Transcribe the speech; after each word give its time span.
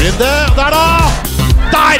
Runde. 0.00 0.32
Der, 0.56 0.70
da! 0.76 0.86
Der! 1.70 1.98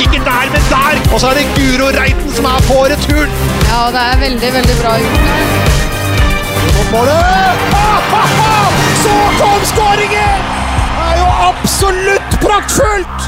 Ikke 0.00 0.18
der, 0.24 0.50
men 0.52 0.62
der! 0.70 1.14
Og 1.14 1.20
så 1.20 1.26
er 1.26 1.34
det 1.34 1.46
Guro 1.56 1.88
Reiten 2.00 2.32
som 2.32 2.44
er 2.44 2.60
på 2.68 2.84
returen. 2.92 3.30
Ja, 3.70 3.80
det 3.94 4.02
er 4.12 4.16
veldig, 4.20 4.52
veldig 4.54 4.76
bra 4.82 4.92
gjort. 4.98 5.20
Ah, 7.74 8.14
ah! 8.22 8.68
Så 9.04 9.14
kom 9.40 9.60
skåringen! 9.64 10.38
Det 10.96 11.04
er 11.10 11.16
jo 11.22 11.26
absolutt 11.50 12.30
praktfullt! 12.40 13.20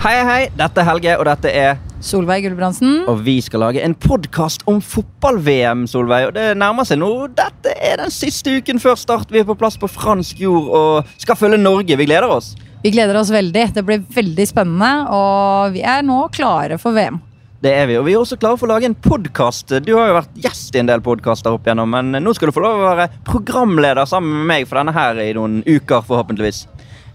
Hei, 0.00 0.22
hei. 0.24 0.44
Dette 0.56 0.80
er 0.80 0.86
Helge, 0.88 1.14
og 1.20 1.26
dette 1.28 1.50
er 1.52 1.74
Solveig 2.00 2.46
Gulbrandsen. 2.46 3.02
Og 3.12 3.18
vi 3.26 3.34
skal 3.44 3.60
lage 3.60 3.82
en 3.84 3.92
podkast 3.92 4.62
om 4.70 4.78
fotball-VM, 4.80 5.82
Solveig. 5.92 6.30
Og 6.30 6.32
det 6.38 6.46
nærmer 6.56 6.88
seg 6.88 7.02
nå. 7.02 7.10
Dette 7.36 7.74
er 7.76 8.00
den 8.00 8.14
siste 8.14 8.54
uken 8.56 8.80
før 8.80 8.96
start. 8.96 9.28
Vi 9.28 9.42
er 9.42 9.44
på 9.44 9.58
plass 9.60 9.76
på 9.76 9.90
fransk 9.92 10.40
jord 10.40 10.70
og 10.72 11.10
skal 11.20 11.36
følge 11.36 11.60
Norge. 11.60 12.00
Vi 12.00 12.08
gleder 12.08 12.32
oss. 12.32 12.54
Vi 12.80 12.94
gleder 12.94 13.20
oss 13.20 13.28
veldig. 13.28 13.66
Det 13.76 13.84
blir 13.84 14.00
veldig 14.16 14.48
spennende, 14.48 14.90
og 15.12 15.76
vi 15.76 15.84
er 15.84 16.00
nå 16.08 16.22
klare 16.32 16.80
for 16.80 16.96
VM. 16.96 17.20
Det 17.60 17.76
er 17.76 17.90
vi, 17.92 18.00
og 18.00 18.08
vi 18.08 18.16
er 18.16 18.24
også 18.24 18.40
klare 18.40 18.56
for 18.56 18.70
å 18.70 18.72
lage 18.72 18.88
en 18.88 18.96
podkast. 18.96 19.82
Du 19.84 19.98
har 19.98 20.08
jo 20.08 20.16
vært 20.22 20.44
gjest 20.48 20.72
i 20.72 20.80
en 20.80 20.88
del 20.88 21.04
podkaster 21.04 21.52
opp 21.52 21.68
igjennom, 21.68 21.92
men 21.92 22.24
nå 22.24 22.32
skal 22.32 22.48
du 22.48 22.56
få 22.56 22.64
lov 22.64 22.80
å 22.80 22.92
være 22.94 23.10
programleder 23.28 24.08
sammen 24.08 24.32
med 24.32 24.54
meg 24.54 24.70
for 24.70 24.80
denne 24.80 24.96
her 24.96 25.20
i 25.28 25.34
noen 25.36 25.60
uker, 25.68 26.00
forhåpentligvis. 26.08 26.64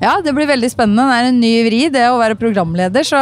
Ja, 0.01 0.17
det 0.23 0.33
blir 0.35 0.47
veldig 0.49 0.69
spennende. 0.71 1.05
Det 1.07 1.15
er 1.17 1.29
en 1.29 1.39
ny 1.39 1.51
vri, 1.67 1.81
det 1.93 2.03
å 2.11 2.17
være 2.19 2.35
programleder. 2.39 3.05
Så 3.07 3.19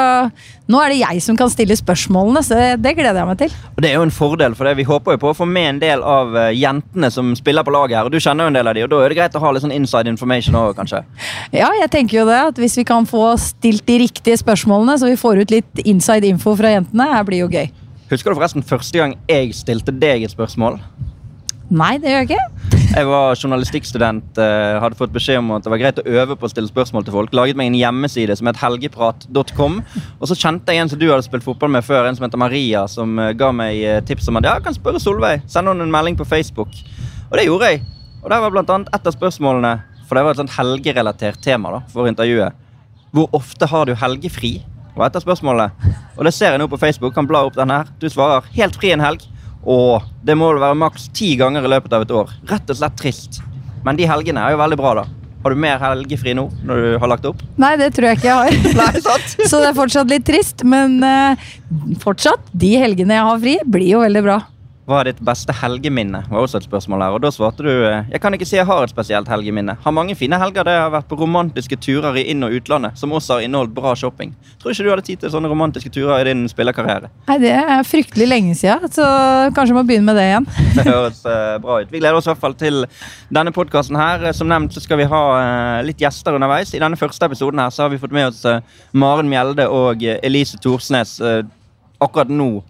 nå 0.71 0.79
er 0.81 0.93
det 0.93 0.99
jeg 1.01 1.21
som 1.25 1.37
kan 1.37 1.51
stille 1.51 1.75
spørsmålene, 1.77 2.41
så 2.45 2.57
det 2.81 2.93
gleder 2.97 3.19
jeg 3.21 3.29
meg 3.29 3.39
til. 3.43 3.57
Og 3.75 3.81
Det 3.83 3.91
er 3.91 3.99
jo 3.99 4.05
en 4.07 4.13
fordel, 4.15 4.55
for 4.57 4.65
det. 4.65 4.75
vi 4.79 4.87
håper 4.87 5.15
jo 5.15 5.21
på 5.21 5.29
å 5.33 5.37
få 5.37 5.45
med 5.49 5.69
en 5.75 5.81
del 5.83 6.01
av 6.01 6.35
eh, 6.35 6.49
jentene 6.57 7.11
som 7.13 7.33
spiller 7.37 7.65
på 7.67 7.73
laget 7.75 7.97
her. 7.99 8.09
Og 8.09 8.15
du 8.15 8.19
kjenner 8.23 8.47
jo 8.47 8.53
en 8.53 8.57
del 8.57 8.71
av 8.71 8.77
de, 8.77 8.83
og 8.87 8.89
da 8.89 9.03
er 9.03 9.13
det 9.13 9.19
greit 9.19 9.37
å 9.37 9.43
ha 9.43 9.51
litt 9.53 9.65
sånn 9.65 9.75
inside 9.75 10.09
information 10.09 10.57
òg, 10.57 10.73
kanskje. 10.79 11.03
Ja, 11.53 11.69
jeg 11.81 11.91
tenker 11.93 12.21
jo 12.23 12.25
det. 12.29 12.41
At 12.53 12.59
hvis 12.61 12.77
vi 12.81 12.87
kan 12.87 13.05
få 13.09 13.33
stilt 13.41 13.85
de 13.85 14.01
riktige 14.05 14.39
spørsmålene, 14.41 14.97
så 14.97 15.11
vi 15.11 15.19
får 15.19 15.43
ut 15.43 15.53
litt 15.53 15.85
inside 15.85 16.25
info 16.29 16.55
fra 16.57 16.73
jentene, 16.73 17.11
her 17.13 17.27
blir 17.27 17.45
jo 17.45 17.51
gøy. 17.53 17.69
Husker 18.13 18.29
du 18.33 18.37
forresten 18.37 18.65
første 18.65 18.99
gang 18.99 19.15
jeg 19.29 19.53
stilte 19.57 19.93
deg 19.95 20.25
et 20.25 20.33
spørsmål? 20.33 20.75
Nei, 21.73 21.95
det 21.97 22.11
gjør 22.11 22.19
jeg 22.21 22.27
ikke. 22.29 22.73
Jeg 22.93 23.07
var 23.09 23.39
journalistikkstudent, 23.39 24.37
uh, 24.37 24.77
hadde 24.83 24.97
fått 24.99 25.13
beskjed 25.15 25.39
om 25.39 25.47
at 25.55 25.65
det 25.65 25.71
var 25.73 25.79
greit 25.81 26.01
å 26.01 26.03
øve 26.05 26.35
på 26.37 26.45
å 26.45 26.51
stille 26.51 26.69
spørsmål 26.69 27.07
til 27.07 27.15
folk. 27.15 27.31
Laget 27.33 27.57
meg 27.57 27.71
en 27.71 27.77
hjemmeside 27.79 28.35
som 28.37 28.49
het 28.51 28.59
helgeprat.com. 28.61 29.79
Og 30.19 30.29
så 30.29 30.37
kjente 30.37 30.75
jeg 30.75 30.83
en 30.83 30.91
som 30.91 31.01
du 31.01 31.07
hadde 31.09 31.25
spilt 31.25 31.45
fotball 31.47 31.73
med 31.73 31.85
før, 31.87 32.05
en 32.05 32.19
som 32.19 32.27
heter 32.27 32.41
Maria, 32.41 32.83
som 32.91 33.17
uh, 33.17 33.31
ga 33.37 33.49
meg 33.57 33.81
uh, 33.81 33.95
tips 34.05 34.29
om 34.29 34.37
at 34.37 34.45
ja, 34.45 34.53
jeg 34.59 34.67
kan 34.67 34.77
spørre 34.77 35.01
Solveig. 35.01 35.47
Send 35.49 35.71
henne 35.71 35.87
en 35.87 35.95
melding 35.95 36.19
på 36.19 36.29
Facebook. 36.29 36.77
Og 37.31 37.39
det 37.39 37.47
gjorde 37.47 37.71
jeg. 37.73 37.81
Og 38.21 38.29
der 38.29 38.45
var 38.45 38.53
blant 38.53 38.75
annet 38.75 38.93
et 38.93 39.09
av 39.09 39.17
spørsmålene, 39.17 39.73
for 40.05 40.19
det 40.19 40.27
var 40.27 40.37
et 40.37 40.43
sånt 40.43 40.55
helgerelatert 40.59 41.41
tema 41.41 41.73
da, 41.73 41.81
for 41.89 42.11
intervjuet. 42.11 42.61
Hvor 43.17 43.33
ofte 43.41 43.69
har 43.73 43.89
du 43.89 43.97
helgefri? 43.97 44.59
var 44.93 45.09
et 45.09 45.15
av 45.17 45.23
spørsmålene. 45.23 45.93
Og 46.17 46.27
det 46.27 46.33
ser 46.35 46.53
jeg 46.53 46.61
nå 46.61 46.67
på 46.69 46.77
Facebook. 46.77 47.15
Kan 47.15 47.25
bla 47.25 47.47
opp 47.47 47.57
den 47.57 47.73
her. 47.73 47.89
Du 47.97 48.05
svarer 48.13 48.45
helt 48.53 48.77
fri 48.77 48.93
en 48.93 49.01
helg. 49.01 49.25
Og 49.63 50.03
det 50.25 50.35
må 50.39 50.51
være 50.57 50.75
maks 50.75 51.09
ti 51.15 51.33
ganger 51.39 51.65
i 51.65 51.73
løpet 51.75 51.95
av 51.95 52.05
et 52.05 52.13
år. 52.13 52.31
Rett 52.49 52.71
og 52.71 52.79
slett 52.79 52.95
trist. 52.99 53.41
Men 53.83 53.99
de 53.99 54.07
helgene 54.07 54.43
er 54.43 54.55
jo 54.55 54.61
veldig 54.63 54.79
bra, 54.79 54.93
da. 55.01 55.05
Har 55.43 55.51
du 55.51 55.59
mer 55.59 55.79
helgefri 55.81 56.31
nå? 56.37 56.45
når 56.63 56.79
du 56.79 56.89
har 57.03 57.09
lagt 57.11 57.25
opp? 57.27 57.41
Nei, 57.59 57.73
det 57.79 57.89
tror 57.95 58.09
jeg 58.09 58.21
ikke 58.21 58.29
jeg 58.29 58.39
har. 58.39 58.77
Nei, 58.79 59.01
sant? 59.03 59.35
Så 59.43 59.59
det 59.59 59.73
er 59.73 59.75
fortsatt 59.75 60.11
litt 60.11 60.25
trist, 60.27 60.63
men 60.63 61.01
uh, 61.03 61.51
fortsatt, 62.03 62.47
de 62.55 62.71
helgene 62.79 63.19
jeg 63.19 63.27
har 63.27 63.41
fri, 63.43 63.57
blir 63.67 63.89
jo 63.97 64.03
veldig 64.05 64.23
bra. 64.23 64.39
Hva 64.83 64.97
er 64.99 65.13
ditt 65.13 65.19
beste 65.23 65.53
helgeminne? 65.55 66.19
var 66.27 66.43
også 66.43 66.59
et 66.59 66.65
spørsmål 66.67 67.05
her, 67.05 67.13
og 67.15 67.21
Da 67.23 67.29
svarte 67.31 67.63
du 67.63 67.69
jeg 67.71 68.19
kan 68.19 68.33
ikke 68.35 68.45
si 68.47 68.57
jeg 68.57 68.67
har 68.67 68.83
et 68.83 68.91
spesielt 68.91 69.29
helgeminne. 69.31 69.77
Har 69.79 69.93
mange 69.95 70.15
fine 70.19 70.35
helger 70.39 70.65
der 70.67 70.75
jeg 70.75 70.81
har 70.83 70.91
vært 70.91 71.07
på 71.07 71.15
romantiske 71.21 71.77
turer 71.79 72.17
i 72.19 72.25
inn- 72.33 72.43
og 72.43 72.51
utlandet, 72.51 72.97
som 72.99 73.13
også 73.15 73.37
har 73.37 73.45
inneholdt 73.45 73.71
bra 73.73 73.93
shopping. 73.95 74.33
Tror 74.59 74.73
ikke 74.73 74.83
du 74.83 74.89
hadde 74.91 75.05
tid 75.07 75.21
til 75.21 75.31
sånne 75.31 75.47
romantiske 75.47 75.91
turer 75.93 76.19
i 76.19 76.27
din 76.27 76.43
spillerkarriere? 76.51 77.07
Nei, 77.29 77.37
Det 77.39 77.53
er 77.53 77.87
fryktelig 77.87 78.27
lenge 78.27 78.57
siden, 78.59 78.91
så 78.91 79.07
kanskje 79.55 79.77
må 79.79 79.85
begynne 79.87 80.11
med 80.11 80.19
det 80.19 80.27
igjen. 80.33 80.49
Det 80.75 80.87
høres 80.89 81.23
uh, 81.23 81.55
bra 81.63 81.79
ut. 81.79 81.91
Vi 81.91 82.03
gleder 82.03 82.19
oss 82.19 82.27
i 82.27 82.33
hvert 82.33 82.43
fall 82.43 82.59
til 82.59 82.83
denne 83.31 83.55
podkasten 83.55 83.95
her. 83.95 84.33
Som 84.35 84.51
nevnt 84.51 84.75
så 84.75 84.83
skal 84.83 84.99
vi 84.99 85.07
ha 85.07 85.23
uh, 85.31 85.79
litt 85.87 86.03
gjester 86.03 86.35
underveis. 86.35 86.75
I 86.75 86.83
denne 86.83 86.99
første 86.99 87.31
episoden 87.31 87.63
her 87.63 87.71
så 87.71 87.85
har 87.85 87.93
vi 87.93 88.01
fått 88.03 88.11
med 88.15 88.33
oss 88.33 88.43
Maren 88.91 89.31
Mjelde 89.31 89.69
og 89.71 90.03
Elise 90.03 90.59
Thorsnes. 90.59 91.21
akkurat 92.03 92.27
nå 92.27 92.63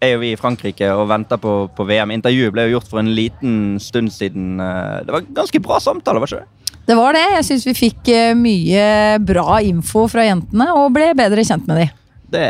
er 0.00 0.14
jo 0.14 0.22
vi 0.22 0.32
i 0.32 0.38
Frankrike 0.40 0.88
og 0.96 1.08
venter 1.10 1.40
på, 1.40 1.54
på, 1.76 1.86
VM. 1.88 2.14
Intervjuet 2.14 2.54
ble 2.54 2.66
jo 2.66 2.78
gjort 2.78 2.88
for 2.90 3.02
en 3.02 3.12
liten 3.14 3.54
stund 3.82 4.12
siden. 4.14 4.56
Eh, 4.62 4.96
det 5.06 5.14
var 5.14 5.28
ganske 5.36 5.62
bra 5.62 5.80
samtale, 5.82 6.22
var 6.22 6.30
ikke 6.30 6.42
det? 6.42 6.80
Det 6.88 6.96
var 6.98 7.14
det. 7.14 7.24
Jeg 7.36 7.46
syns 7.50 7.66
vi 7.68 7.76
fikk 7.76 8.10
eh, 8.14 8.32
mye 8.38 8.84
bra 9.22 9.60
info 9.66 10.06
fra 10.10 10.24
jentene 10.26 10.70
og 10.78 10.92
ble 10.96 11.12
bedre 11.18 11.44
kjent 11.46 11.68
med 11.68 11.82
dem. 11.82 11.96
Det 12.30 12.46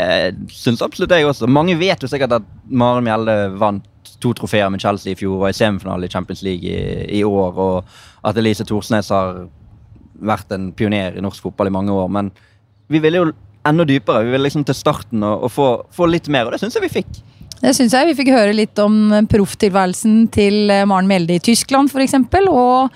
syns 0.52 0.82
absolutt 0.84 1.12
jeg 1.16 1.26
også. 1.26 1.48
Mange 1.50 1.76
vet 1.80 2.02
jo 2.02 2.10
sikkert 2.10 2.38
at 2.38 2.48
Maren 2.68 3.04
Mjelde 3.06 3.36
vant 3.60 3.86
to 4.20 4.34
trofeer 4.36 4.68
med 4.72 4.82
Chelsea 4.82 5.14
i 5.14 5.18
fjor 5.18 5.40
og 5.40 5.48
i 5.48 5.56
semifinale 5.56 6.06
i 6.06 6.12
Champions 6.12 6.42
League 6.44 6.68
i, 6.68 7.20
i, 7.20 7.22
år, 7.24 7.56
og 7.56 8.28
at 8.28 8.36
Elise 8.36 8.66
Thorsnes 8.68 9.08
har 9.12 9.46
vært 10.20 10.52
en 10.52 10.68
pioner 10.76 11.16
i 11.16 11.24
norsk 11.24 11.46
fotball 11.46 11.70
i 11.70 11.74
mange 11.74 11.94
år. 11.96 12.10
Men 12.12 12.28
vi 12.92 13.00
ville 13.00 13.22
jo 13.22 13.30
enda 13.70 13.86
dypere. 13.88 14.26
Vi 14.26 14.34
vil 14.34 14.44
liksom 14.46 14.66
til 14.68 14.76
starten 14.76 15.24
og, 15.26 15.46
og 15.46 15.54
få, 15.54 15.68
få 15.94 16.10
litt 16.10 16.28
mer, 16.32 16.48
og 16.48 16.54
det 16.54 16.62
syns 16.62 16.76
jeg 16.76 16.86
vi 16.86 16.94
fikk. 17.00 17.20
Det 17.60 17.74
synes 17.76 17.92
jeg. 17.92 18.08
Vi 18.08 18.16
fikk 18.22 18.32
høre 18.32 18.54
litt 18.56 18.78
om 18.80 19.10
profftilværelsen 19.28 20.22
til 20.32 20.72
eh, 20.72 20.86
Maren 20.88 21.08
Mjelde 21.10 21.36
i 21.36 21.42
Tyskland 21.44 21.92
f.eks. 21.92 22.16
Og 22.48 22.88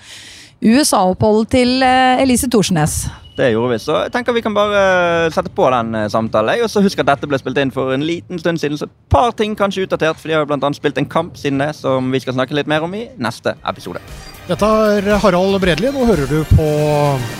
USA-oppholdet 0.65 1.53
til 1.53 1.85
eh, 1.85 2.23
Elise 2.23 2.49
Thorsnes. 2.49 3.05
Det 3.35 3.49
gjorde 3.51 3.73
vi, 3.73 3.77
så 3.83 3.97
jeg 4.05 4.13
tenker 4.13 4.31
vi 4.31 4.41
kan 4.41 4.55
bare 4.55 4.79
eh, 5.25 5.33
sette 5.35 5.51
på 5.53 5.67
den 5.69 5.93
samtalen. 6.09 6.63
Og 6.65 6.71
så 6.71 6.81
Husk 6.81 7.03
at 7.03 7.11
dette 7.11 7.29
ble 7.29 7.37
spilt 7.41 7.59
inn 7.61 7.73
for 7.75 7.93
en 7.93 8.05
liten 8.07 8.41
stund 8.41 8.61
siden, 8.61 8.79
så 8.79 8.87
et 8.89 8.95
par 9.11 9.35
ting 9.37 9.53
kanskje 9.59 9.85
utdatert. 9.85 10.17
For 10.17 10.31
de 10.31 10.39
har 10.39 10.47
jo 10.47 10.57
annet 10.57 10.79
spilt 10.79 10.97
en 11.01 11.11
kamp 11.11 11.37
siden 11.37 11.61
det, 11.61 11.75
som 11.77 12.09
vi 12.09 12.23
skal 12.23 12.39
snakke 12.39 12.57
litt 12.57 12.71
mer 12.71 12.87
om 12.87 12.95
i 12.97 13.05
neste 13.21 13.53
episode. 13.69 14.01
Dette 14.49 14.71
er 14.95 15.13
Harald 15.21 15.59
Bredli. 15.61 15.93
Nå 15.93 16.09
hører 16.09 16.25
du 16.31 16.41
på 16.55 16.71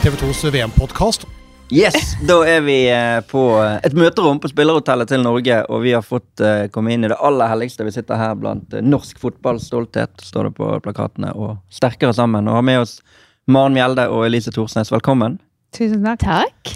TV 0.04 0.22
2s 0.22 0.46
VM-podkast. 0.52 1.26
Yes, 1.74 2.14
da 2.22 2.44
er 2.46 2.62
vi 2.62 2.76
eh, 2.94 3.20
på 3.26 3.42
eh, 3.58 3.80
et 3.88 3.94
møterom 3.98 4.38
på 4.38 4.52
spillerhotellet 4.52 5.10
til 5.10 5.24
Norge, 5.26 5.64
og 5.66 5.82
vi 5.82 5.96
har 5.96 6.04
fått 6.06 6.44
uh, 6.46 6.68
komme 6.70 6.94
inn 6.94 7.08
i 7.08 7.10
det 7.10 7.18
aller 7.18 7.50
helligste. 7.50 7.88
Vi 7.88 7.94
sitter 7.96 8.20
her 8.22 8.36
blant 8.38 8.76
norsk 8.86 9.18
fotballstolthet, 9.18 10.14
står 10.22 10.52
det 10.52 10.56
på 10.60 10.68
plakatene, 10.86 11.32
og 11.34 11.58
sterkere 11.74 12.14
sammen. 12.14 12.46
Og 12.46 12.60
har 12.60 12.66
med 12.68 12.84
oss 12.84 13.00
Maren 13.50 13.74
Mjelde 13.74 14.06
og 14.14 14.28
Elise 14.28 14.54
Thorsnes. 14.54 14.94
Velkommen. 14.94 15.40
Tusen 15.74 16.06
takk. 16.06 16.22
Takk. 16.22 16.76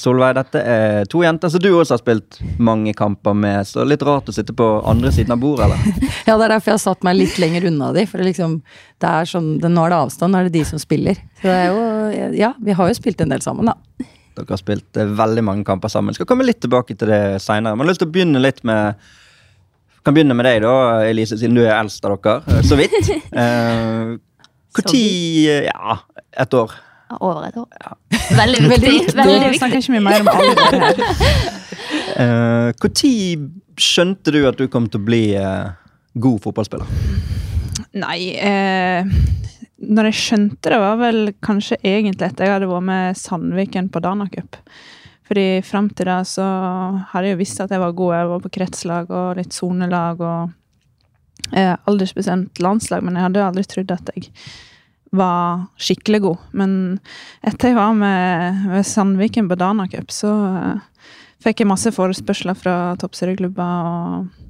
Solveig, 0.00 0.32
dette 0.38 0.62
er 0.64 1.04
to 1.12 1.20
jenter 1.20 1.52
som 1.52 1.60
du 1.60 1.68
også 1.74 1.98
har 1.98 2.00
spilt 2.00 2.38
mange 2.56 2.94
kamper 2.96 3.36
med, 3.36 3.68
så 3.68 3.84
litt 3.84 4.00
rart 4.08 4.30
å 4.32 4.32
sitte 4.32 4.54
på 4.56 4.68
andre 4.88 5.12
siden 5.12 5.34
av 5.34 5.42
bordet, 5.42 5.66
eller? 5.66 6.06
ja, 6.30 6.38
det 6.38 6.46
er 6.46 6.54
derfor 6.54 6.72
jeg 6.72 6.78
har 6.78 6.84
satt 6.86 7.04
meg 7.04 7.18
litt 7.18 7.36
lenger 7.42 7.66
unna 7.68 7.90
de, 7.92 8.06
for 8.08 8.22
det 8.22 8.30
liksom, 8.30 8.54
det 9.04 9.10
er 9.10 9.28
sånn, 9.28 9.50
nå 9.60 9.84
er 9.84 9.92
det 9.92 9.98
avstand, 9.98 10.32
nå 10.32 10.40
er 10.40 10.48
det 10.48 10.54
de 10.56 10.64
som 10.70 10.80
spiller. 10.80 11.20
Så 11.42 11.50
det 11.50 11.58
er 11.58 11.68
jo, 11.68 12.32
ja, 12.40 12.54
vi 12.64 12.78
har 12.80 12.88
jo 12.88 12.96
spilt 12.96 13.20
en 13.20 13.36
del 13.36 13.44
sammen, 13.44 13.68
da. 13.68 14.08
Dere 14.40 14.56
har 14.56 14.60
spilt 14.60 15.00
eh, 15.00 15.16
veldig 15.20 15.44
mange 15.46 15.66
kamper 15.68 15.92
sammen. 15.92 16.16
Skal 16.16 16.28
komme 16.28 16.46
litt 16.48 16.60
tilbake 16.64 16.96
til 16.96 17.12
det 17.12 17.40
seinere. 17.44 17.76
Men 17.76 17.84
jeg 17.84 17.88
har 17.88 17.92
lyst 17.92 18.04
til 18.04 18.10
å 18.10 18.14
begynne 18.16 18.42
litt 18.42 18.62
med 18.68 19.10
kan 20.00 20.16
begynne 20.16 20.32
med 20.32 20.46
deg, 20.48 20.62
da, 20.64 20.74
Elise, 21.04 21.36
siden 21.36 21.58
du 21.58 21.60
er 21.60 21.74
eldst 21.76 22.04
av 22.08 22.16
dere. 22.16 22.40
Eh, 22.48 22.62
så 22.64 22.78
vidt. 22.80 23.10
Når 24.70 24.94
uh, 24.94 25.66
Ja, 25.66 25.98
et 26.40 26.54
år. 26.56 26.72
Over 27.18 27.48
et 27.48 27.56
år. 27.58 27.66
Ja. 27.82 27.96
Veldig 28.38 28.62
viktig. 28.70 28.94
Veldig 29.20 29.40
viktig. 29.50 29.58
Snakker 29.58 29.82
ikke 29.82 29.96
mye 29.96 30.04
mer 30.06 30.24
om 30.24 30.30
alder 30.32 30.56
her. 30.84 30.94
Når 32.80 32.94
uh, 32.94 33.48
skjønte 33.80 34.32
du 34.34 34.40
at 34.48 34.60
du 34.60 34.68
kom 34.72 34.88
til 34.92 35.00
å 35.00 35.04
bli 35.04 35.22
uh, 35.36 35.72
god 36.20 36.40
fotballspiller? 36.44 36.88
Nei 37.98 38.18
eh, 38.38 39.06
når 39.80 40.10
jeg 40.10 40.20
skjønte 40.20 40.72
det, 40.72 40.78
var 40.80 40.98
vel 41.00 41.32
kanskje 41.44 41.78
egentlig 41.80 42.26
etter 42.26 42.46
jeg 42.46 42.56
hadde 42.58 42.68
vært 42.68 42.88
med 42.90 43.18
Sandviken 43.18 43.88
på 43.92 44.02
Dana. 44.04 44.26
Fordi 45.30 45.46
fram 45.64 45.88
til 45.94 46.10
da 46.10 46.20
så 46.26 46.46
hadde 47.12 47.30
jeg 47.30 47.36
jo 47.36 47.40
visst 47.40 47.62
at 47.64 47.72
jeg 47.72 47.80
var 47.82 47.96
god. 47.96 48.16
Jeg 48.18 48.32
var 48.32 48.42
på 48.44 48.52
kretslag 48.58 49.12
og 49.14 49.38
litt 49.38 49.56
sonelag 49.56 50.20
og 50.20 51.54
eh, 51.54 51.76
aldersbestemt 51.88 52.60
landslag, 52.60 53.06
men 53.06 53.16
jeg 53.16 53.28
hadde 53.28 53.40
jo 53.40 53.46
aldri 53.46 53.64
trodd 53.70 53.94
at 53.94 54.12
jeg 54.16 54.28
var 55.16 55.64
skikkelig 55.80 56.20
god. 56.26 56.44
Men 56.60 56.74
etter 57.46 57.72
jeg 57.72 57.80
var 57.80 57.96
med, 57.96 58.66
med 58.74 58.86
Sandviken 58.86 59.48
på 59.50 59.58
Dana 59.58 59.88
så 60.12 60.34
eh, 60.50 61.08
fikk 61.40 61.62
jeg 61.62 61.72
masse 61.72 61.94
forespørsler 61.96 62.58
fra 62.58 62.76
toppserieklubber 63.00 63.88
og 63.94 64.49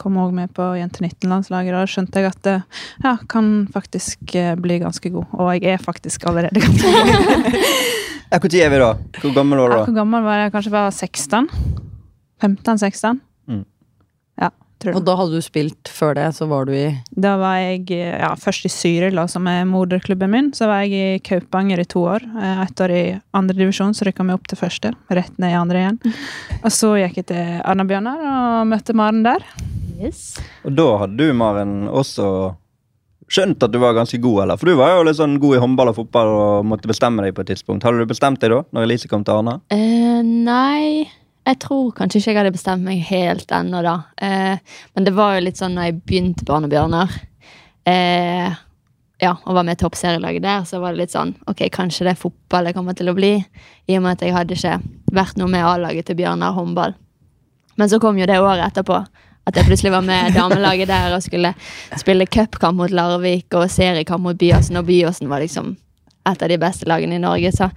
kom 0.00 0.18
òg 0.22 0.34
med 0.36 0.52
på 0.56 0.68
Jente 0.78 1.02
19-landslaget. 1.04 1.74
Da 1.74 1.84
skjønte 1.90 2.22
jeg 2.22 2.32
at 2.32 2.50
eh, 2.50 2.82
ja, 3.04 3.16
kan 3.30 3.50
faktisk 3.74 4.34
eh, 4.38 4.54
bli 4.60 4.80
ganske 4.82 5.12
god. 5.14 5.32
Og 5.36 5.52
jeg 5.56 5.76
er 5.76 5.82
faktisk 5.82 6.26
allerede 6.30 6.62
ganske 6.64 6.92
god. 6.92 7.56
Når 8.26 8.58
er 8.58 8.70
vi 8.72 8.78
da? 8.82 8.90
Hvor 9.22 9.34
gammel 9.36 9.60
var 9.62 9.68
du 9.68 9.74
da? 9.74 9.78
Ja, 9.78 9.84
hvor 9.86 9.98
gammel 10.00 10.24
var 10.26 10.40
jeg? 10.40 10.52
Kanskje 10.54 10.72
var 10.74 10.90
16? 10.90 11.50
15-16? 12.42 13.20
Og 14.92 15.00
da 15.06 15.14
hadde 15.18 15.38
du 15.38 15.44
spilt 15.44 15.88
før 15.90 16.14
det, 16.18 16.26
så 16.36 16.46
var 16.50 16.66
du 16.68 16.74
i 16.76 16.90
Da 17.16 17.36
var 17.40 17.56
jeg 17.62 17.86
ja, 17.96 18.34
først 18.38 18.68
i 18.68 18.72
Syrila, 18.72 19.24
som 19.30 19.48
er 19.50 19.64
moderklubben 19.68 20.30
min. 20.30 20.50
Så 20.54 20.68
var 20.68 20.84
jeg 20.84 21.16
i 21.16 21.22
Kaupanger 21.24 21.80
i 21.80 21.88
to 21.88 22.04
år. 22.06 22.26
Eh, 22.36 22.60
Ett 22.66 22.82
år 22.84 22.92
i 22.92 23.04
andredivisjon, 23.36 23.96
så 23.96 24.06
rykka 24.08 24.26
vi 24.28 24.36
opp 24.36 24.46
til 24.50 24.60
første. 24.60 24.92
Rett 25.08 25.40
ned 25.42 25.54
i 25.54 25.58
andre 25.58 25.82
igjen. 25.82 25.98
Og 26.64 26.68
så 26.74 26.92
gikk 27.00 27.22
jeg 27.22 27.30
til 27.32 27.56
Arna-Bjørnar 27.64 28.22
og 28.26 28.70
møtte 28.70 28.94
Maren 28.96 29.24
der. 29.26 29.42
Yes. 29.96 30.36
Og 30.66 30.76
da 30.76 30.86
hadde 31.02 31.16
du, 31.16 31.32
Maren, 31.36 31.76
også 31.88 32.28
skjønt 33.32 33.62
at 33.64 33.72
du 33.72 33.80
var 33.82 33.96
ganske 33.96 34.18
god, 34.22 34.42
eller? 34.44 34.60
For 34.60 34.70
du 34.70 34.78
var 34.78 34.94
jo 34.94 35.06
litt 35.08 35.18
sånn 35.18 35.38
god 35.42 35.56
i 35.56 35.62
håndball 35.62 35.90
og 35.90 35.98
fotball 35.98 36.32
og 36.36 36.68
måtte 36.68 36.90
bestemme 36.90 37.24
deg 37.24 37.34
på 37.34 37.42
et 37.42 37.54
tidspunkt. 37.54 37.86
Hadde 37.86 38.04
du 38.04 38.10
bestemt 38.10 38.42
deg 38.42 38.52
da, 38.54 38.62
når 38.76 38.86
Elise 38.86 39.10
kom 39.10 39.24
til 39.26 39.40
Arna? 39.40 39.58
Uh, 39.72 40.20
nei, 40.22 41.08
jeg 41.46 41.58
tror 41.62 41.92
kanskje 41.94 42.20
ikke 42.20 42.32
jeg 42.32 42.38
hadde 42.40 42.54
bestemt 42.56 42.86
meg 42.86 43.02
helt 43.06 43.52
ennå, 43.54 43.82
da. 43.86 43.96
Eh, 44.18 44.78
men 44.94 45.06
det 45.06 45.14
var 45.14 45.36
jo 45.36 45.44
litt 45.46 45.60
sånn 45.60 45.76
når 45.76 45.90
jeg 45.90 45.98
begynte 46.02 46.46
på 46.46 46.56
Arne 46.56 46.70
Bjørnar, 46.72 47.12
eh, 47.86 48.56
ja, 49.22 49.32
og 49.32 49.54
var 49.54 49.64
med 49.64 49.78
i 49.78 49.80
toppserielaget 49.80 50.42
der, 50.44 50.64
så 50.68 50.80
var 50.82 50.92
det 50.92 51.00
litt 51.00 51.14
sånn 51.14 51.30
Ok, 51.48 51.62
kanskje 51.72 52.04
det 52.04 52.12
er 52.12 52.20
fotball 52.20 52.68
jeg 52.68 52.76
kommer 52.76 52.96
til 52.98 53.08
å 53.08 53.14
bli, 53.16 53.32
i 53.86 53.96
og 53.96 54.04
med 54.04 54.18
at 54.18 54.26
jeg 54.26 54.34
hadde 54.34 54.58
ikke 54.58 54.74
vært 55.16 55.38
noe 55.40 55.48
med 55.52 55.64
A-laget 55.64 56.10
til 56.10 56.18
Bjørnar 56.18 56.56
håndball. 56.56 56.96
Men 57.76 57.92
så 57.92 58.00
kom 58.02 58.18
jo 58.18 58.26
det 58.28 58.40
året 58.40 58.66
etterpå. 58.66 58.98
At 59.46 59.56
jeg 59.56 59.68
plutselig 59.68 59.94
var 59.94 60.04
med 60.04 60.34
damelaget 60.36 60.90
der 60.90 61.14
og 61.14 61.24
skulle 61.24 61.54
spille 61.96 62.26
cupkamp 62.26 62.80
mot 62.82 62.92
Larvik 62.92 63.54
og 63.54 63.70
seriekamp 63.70 64.26
mot 64.26 64.38
Byåsen, 64.38 64.80
og 64.80 64.88
Byåsen 64.90 65.30
var 65.30 65.44
liksom 65.44 65.76
et 66.26 66.42
av 66.42 66.50
de 66.50 66.58
beste 66.58 66.88
lagene 66.90 67.16
i 67.16 67.22
Norge. 67.22 67.52
Så 67.54 67.70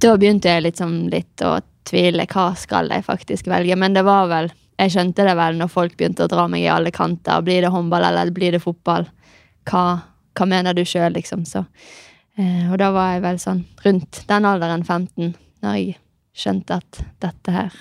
da 0.00 0.16
begynte 0.16 0.48
jeg 0.48 0.64
liksom 0.64 1.02
litt 1.12 1.44
å 1.44 1.58
tvile. 1.88 2.26
Hva 2.30 2.50
skal 2.56 2.88
jeg 2.92 3.04
faktisk 3.06 3.46
velge? 3.50 3.76
Men 3.76 3.94
det 3.96 4.04
var 4.04 4.28
vel 4.30 4.52
Jeg 4.80 4.94
skjønte 4.94 5.24
det 5.26 5.34
vel 5.36 5.58
når 5.60 5.68
folk 5.68 5.96
begynte 5.98 6.24
å 6.24 6.28
dra 6.32 6.46
meg 6.48 6.62
i 6.62 6.70
alle 6.72 6.88
kanter. 6.90 7.42
Blir 7.44 7.60
det 7.60 7.68
håndball, 7.68 8.00
eller 8.08 8.30
blir 8.32 8.52
det 8.54 8.62
fotball? 8.64 9.04
Hva, 9.68 9.82
hva 10.32 10.46
mener 10.48 10.72
du 10.72 10.80
sjøl, 10.88 11.12
liksom? 11.12 11.42
Så, 11.44 11.66
eh, 12.38 12.70
og 12.72 12.78
da 12.80 12.88
var 12.94 13.10
jeg 13.12 13.20
vel 13.26 13.36
sånn 13.42 13.60
rundt 13.84 14.22
den 14.30 14.46
alderen 14.48 14.82
15, 14.86 15.34
når 15.60 15.74
jeg 15.76 15.98
skjønte 16.32 16.78
at 16.80 17.02
dette 17.20 17.52
her 17.52 17.76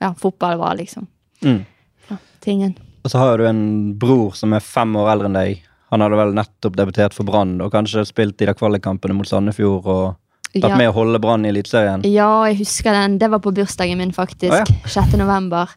Ja, 0.00 0.14
fotball 0.16 0.56
var 0.58 0.74
liksom 0.80 1.06
Mm. 1.44 1.64
ja, 2.08 2.16
tingen. 2.40 2.76
Og 3.04 3.10
så 3.10 3.18
har 3.18 3.36
du 3.38 3.44
en 3.46 3.94
bror 3.98 4.32
som 4.34 4.52
er 4.54 4.60
fem 4.60 4.96
år 4.96 5.12
eldre 5.12 5.26
enn 5.28 5.36
deg. 5.36 5.62
Han 5.90 6.00
hadde 6.00 6.16
vel 6.16 6.32
nettopp 6.32 6.76
debutert 6.78 7.12
for 7.12 7.24
Brann 7.28 7.60
og 7.60 7.72
kanskje 7.72 8.06
spilt 8.06 8.40
i 8.40 8.46
de 8.46 8.54
kvalikkampene 8.54 9.12
mot 9.12 9.28
Sandefjord 9.28 9.84
og 9.84 10.16
vært 10.60 10.68
Ja. 10.70 10.76
med 10.76 10.88
å 10.90 10.92
holde 10.92 11.18
Brann 11.20 11.44
i 11.44 11.48
Eliteserien. 11.48 12.02
Ja, 12.04 12.44
jeg 12.44 12.58
husker 12.58 12.92
den. 12.92 13.18
Det 13.18 13.30
var 13.30 13.38
på 13.40 13.52
bursdagen 13.54 13.98
min, 13.98 14.12
faktisk. 14.12 14.52
Ah, 14.52 14.64
ja. 14.68 14.88
6. 14.88 15.16
november. 15.16 15.68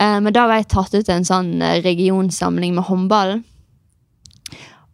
Eh, 0.00 0.20
men 0.20 0.32
da 0.32 0.46
var 0.46 0.56
jeg 0.56 0.68
tatt 0.68 0.94
ut 0.94 1.04
til 1.04 1.14
en 1.14 1.24
sånn 1.24 1.60
eh, 1.62 1.80
regionsamling 1.82 2.74
med 2.74 2.84
håndball. 2.84 3.42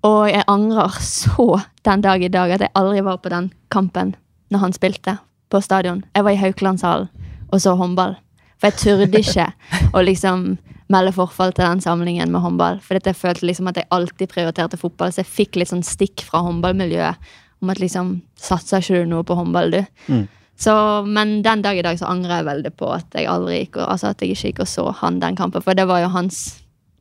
Og 0.06 0.29
jeg 0.31 0.44
angrer 0.49 0.94
så 1.02 1.61
den 1.85 2.00
dag 2.05 2.23
i 2.23 2.29
dag 2.31 2.50
at 2.55 2.61
jeg 2.61 2.75
aldri 2.79 3.00
var 3.06 3.19
på 3.19 3.31
den 3.32 3.50
kampen 3.75 4.14
når 4.52 4.58
han 4.62 4.73
spilte 4.76 5.19
på 5.50 5.61
stadion. 5.64 6.05
Jeg 6.14 6.25
var 6.25 6.31
i 6.37 6.40
Haukelandshallen 6.40 7.08
og 7.52 7.61
så 7.61 7.75
håndball. 7.79 8.17
For 8.58 8.70
jeg 8.70 8.79
turde 8.82 9.20
ikke 9.23 9.49
å 9.96 10.02
liksom 10.05 10.58
melde 10.88 11.12
forfall 11.12 11.52
til 11.52 11.67
den 11.67 11.82
samlingen 11.85 12.31
med 12.32 12.40
håndball. 12.44 12.79
For 12.85 12.96
jeg 12.99 13.17
følte 13.19 13.46
liksom 13.49 13.69
at 13.69 13.76
jeg 13.76 13.88
alltid 13.94 14.31
prioriterte 14.32 14.79
fotball, 14.81 15.12
så 15.12 15.23
jeg 15.25 15.32
fikk 15.35 15.58
litt 15.61 15.69
sånn 15.73 15.85
stikk 15.85 16.25
fra 16.25 16.40
håndballmiljøet 16.46 17.17
om 17.62 17.70
at 17.72 17.81
liksom 17.82 18.20
Satser 18.38 18.78
ikke 18.84 19.00
du 19.02 19.08
noe 19.10 19.25
på 19.26 19.34
håndball, 19.34 19.70
du? 19.75 19.81
Mm. 20.12 20.26
Så, 20.58 20.72
men 21.06 21.37
den 21.43 21.62
dag 21.62 21.78
i 21.78 21.82
dag 21.87 21.99
så 22.00 22.06
angrer 22.10 22.40
jeg 22.40 22.46
veldig 22.49 22.72
på 22.78 22.88
at 22.94 23.14
jeg 23.14 23.28
aldri 23.31 23.60
gikk 23.64 23.76
og, 23.78 23.84
altså 23.93 24.08
at 24.10 24.22
jeg 24.22 24.32
ikke 24.34 24.49
gikk 24.52 24.60
og 24.64 24.69
så 24.70 24.84
han 25.02 25.20
den 25.22 25.37
kampen. 25.38 25.62
For 25.62 25.75
det 25.78 25.87
var 25.87 26.00
jo 26.02 26.08
hans 26.14 26.40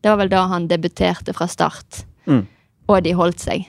Det 0.04 0.10
var 0.12 0.20
vel 0.22 0.30
da 0.30 0.44
han 0.52 0.68
debuterte 0.70 1.34
fra 1.34 1.48
start. 1.50 2.04
Mm. 2.30 2.44
Og 2.88 3.02
de 3.04 3.14
holdt 3.18 3.42
seg 3.42 3.66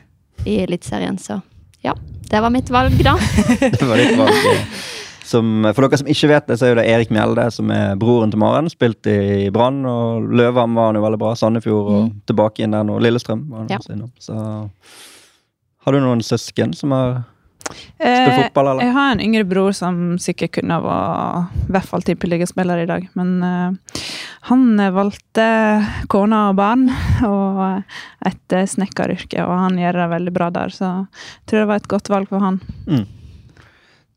i 0.46 0.58
Eliteserien, 0.62 1.16
så 1.18 1.40
ja. 1.84 1.94
Det 2.28 2.40
var 2.44 2.50
mitt 2.52 2.68
valg, 2.70 2.92
da. 3.04 3.14
Det 3.80 3.86
var 3.88 3.96
litt 3.96 4.16
valg. 4.18 4.34
Som, 5.28 5.64
for 5.76 5.84
dere 5.84 5.98
som 6.00 6.08
ikke 6.08 6.28
vet 6.30 6.46
det, 6.48 6.56
så 6.60 6.68
er 6.70 6.78
det 6.78 6.84
Erik 6.88 7.10
Mjelde 7.12 7.44
som 7.52 7.68
er 7.74 7.96
broren 8.00 8.30
til 8.32 8.40
Maren. 8.40 8.68
Spilt 8.72 9.04
i 9.12 9.48
Brann, 9.52 9.82
og 9.88 10.24
Løvam 10.36 10.76
var 10.78 10.88
han 10.90 10.96
jo 11.00 11.02
veldig 11.04 11.20
bra. 11.20 11.32
Sandefjord 11.36 11.90
og 11.96 12.12
tilbake 12.28 12.64
inn 12.64 12.72
der 12.76 12.86
nå. 12.88 12.96
Lillestrøm 13.04 13.42
var 13.50 13.64
han 13.64 13.72
Ja. 13.72 13.80
også 13.80 13.92
innom. 13.96 14.12
Så 14.20 14.36
har 15.88 15.96
du 15.96 16.04
noen 16.04 16.20
søsken 16.24 16.76
som 16.76 16.92
har 16.92 17.18
spilt 17.18 17.34
Eh, 18.08 18.42
fotball, 18.42 18.68
eller? 18.68 18.84
jeg 18.84 18.92
har 18.94 19.12
en 19.12 19.20
yngre 19.20 19.44
bror 19.44 19.74
som 19.76 20.16
sikkert 20.22 20.54
kunne 20.58 20.78
vært 20.80 21.58
i 21.68 21.72
hvert 21.74 21.88
fall 21.88 22.04
tippeligaspiller 22.06 22.82
i 22.82 22.88
dag. 22.88 23.06
Men 23.18 23.32
uh, 23.42 24.02
han 24.48 24.80
valgte 24.94 25.46
kone 26.08 26.38
og 26.48 26.56
barn 26.56 26.86
og 27.26 27.60
et 28.26 28.56
eh, 28.56 28.68
snekkeryrke, 28.68 29.42
og 29.44 29.54
han 29.66 29.78
gjør 29.80 30.02
det 30.02 30.10
veldig 30.14 30.34
bra 30.34 30.50
der. 30.54 30.72
Så 30.72 30.88
jeg 30.88 31.48
tror 31.50 31.64
det 31.64 31.70
var 31.72 31.82
et 31.82 31.90
godt 31.92 32.12
valg 32.12 32.30
for 32.30 32.44
han. 32.44 32.60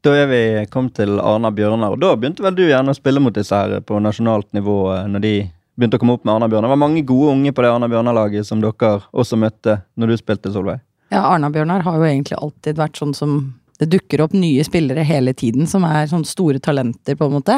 Da 0.01 0.13
er 0.17 0.29
vi 0.31 0.43
kommet 0.73 0.95
til 0.97 1.19
Arna 1.19 1.51
Bjørnar, 1.53 1.93
og 1.93 2.01
da 2.01 2.13
begynte 2.15 2.45
vel 2.45 2.55
du 2.57 2.63
gjerne 2.65 2.93
å 2.93 2.97
spille 2.97 3.21
mot 3.21 3.35
disse 3.35 3.57
her 3.57 3.83
på 3.85 3.99
nasjonalt 4.01 4.49
nivå 4.57 4.77
når 5.11 5.25
de 5.25 5.33
begynte 5.77 5.99
å 5.99 6.01
komme 6.01 6.15
opp 6.17 6.23
med 6.25 6.35
Arna 6.37 6.49
Bjørnar. 6.49 6.69
Det 6.69 6.75
var 6.77 6.85
mange 6.87 7.03
gode 7.05 7.35
unge 7.35 7.53
på 7.53 7.65
det 7.65 7.73
Arna 7.73 7.89
Bjørnar-laget 7.91 8.47
som 8.47 8.63
dere 8.63 8.95
også 9.11 9.37
møtte 9.41 9.81
når 9.99 10.13
du 10.13 10.21
spilte, 10.21 10.53
Solveig. 10.53 10.81
Ja, 11.11 11.25
Arna-Bjørnar 11.33 11.83
har 11.83 11.97
jo 11.99 12.07
egentlig 12.07 12.37
alltid 12.39 12.79
vært 12.79 12.99
sånn 13.01 13.13
som 13.17 13.53
Det 13.81 13.89
dukker 13.89 14.21
opp 14.21 14.33
nye 14.37 14.63
spillere 14.63 15.03
hele 15.03 15.33
tiden 15.33 15.65
som 15.67 15.83
er 15.87 16.05
sånn 16.07 16.23
store 16.27 16.59
talenter, 16.61 17.15
på 17.17 17.25
en 17.25 17.33
måte. 17.39 17.55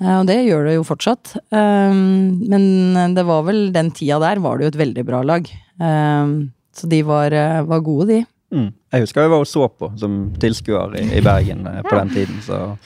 Eh, 0.00 0.18
Og 0.20 0.26
det 0.28 0.36
gjør 0.44 0.66
det 0.68 0.74
jo 0.76 0.84
fortsatt. 0.84 1.36
Um, 1.50 2.44
Men 2.46 3.14
det 3.16 3.24
var 3.24 3.42
vel 3.46 3.72
den 3.72 3.90
tida 3.90 4.18
der 4.20 4.38
var 4.44 4.58
det 4.58 4.66
jo 4.66 4.72
et 4.74 4.82
veldig 4.84 5.04
bra 5.08 5.22
lag. 5.24 5.48
Um, 5.80 6.52
Så 6.76 6.86
de 6.92 7.00
var, 7.02 7.32
eh, 7.32 7.62
var 7.64 7.80
gode, 7.80 8.06
de. 8.06 8.26
Mm. 8.52 8.72
Jeg 8.92 9.00
husker 9.00 9.22
jeg 9.22 9.30
var 9.32 9.40
og 9.40 9.48
så 9.48 9.66
på 9.68 9.88
som 9.98 10.32
tilskuer 10.38 10.94
i, 11.00 11.06
i 11.18 11.22
Bergen 11.24 11.66
eh, 11.66 11.82
på 11.82 11.96
den 11.96 12.10
tiden. 12.12 12.36
Så 12.44 12.76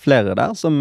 flere 0.00 0.36
der 0.38 0.54
som, 0.58 0.76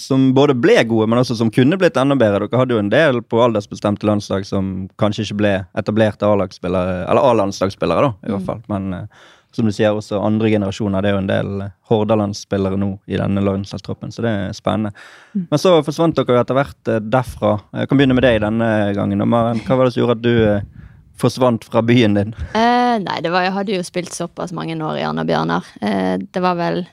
som 0.00 0.28
både 0.36 0.56
ble 0.58 0.76
gode, 0.90 1.08
men 1.10 1.20
også 1.20 1.38
som 1.38 1.50
kunne 1.54 1.78
blitt 1.80 1.98
enda 2.00 2.16
bedre. 2.18 2.48
Dere 2.48 2.62
hadde 2.62 2.76
jo 2.76 2.82
en 2.82 2.92
del 2.92 3.22
på 3.22 3.40
aldersbestemte 3.44 4.08
landslag 4.08 4.46
som 4.48 4.88
kanskje 5.00 5.26
ikke 5.26 5.40
ble 5.42 5.54
etablerte 5.78 6.28
A-landslagsspillere, 6.28 7.02
eller 7.08 7.32
A-landslagsspillere, 7.32 8.08
da, 8.08 8.28
i 8.28 8.34
hvert 8.34 8.48
fall. 8.48 8.62
Men 8.72 8.94
eh, 8.96 9.26
som 9.52 9.66
du 9.66 9.72
sier, 9.72 9.94
også 9.96 10.20
andre 10.22 10.50
generasjoner. 10.52 11.02
Det 11.02 11.10
er 11.10 11.16
jo 11.16 11.22
en 11.22 11.30
del 11.30 11.62
Hordalandsspillere 11.88 12.78
nå 12.80 12.90
i 13.08 13.16
denne 13.18 13.42
landslagstroppen, 13.42 14.12
så 14.12 14.24
det 14.24 14.32
er 14.32 14.56
spennende. 14.56 14.92
Men 15.34 15.60
så 15.60 15.78
forsvant 15.86 16.18
dere 16.18 16.36
jo 16.36 16.42
etter 16.42 16.58
hvert 16.58 16.92
eh, 16.92 17.00
derfra. 17.02 17.54
Jeg 17.80 17.90
kan 17.90 18.00
begynne 18.00 18.18
med 18.18 18.26
deg 18.26 18.42
denne 18.44 18.68
gangen. 18.98 19.24
Og 19.24 19.32
Maren, 19.32 19.62
hva 19.64 19.78
var 19.78 19.88
det 19.88 19.96
som 19.96 20.04
gjorde 20.04 20.18
at 20.18 20.26
du 20.26 20.34
eh, 20.36 20.68
forsvant 21.18 21.64
fra 21.66 21.82
byen 21.82 22.18
din? 22.18 22.36
Eh, 22.52 22.98
nei, 23.02 23.18
det 23.24 23.32
var, 23.34 23.46
jeg 23.46 23.56
hadde 23.56 23.78
jo 23.78 23.86
spilt 23.86 24.14
såpass 24.14 24.54
mange 24.54 24.76
år 24.76 25.00
i 25.00 25.06
Arna 25.08 25.24
Bjørnar. 25.26 25.66
Eh, 25.80 26.14
det 26.22 26.44
var 26.44 26.60
vel 26.60 26.84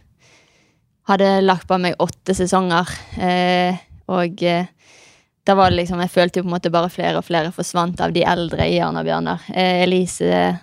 Hadde 1.06 1.42
lagt 1.46 1.68
på 1.70 1.78
meg 1.82 2.00
åtte 2.02 2.34
sesonger. 2.34 2.90
Eh, 3.22 3.78
og 4.10 4.42
eh, 4.42 4.72
da 5.46 5.54
var 5.54 5.70
det 5.70 5.78
liksom 5.84 6.02
Jeg 6.02 6.14
følte 6.14 6.40
jo 6.40 6.46
på 6.46 6.50
en 6.50 6.56
måte 6.56 6.72
bare 6.74 6.90
flere 6.90 7.20
og 7.20 7.28
flere 7.28 7.52
forsvant 7.54 8.02
av 8.02 8.14
de 8.16 8.24
eldre 8.26 8.66
i 8.66 8.80
Arna 8.82 9.04
Bjørnar. 9.06 9.46
Eh, 9.54 9.84
Elise 9.84 10.56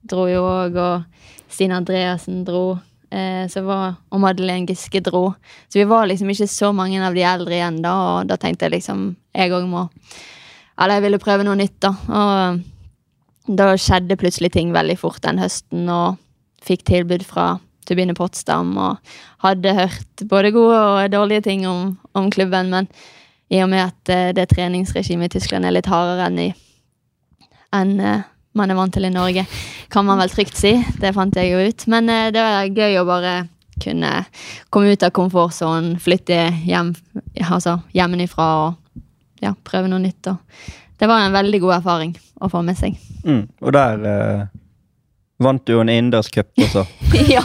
dro 0.00 0.24
jo 0.30 0.46
òg, 0.48 0.78
og 0.80 1.52
Stine 1.52 1.76
Andreassen 1.76 2.40
dro. 2.46 2.78
Eh, 3.10 3.60
var, 3.66 3.98
og 4.08 4.22
Madeleine 4.22 4.70
Giske 4.70 5.02
dro. 5.04 5.34
Så 5.68 5.82
vi 5.82 5.88
var 5.90 6.08
liksom 6.08 6.30
ikke 6.32 6.48
så 6.48 6.72
mange 6.72 7.02
av 7.04 7.16
de 7.16 7.26
eldre 7.26 7.58
igjen 7.58 7.82
da, 7.84 7.94
og 8.14 8.30
da 8.30 8.38
tenkte 8.40 8.68
jeg 8.68 8.78
liksom 8.78 9.16
Jeg 9.34 9.52
òg 9.52 9.66
må 9.68 9.88
Eller 10.80 10.96
jeg 10.96 11.02
ville 11.02 11.18
prøve 11.20 11.44
noe 11.44 11.58
nytt, 11.58 11.76
da. 11.82 11.90
Og 12.08 13.56
da 13.56 13.72
skjedde 13.76 14.16
plutselig 14.16 14.52
ting 14.54 14.72
veldig 14.72 14.96
fort 14.96 15.20
den 15.26 15.40
høsten, 15.42 15.88
og 15.90 16.16
fikk 16.64 16.86
tilbud 16.88 17.26
fra 17.26 17.58
Turbine 17.90 18.14
Potsdam, 18.14 18.76
og 18.78 19.16
hadde 19.42 19.74
hørt 19.74 20.26
både 20.30 20.54
gode 20.54 20.78
og 20.78 21.12
dårlige 21.12 21.48
ting 21.48 21.66
om, 21.68 21.96
om 22.14 22.30
klubben, 22.30 22.70
men 22.70 22.86
i 23.50 23.58
og 23.64 23.70
med 23.72 23.82
at 23.88 24.12
eh, 24.14 24.32
det 24.36 24.48
treningsregimet 24.52 25.30
i 25.30 25.38
Tyskland 25.38 25.66
er 25.66 25.74
litt 25.74 25.90
hardere 25.90 26.28
enn, 26.30 26.38
i, 26.38 27.48
enn 27.74 27.96
eh, 27.98 28.28
man 28.54 28.70
er 28.70 28.78
vant 28.78 28.94
til 28.94 29.06
i 29.06 29.12
Norge, 29.12 29.44
kan 29.90 30.06
man 30.06 30.20
vel 30.22 30.30
trygt 30.30 30.58
si. 30.58 30.76
Det 31.02 31.12
fant 31.16 31.34
jeg 31.38 31.50
jo 31.52 31.62
ut. 31.62 31.86
Men 31.90 32.10
eh, 32.10 32.28
det 32.34 32.44
var 32.44 32.70
gøy 32.70 33.00
å 33.00 33.06
bare 33.08 33.34
kunne 33.80 34.12
komme 34.70 34.94
ut 34.94 35.06
av 35.06 35.14
komfortsonen, 35.16 35.96
flytte 36.02 36.38
hjem, 36.68 36.92
altså 37.46 37.78
hjemmefra 37.96 38.48
og 38.66 39.02
ja, 39.42 39.54
prøve 39.66 39.90
noe 39.90 40.02
nytt. 40.02 40.30
Og 40.30 40.70
det 41.00 41.08
var 41.10 41.24
en 41.24 41.34
veldig 41.34 41.62
god 41.62 41.78
erfaring 41.80 42.14
å 42.38 42.50
få 42.52 42.62
med 42.66 42.78
seg. 42.78 42.98
Mm. 43.24 43.46
Og 43.64 43.72
der 43.74 44.49
vant 45.40 45.62
du 45.66 45.74
en 45.80 45.90
innendørscup 45.90 46.50
også. 46.66 46.84
ja, 47.34 47.42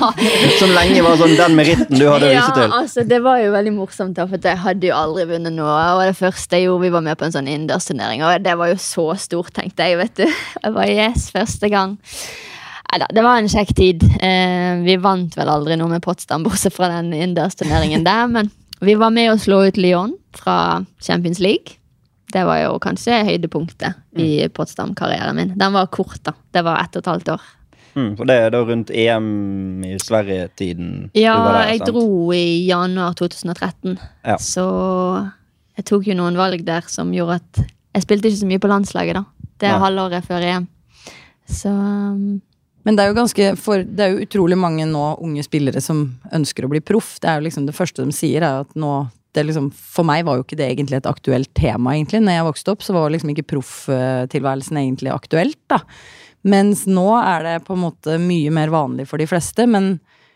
Som 0.60 0.74
lenge 0.76 1.04
var 1.06 1.20
sånn 1.20 1.36
den 1.40 1.56
meritten 1.58 2.00
du 2.00 2.08
hadde 2.10 2.30
å 2.30 2.34
ja, 2.34 2.42
vise 2.44 2.58
til. 2.58 2.74
altså 2.80 3.06
det 3.08 3.22
var 3.26 3.40
jo 3.42 3.54
veldig 3.56 3.76
morsomt, 3.76 4.18
da, 4.18 4.28
for 4.30 4.50
jeg 4.52 4.62
hadde 4.66 4.90
jo 4.90 4.98
aldri 4.98 5.28
vunnet 5.32 5.56
noe. 5.56 5.78
Og 5.96 6.04
det 6.06 6.18
første 6.20 6.60
jeg 6.60 6.68
gjorde, 6.68 6.86
vi 6.88 6.96
var 6.98 7.06
med 7.06 7.20
på 7.20 7.28
en 7.28 7.38
sånn 7.38 7.52
innendørsturnering, 7.52 8.26
og 8.26 8.44
det 8.46 8.58
var 8.60 8.74
jo 8.74 8.82
så 8.82 9.08
stort, 9.20 9.54
tenkte 9.56 9.88
jeg. 9.88 10.02
vet 10.02 10.20
du. 10.20 10.28
Jeg 10.28 10.76
var 10.76 10.92
yes, 10.92 11.30
første 11.36 11.72
gang. 11.72 11.96
Neida, 12.96 13.08
det 13.12 13.24
var 13.26 13.42
en 13.42 13.50
kjekk 13.52 13.74
tid. 13.76 14.04
Eh, 14.24 14.84
vi 14.86 14.96
vant 15.04 15.34
vel 15.36 15.50
aldri 15.52 15.76
noe 15.76 15.92
med 15.92 16.04
Potsdam, 16.06 16.44
bortsett 16.48 16.76
fra 16.76 16.92
den 16.94 17.12
innendørsturneringen 17.12 18.06
der. 18.08 18.30
Men 18.32 18.52
vi 18.86 18.96
var 19.00 19.12
med 19.16 19.34
å 19.34 19.40
slå 19.42 19.66
ut 19.68 19.80
Lyon 19.80 20.16
fra 20.36 20.86
Champions 21.04 21.42
League. 21.44 21.80
det 22.36 22.42
var 22.44 22.58
jo 22.60 22.72
kanskje 22.84 23.22
høydepunktet 23.24 24.20
i 24.20 24.48
Potsdam-karrieren 24.52 25.38
min. 25.38 25.54
Den 25.56 25.72
var 25.72 25.88
kort, 25.88 26.20
da. 26.24 26.34
Det 26.52 26.66
var 26.66 26.82
ett 26.82 26.96
og 26.98 27.04
et 27.04 27.12
halvt 27.12 27.30
år. 27.36 27.44
Mm, 27.96 28.12
for 28.20 28.28
det 28.28 28.36
er 28.36 28.50
da 28.52 28.60
rundt 28.68 28.90
EM 28.92 29.84
i 29.88 29.94
Sverige-tiden? 30.04 31.10
Ja, 31.16 31.36
der, 31.40 31.60
jeg 31.72 31.80
sant? 31.80 31.94
dro 31.94 32.34
i 32.36 32.66
januar 32.68 33.16
2013, 33.16 33.98
Ja. 34.26 34.36
så 34.38 34.66
jeg 35.78 35.86
tok 35.86 36.08
jo 36.08 36.16
noen 36.16 36.36
valg 36.40 36.66
der 36.68 36.84
som 36.92 37.14
gjorde 37.16 37.40
at 37.42 37.66
Jeg 37.96 38.04
spilte 38.04 38.28
ikke 38.28 38.42
så 38.42 38.48
mye 38.50 38.60
på 38.60 38.68
landslaget, 38.68 39.16
da. 39.16 39.24
Det 39.60 39.70
er 39.72 39.80
halvåret 39.80 40.26
før 40.28 40.44
EM. 40.44 40.68
Så 41.48 41.70
um, 41.72 42.42
Men 42.84 42.98
det 42.98 43.04
er 43.06 43.08
jo 43.14 43.16
ganske 43.16 43.46
for, 43.58 43.78
Det 43.78 44.04
er 44.04 44.12
jo 44.12 44.26
utrolig 44.26 44.58
mange 44.60 44.86
nå 44.90 45.04
unge 45.24 45.44
spillere 45.46 45.80
som 45.82 46.18
ønsker 46.34 46.66
å 46.66 46.72
bli 46.74 46.82
proff. 46.84 47.16
Det 47.22 47.30
er 47.30 47.40
jo 47.40 47.46
liksom 47.48 47.66
det 47.70 47.76
første 47.78 48.04
de 48.04 48.12
sier, 48.12 48.44
er 48.44 48.66
at 48.66 48.76
nå 48.76 49.08
det 49.36 49.46
liksom, 49.48 49.72
For 49.72 50.08
meg 50.08 50.26
var 50.28 50.38
jo 50.38 50.44
ikke 50.46 50.56
det 50.60 50.70
egentlig 50.72 50.98
et 51.02 51.08
aktuelt 51.10 51.50
tema, 51.56 51.92
egentlig. 51.96 52.22
Når 52.24 52.38
jeg 52.38 52.48
vokste 52.48 52.72
opp, 52.72 52.84
så 52.84 52.94
var 52.96 53.10
liksom 53.12 53.34
ikke 53.34 53.48
profftilværelsen 53.52 54.80
egentlig 54.80 55.12
aktuelt, 55.12 55.60
da. 55.72 55.82
Mens 56.46 56.84
nå 56.86 57.08
er 57.18 57.46
det 57.46 57.56
på 57.66 57.74
en 57.74 57.86
måte 57.88 58.20
mye 58.22 58.52
mer 58.54 58.74
vanlig 58.74 59.08
for 59.10 59.22
de 59.22 59.28
fleste. 59.30 59.66
Men 59.70 59.96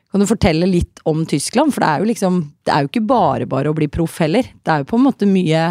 kan 0.09 0.23
du 0.23 0.27
fortelle 0.29 0.69
litt 0.69 1.03
om 1.09 1.21
Tyskland? 1.29 1.73
For 1.73 1.83
det 1.83 1.89
er 1.89 2.01
jo 2.01 2.09
liksom 2.09 2.39
Det 2.65 2.73
er 2.73 2.85
jo 2.85 2.89
ikke 2.91 3.05
bare 3.11 3.49
bare 3.49 3.69
å 3.69 3.77
bli 3.77 3.89
proff 3.91 4.17
heller. 4.23 4.47
Det 4.63 4.73
er 4.73 4.81
jo 4.81 4.89
på 4.89 4.97
en 4.97 5.05
måte 5.05 5.29
mye 5.29 5.67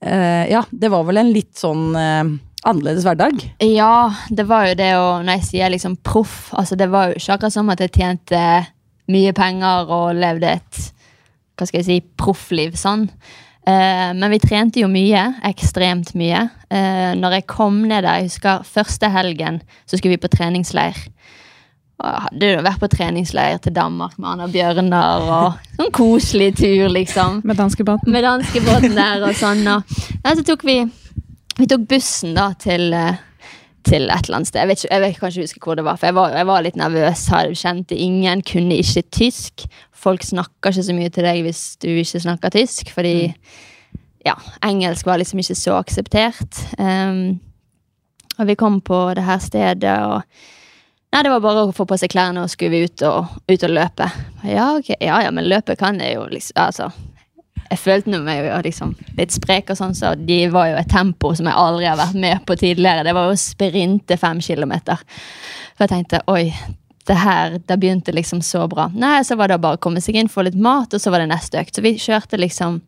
eh, 0.00 0.44
Ja, 0.52 0.64
det 0.70 0.92
var 0.92 1.04
vel 1.08 1.20
en 1.20 1.34
litt 1.34 1.52
sånn 1.60 1.92
eh, 1.98 2.32
annerledes 2.62 3.04
hverdag. 3.04 3.44
Ja, 3.66 4.12
det 4.30 4.46
var 4.48 4.70
jo 4.70 4.78
det 4.78 4.92
å 4.96 5.06
Når 5.20 5.40
jeg 5.40 5.48
sier 5.50 5.74
liksom 5.74 5.98
proff, 6.06 6.52
altså 6.56 6.78
det 6.78 6.88
var 6.92 7.10
jo 7.10 7.20
ikke 7.20 7.36
akkurat 7.36 7.56
som 7.58 7.72
at 7.74 7.84
jeg 7.84 7.94
tjente 7.98 8.42
mye 9.12 9.32
penger 9.36 9.90
og 9.92 10.16
levde 10.16 10.56
et 10.56 10.82
hva 11.58 11.66
skal 11.68 11.82
jeg 11.82 11.88
si, 11.88 11.96
proffliv 12.16 12.76
sånn. 12.80 13.04
Eh, 13.66 14.10
men 14.18 14.30
vi 14.32 14.40
trente 14.42 14.80
jo 14.82 14.88
mye, 14.90 15.22
ekstremt 15.46 16.14
mye. 16.18 16.48
Eh, 16.70 17.12
når 17.18 17.36
jeg 17.38 17.46
kom 17.46 17.82
ned 17.86 18.02
der, 18.02 18.18
jeg 18.22 18.30
husker 18.32 18.64
første 18.66 19.10
helgen, 19.14 19.60
så 19.86 19.96
skulle 19.98 20.16
vi 20.16 20.22
på 20.24 20.30
treningsleir. 20.32 20.98
Og 22.02 22.08
jeg 22.08 22.22
hadde 22.24 22.48
jo 22.56 22.62
vært 22.66 22.80
på 22.82 22.88
treningsleir 22.90 23.60
til 23.62 23.74
Danmark 23.76 24.16
med 24.18 24.32
Anna 24.32 24.48
Bjørnar 24.50 25.28
og 25.30 25.68
sånn 25.76 25.92
koselig 25.94 26.48
tur, 26.58 26.88
liksom 26.90 27.42
Med 27.46 27.60
danskebåten. 27.60 28.10
med 28.10 28.24
danskebåten 28.26 28.96
der 28.98 29.22
og 29.28 29.36
sånn. 29.38 29.62
Og, 29.70 29.84
nei, 30.24 30.34
så 30.34 30.42
tok 30.48 30.64
vi, 30.66 30.80
vi 31.60 31.68
tok 31.70 31.86
bussen 31.92 32.34
da 32.34 32.48
til, 32.58 32.88
eh, 32.92 33.20
til 33.84 34.08
et 34.10 34.26
eller 34.28 34.38
annet 34.40 34.48
sted. 34.50 34.60
Jeg, 34.62 34.68
vet 34.70 34.82
ikke, 34.84 34.94
jeg 34.94 35.02
vet, 35.04 35.18
kan 35.18 35.32
ikke 35.32 35.44
huske 35.46 35.62
hvor 35.66 35.78
det 35.78 35.84
var, 35.86 35.96
for 36.00 36.06
jeg 36.10 36.14
var, 36.18 36.36
jeg 36.36 36.46
var 36.46 36.62
litt 36.66 36.76
nervøs. 36.80 37.26
hadde- 37.32 37.58
Kjente 37.58 37.96
ingen, 37.98 38.42
kunne 38.42 38.78
ikke 38.78 39.02
tysk. 39.10 39.66
Folk 39.92 40.22
snakker 40.26 40.70
ikke 40.72 40.82
så 40.88 40.94
mye 40.96 41.10
til 41.14 41.24
deg 41.24 41.42
hvis 41.46 41.62
du 41.82 41.88
ikke 41.88 42.20
snakker 42.24 42.50
tysk, 42.54 42.90
fordi 42.94 43.34
ja, 44.26 44.34
engelsk 44.62 45.06
var 45.06 45.18
liksom 45.18 45.38
ikke 45.42 45.58
så 45.58 45.76
akseptert. 45.80 46.58
Um, 46.78 47.40
og 48.38 48.46
vi 48.48 48.54
kom 48.58 48.80
på 48.80 49.14
det 49.14 49.24
her 49.26 49.38
stedet, 49.38 49.98
og 50.06 50.22
Nei, 51.12 51.20
det 51.26 51.28
var 51.28 51.42
bare 51.44 51.62
å 51.66 51.72
få 51.76 51.84
på 51.84 51.96
seg 52.00 52.08
klærne 52.08 52.40
og 52.40 52.48
skulle 52.48 52.70
vi 52.72 52.86
ut 52.88 53.02
og, 53.04 53.26
ut 53.44 53.64
og 53.66 53.72
løpe. 53.76 54.06
Ja, 54.48 54.70
ok, 54.78 54.94
ja, 54.96 55.18
ja, 55.20 55.30
men 55.30 55.44
løpe 55.44 55.74
kan 55.76 55.98
jeg 56.00 56.14
jo 56.16 56.22
liksom 56.32 56.56
Altså, 56.56 56.86
jeg 57.72 57.80
følte 57.80 58.20
meg 58.20 58.44
jo 58.44 58.60
liksom 58.66 58.92
litt 59.16 59.32
sprek 59.32 59.72
og 59.72 59.78
sånn, 59.78 59.94
så 59.96 60.12
de 60.18 60.42
var 60.52 60.68
jo 60.68 60.78
et 60.80 60.90
tempo 60.92 61.32
som 61.36 61.48
jeg 61.48 61.56
aldri 61.56 61.88
har 61.88 61.96
vært 62.00 62.18
med 62.20 62.44
på 62.48 62.56
tidligere. 62.60 63.06
Det 63.06 63.14
var 63.16 63.30
jo 63.30 63.36
å 63.36 63.40
sprinte 63.40 64.18
fem 64.20 64.42
kilometer. 64.44 65.00
For 65.72 65.86
jeg 65.86 65.92
tenkte 65.94 66.20
oi, 66.28 66.52
det 67.08 67.16
her 67.18 67.56
det 67.56 67.78
begynte 67.80 68.14
liksom 68.14 68.42
så 68.44 68.66
bra. 68.70 68.90
Nei, 68.94 69.22
så 69.24 69.38
var 69.40 69.48
det 69.50 69.60
bare 69.62 69.80
å 69.80 69.82
komme 69.82 70.02
seg 70.04 70.20
inn, 70.20 70.30
få 70.30 70.44
litt 70.46 70.58
mat, 70.58 70.92
og 70.92 71.02
så 71.02 71.10
var 71.10 71.24
det 71.24 71.30
neste 71.32 71.62
økt. 71.62 71.74
Så 71.74 71.84
vi 71.84 71.96
kjørte 72.00 72.40
liksom 72.40 72.82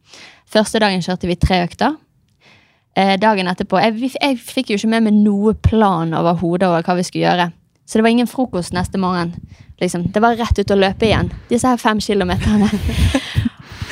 Første 0.55 0.79
dagen 0.79 1.01
kjørte 1.03 1.27
vi 1.27 1.35
tre 1.41 1.63
økter. 1.65 1.95
Eh, 2.95 3.15
dagen 3.19 3.49
etterpå 3.51 3.81
jeg, 3.81 4.11
jeg 4.13 4.37
fikk 4.39 4.69
jo 4.71 4.77
ikke 4.79 4.91
med 4.93 5.07
meg 5.09 5.17
noe 5.17 5.55
plan 5.59 6.13
over 6.15 6.37
hodet 6.39 6.69
over 6.69 6.85
hva 6.85 6.95
vi 7.01 7.07
skulle 7.09 7.25
gjøre. 7.25 7.47
Så 7.89 7.99
det 7.99 8.05
var 8.05 8.13
ingen 8.13 8.29
frokost 8.31 8.77
neste 8.77 9.01
morgen. 9.01 9.33
Liksom. 9.81 10.05
Det 10.13 10.23
var 10.23 10.37
rett 10.39 10.61
ut 10.61 10.71
og 10.71 10.79
løpe 10.79 11.09
igjen. 11.09 11.33
Disse 11.51 11.73
her 11.73 11.81
fem 11.81 11.99
kilometerne. 12.05 12.71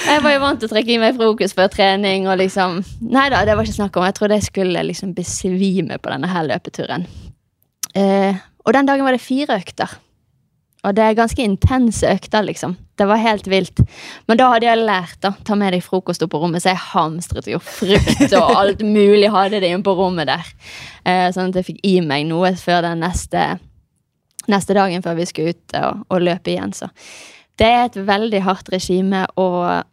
Jeg 0.02 0.22
var 0.24 0.32
jo 0.34 0.40
vant 0.42 0.60
til 0.60 0.68
å 0.68 0.72
trekke 0.72 0.94
i 0.94 1.00
meg 1.00 1.18
frokost 1.18 1.56
før 1.56 1.68
trening. 1.72 2.28
og 2.28 2.40
liksom, 2.40 2.80
Nei 3.12 3.28
da, 3.32 3.42
det 3.46 3.56
var 3.56 3.66
ikke 3.66 3.78
snakk 3.78 3.98
om. 3.98 4.06
Jeg 4.08 4.16
trodde 4.18 4.38
jeg 4.38 4.48
skulle 4.48 4.86
liksom 4.88 5.12
besvime 5.16 5.98
på 6.02 6.12
denne 6.12 6.30
her 6.30 6.48
løpeturen. 6.48 7.06
Eh, 7.94 8.40
og 8.64 8.74
den 8.74 8.88
dagen 8.88 9.06
var 9.06 9.14
det 9.14 9.22
fire 9.22 9.58
økter. 9.60 9.92
Og 10.82 10.96
det 10.96 11.04
er 11.04 11.14
ganske 11.14 11.44
intense 11.44 12.08
økter, 12.10 12.42
liksom. 12.42 12.74
Det 12.98 13.06
var 13.06 13.20
helt 13.22 13.46
vilt. 13.46 13.84
Men 14.26 14.38
da 14.40 14.48
hadde 14.50 14.66
jeg 14.66 14.80
lært, 14.82 15.20
da. 15.22 15.30
Ta 15.46 15.54
med 15.58 15.76
deg 15.76 15.84
frokost 15.86 16.24
opp 16.26 16.32
på 16.34 16.40
rommet, 16.42 16.64
så 16.64 16.72
jeg 16.72 16.82
hamstret 16.88 17.50
jo 17.50 17.60
frukt 17.62 18.34
og 18.38 18.56
alt 18.56 18.82
mulig 18.82 19.30
hadde 19.30 19.60
det 19.62 19.70
inne 19.70 19.86
på 19.86 19.94
rommet 19.98 20.32
der. 20.32 20.48
Eh, 21.06 21.28
sånn 21.34 21.52
at 21.52 21.60
jeg 21.60 21.68
fikk 21.70 21.84
i 21.86 22.00
meg 22.02 22.26
noe 22.26 22.50
før 22.58 22.82
den 22.88 23.04
neste, 23.04 23.44
neste 24.50 24.74
dagen 24.78 25.06
før 25.06 25.20
vi 25.20 25.28
skulle 25.30 25.54
ut 25.54 25.78
og, 25.78 26.02
og 26.10 26.26
løpe 26.26 26.50
igjen. 26.50 26.74
Så 26.74 26.90
det 27.62 27.70
er 27.70 27.86
et 27.86 28.02
veldig 28.02 28.42
hardt 28.42 28.74
regime, 28.74 29.22
og 29.38 29.86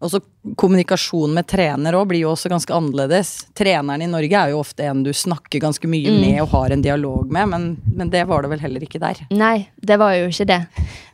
Og 0.00 0.08
så 0.08 0.20
kommunikasjon 0.56 1.34
med 1.36 1.44
trener 1.50 1.92
også 1.98 2.08
blir 2.08 2.22
jo 2.22 2.30
også 2.32 2.48
ganske 2.48 2.72
annerledes. 2.72 3.32
Treneren 3.58 4.00
i 4.00 4.08
Norge 4.08 4.38
er 4.38 4.52
jo 4.54 4.62
ofte 4.62 4.86
en 4.88 5.02
du 5.04 5.10
snakker 5.12 5.60
ganske 5.60 5.88
mye 5.92 6.08
Mm. 6.10 6.20
med 6.22 6.40
og 6.42 6.48
har 6.54 6.72
en 6.72 6.82
dialog 6.82 7.30
med, 7.30 7.48
men, 7.52 7.66
men 7.96 8.10
det 8.10 8.22
var 8.28 8.42
det 8.42 8.50
vel 8.54 8.62
heller 8.64 8.80
ikke 8.86 8.98
der. 9.02 9.20
Nei, 9.30 9.68
det 9.76 9.98
var 10.00 10.14
jo 10.16 10.30
ikke 10.32 10.46
det. 10.48 10.60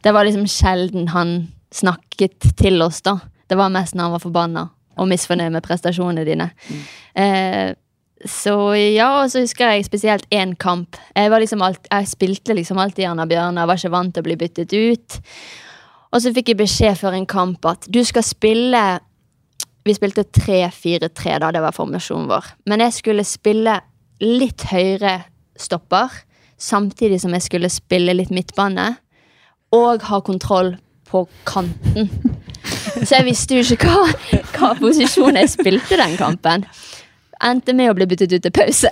Det 0.07 0.13
var 0.15 0.25
liksom 0.29 0.47
sjelden 0.47 1.09
han 1.09 1.49
snakket 1.75 2.53
til 2.57 2.79
oss, 2.83 3.03
da. 3.03 3.19
Det 3.51 3.59
var 3.59 3.69
mest 3.75 3.95
når 3.95 4.03
han 4.07 4.15
var 4.15 4.23
forbanna 4.23 4.69
og 4.97 5.09
misfornøyd 5.11 5.53
med 5.53 5.63
prestasjonene 5.67 6.25
dine. 6.25 6.47
Eh, 7.15 7.75
så 8.25 8.55
ja, 8.95 9.11
og 9.21 9.31
så 9.31 9.43
husker 9.43 9.75
jeg 9.75 9.85
spesielt 9.85 10.25
én 10.33 10.55
kamp. 10.57 10.97
Jeg, 11.15 11.31
var 11.31 11.43
liksom 11.43 11.61
alt, 11.63 11.83
jeg 11.91 12.09
spilte 12.09 12.55
liksom 12.57 12.79
alltid 12.81 13.05
Anna 13.11 13.27
Bjørnar, 13.29 13.67
var 13.69 13.77
ikke 13.77 13.93
vant 13.93 14.15
til 14.15 14.23
å 14.25 14.29
bli 14.31 14.37
byttet 14.41 14.73
ut. 14.73 15.19
Og 16.17 16.23
så 16.25 16.33
fikk 16.33 16.55
jeg 16.55 16.61
beskjed 16.63 16.97
før 16.97 17.19
en 17.19 17.29
kamp 17.29 17.67
at 17.69 17.85
du 17.93 18.01
skal 18.09 18.25
spille 18.25 18.83
Vi 19.85 19.95
spilte 19.95 20.25
3-4-3, 20.25 21.37
da, 21.43 21.51
det 21.53 21.61
var 21.63 21.77
formasjonen 21.77 22.31
vår. 22.31 22.47
Men 22.67 22.83
jeg 22.83 22.95
skulle 22.97 23.23
spille 23.29 23.77
litt 24.25 24.65
høyere 24.73 25.21
stopper, 25.61 26.11
samtidig 26.59 27.21
som 27.23 27.37
jeg 27.37 27.45
skulle 27.45 27.71
spille 27.71 28.17
litt 28.17 28.33
midtbane. 28.35 28.89
Og 29.77 30.03
ha 30.09 30.19
kontroll 30.27 30.73
på 31.07 31.23
kanten. 31.47 32.11
Så 32.97 33.13
jeg 33.19 33.27
visste 33.29 33.61
jo 33.61 33.77
ikke 33.77 33.93
hva, 33.93 34.41
hva 34.57 34.73
posisjon 34.81 35.39
jeg 35.39 35.53
spilte 35.53 36.01
den 36.01 36.17
kampen. 36.19 36.67
Endte 37.47 37.77
med 37.77 37.93
å 37.93 37.95
bli 37.95 38.09
byttet 38.11 38.35
ut 38.35 38.43
til 38.43 38.57
pause. 38.57 38.91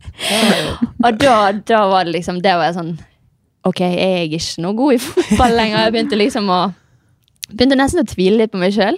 og 1.04 1.20
da, 1.20 1.36
da 1.66 1.82
var 1.90 2.06
det 2.06 2.14
liksom 2.14 2.38
Det 2.40 2.54
var 2.56 2.70
jeg 2.70 2.78
sånn 2.78 2.94
Ok, 3.66 3.80
jeg 3.82 4.10
er 4.22 4.26
ikke 4.30 4.62
noe 4.64 4.76
god 4.78 4.96
i 4.96 4.98
fotball 5.08 5.56
lenger. 5.58 5.84
Jeg 5.86 5.94
begynte 5.96 6.20
liksom 6.20 6.50
å 6.54 6.60
Begynte 7.46 7.76
nesten 7.78 8.02
å 8.02 8.08
tvile 8.10 8.40
litt 8.40 8.50
på 8.50 8.58
meg 8.58 8.72
sjøl. 8.74 8.96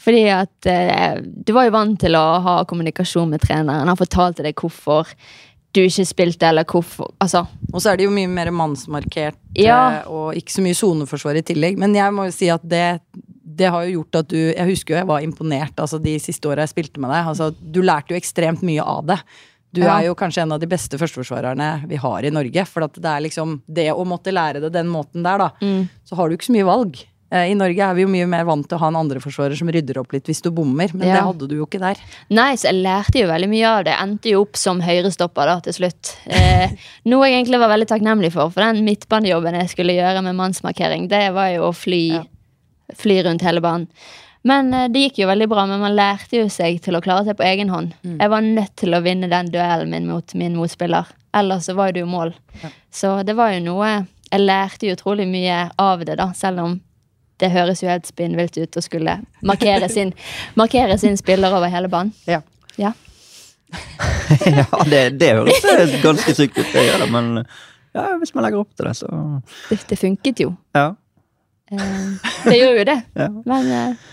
Fordi 0.00 0.22
at 0.32 0.68
eh, 0.72 1.18
du 1.20 1.50
var 1.52 1.66
jo 1.66 1.74
vant 1.74 1.98
til 2.00 2.14
å 2.16 2.22
ha 2.40 2.54
kommunikasjon 2.64 3.28
med 3.28 3.42
treneren. 3.44 3.90
Han 3.92 3.98
fortalte 4.00 4.40
deg 4.46 4.56
hvorfor 4.56 5.10
du 5.76 5.82
ikke 5.84 6.06
spilte, 6.08 6.48
eller 6.48 6.64
hvorfor 6.64 7.12
Altså, 7.22 7.42
Og 7.74 7.82
så 7.84 7.92
er 7.92 8.00
det 8.00 8.06
jo 8.08 8.14
mye 8.14 8.30
mer 8.32 8.48
mannsmarkert 8.56 9.36
Ja. 9.54 10.00
eh, 10.00 10.08
og 10.08 10.32
ikke 10.40 10.54
så 10.56 10.64
mye 10.64 10.78
soneforsvar 10.80 11.36
i 11.42 11.44
tillegg. 11.52 11.76
Men 11.78 11.92
jeg 11.94 12.16
må 12.16 12.24
jo 12.30 12.32
si 12.38 12.48
at 12.48 12.64
det, 12.64 12.86
det 13.60 13.68
har 13.68 13.84
jo 13.84 13.98
gjort 14.00 14.22
at 14.22 14.32
du 14.32 14.38
Jeg 14.38 14.66
husker 14.72 14.94
jo 14.96 15.00
jeg 15.02 15.10
var 15.12 15.20
imponert 15.28 15.76
altså 15.84 16.00
de 16.00 16.16
siste 16.24 16.48
åra 16.48 16.64
jeg 16.64 16.72
spilte 16.72 17.04
med 17.04 17.12
deg. 17.12 17.28
Altså, 17.34 17.50
du 17.52 17.82
lærte 17.84 18.14
jo 18.16 18.18
ekstremt 18.22 18.64
mye 18.64 18.80
av 18.80 19.04
det. 19.12 19.20
Du 19.72 19.80
Ja. 19.82 19.98
er 20.00 20.06
jo 20.08 20.14
kanskje 20.18 20.42
en 20.42 20.52
av 20.52 20.60
de 20.60 20.66
beste 20.66 20.98
førsteforsvarerne 20.98 21.86
vi 21.88 21.96
har 21.96 22.22
i 22.24 22.30
Norge. 22.30 22.66
For 22.66 22.82
at 22.82 22.94
det 22.94 23.04
er 23.06 23.20
liksom 23.20 23.60
det 23.72 23.90
å 23.92 24.04
måtte 24.04 24.32
lære 24.34 24.60
det 24.60 24.72
den 24.72 24.88
måten 24.88 25.22
der, 25.22 25.38
da. 25.38 25.50
Mm. 25.62 25.88
Så 26.04 26.16
har 26.16 26.28
du 26.28 26.36
ikke 26.36 26.48
så 26.50 26.56
mye 26.56 26.66
valg. 26.66 27.04
Eh, 27.32 27.52
I 27.52 27.54
Norge 27.54 27.78
er 27.78 27.94
vi 27.94 28.02
jo 28.02 28.08
mye 28.08 28.26
mer 28.26 28.42
vant 28.44 28.66
til 28.68 28.74
å 28.76 28.80
ha 28.80 28.88
en 28.88 28.96
andreforsvarer 28.98 29.56
som 29.56 29.68
rydder 29.70 30.00
opp 30.00 30.10
litt 30.12 30.24
hvis 30.26 30.42
du 30.42 30.50
bommer, 30.50 30.90
men 30.92 31.06
Ja. 31.06 31.14
det 31.14 31.22
hadde 31.22 31.48
du 31.48 31.54
jo 31.60 31.66
ikke 31.66 31.78
der. 31.78 31.94
Nei, 32.28 32.54
så 32.56 32.72
jeg 32.72 32.82
lærte 32.82 33.20
jo 33.20 33.28
veldig 33.28 33.48
mye 33.48 33.66
av 33.78 33.84
det. 33.84 33.94
Endte 33.94 34.30
jo 34.32 34.40
opp 34.42 34.56
som 34.56 34.80
høyrestopper 34.80 35.46
da, 35.46 35.60
til 35.60 35.72
slutt. 35.72 36.16
Eh, 36.26 36.70
noe 37.06 37.28
jeg 37.30 37.44
egentlig 37.46 37.60
var 37.60 37.68
veldig 37.70 37.86
takknemlig 37.86 38.32
for, 38.32 38.50
for 38.50 38.60
den 38.66 38.84
midtbanejobben 38.84 39.54
jeg 39.60 39.68
skulle 39.70 39.94
gjøre 39.94 40.24
med 40.24 40.34
mannsmarkering, 40.34 41.06
det 41.08 41.32
var 41.32 41.52
jo 41.54 41.70
å 41.70 41.72
fly, 41.72 42.08
Ja. 42.16 42.24
fly 42.96 43.22
rundt 43.22 43.42
hele 43.42 43.60
banen. 43.60 43.86
Men 44.42 44.74
eh, 44.74 44.88
det 44.88 45.02
gikk 45.06 45.18
jo 45.22 45.28
veldig 45.30 45.48
bra, 45.50 45.66
men 45.68 45.82
man 45.82 45.96
lærte 45.96 46.40
jo 46.40 46.48
seg 46.52 46.78
til 46.84 46.96
å 46.96 47.02
klare 47.04 47.26
seg 47.26 47.36
på 47.36 47.44
egen 47.44 47.68
hånd. 47.72 47.92
Jeg 48.06 48.30
var 48.32 48.44
nødt 48.44 48.76
til 48.80 48.96
å 48.96 49.02
vinne 49.04 49.28
den 49.28 49.50
duellen 49.52 49.90
min 49.92 50.06
mot 50.08 50.34
min 50.38 50.56
motspiller, 50.56 51.08
ellers 51.36 51.66
så 51.68 51.74
var 51.78 51.92
det 51.92 52.04
jo 52.04 52.08
mål. 52.10 52.32
Så 52.90 53.18
det 53.26 53.36
var 53.38 53.52
jo 53.54 53.60
noe 53.64 53.90
Jeg 54.30 54.44
lærte 54.46 54.86
jo 54.86 54.94
utrolig 54.94 55.24
mye 55.26 55.56
av 55.82 56.04
det, 56.06 56.14
da, 56.20 56.28
selv 56.38 56.62
om 56.62 56.76
det 57.42 57.48
høres 57.50 57.80
jo 57.82 57.88
helt 57.90 58.06
spinnvilt 58.06 58.54
ut 58.60 58.76
å 58.76 58.82
skulle 58.84 59.16
markere 59.42 59.88
sin, 59.96 60.12
markere 60.54 60.98
sin 61.02 61.16
spiller 61.18 61.50
over 61.56 61.72
hele 61.72 61.88
banen. 61.90 62.12
Ja. 62.30 62.38
Ja. 62.78 62.92
ja, 64.46 64.66
det, 64.86 65.02
det 65.18 65.32
høres 65.34 65.64
eh, 65.74 65.96
ganske 66.02 66.34
sykt 66.36 66.58
ut, 66.58 66.68
det 66.72 66.86
gjør 66.86 67.04
det, 67.04 67.10
men 67.10 67.42
ja, 67.94 68.06
hvis 68.20 68.32
man 68.36 68.46
legger 68.46 68.62
opp 68.62 68.70
til 68.78 68.86
det, 68.86 68.94
så 69.00 69.10
Det, 69.68 69.80
det 69.90 69.98
funket 69.98 70.42
jo. 70.44 70.52
Ja. 70.78 70.92
Eh, 71.74 72.30
det 72.46 72.56
gjør 72.60 72.80
jo 72.80 72.86
det. 72.92 72.98
ja. 73.18 73.28
Men 73.50 73.70
eh, 73.74 74.08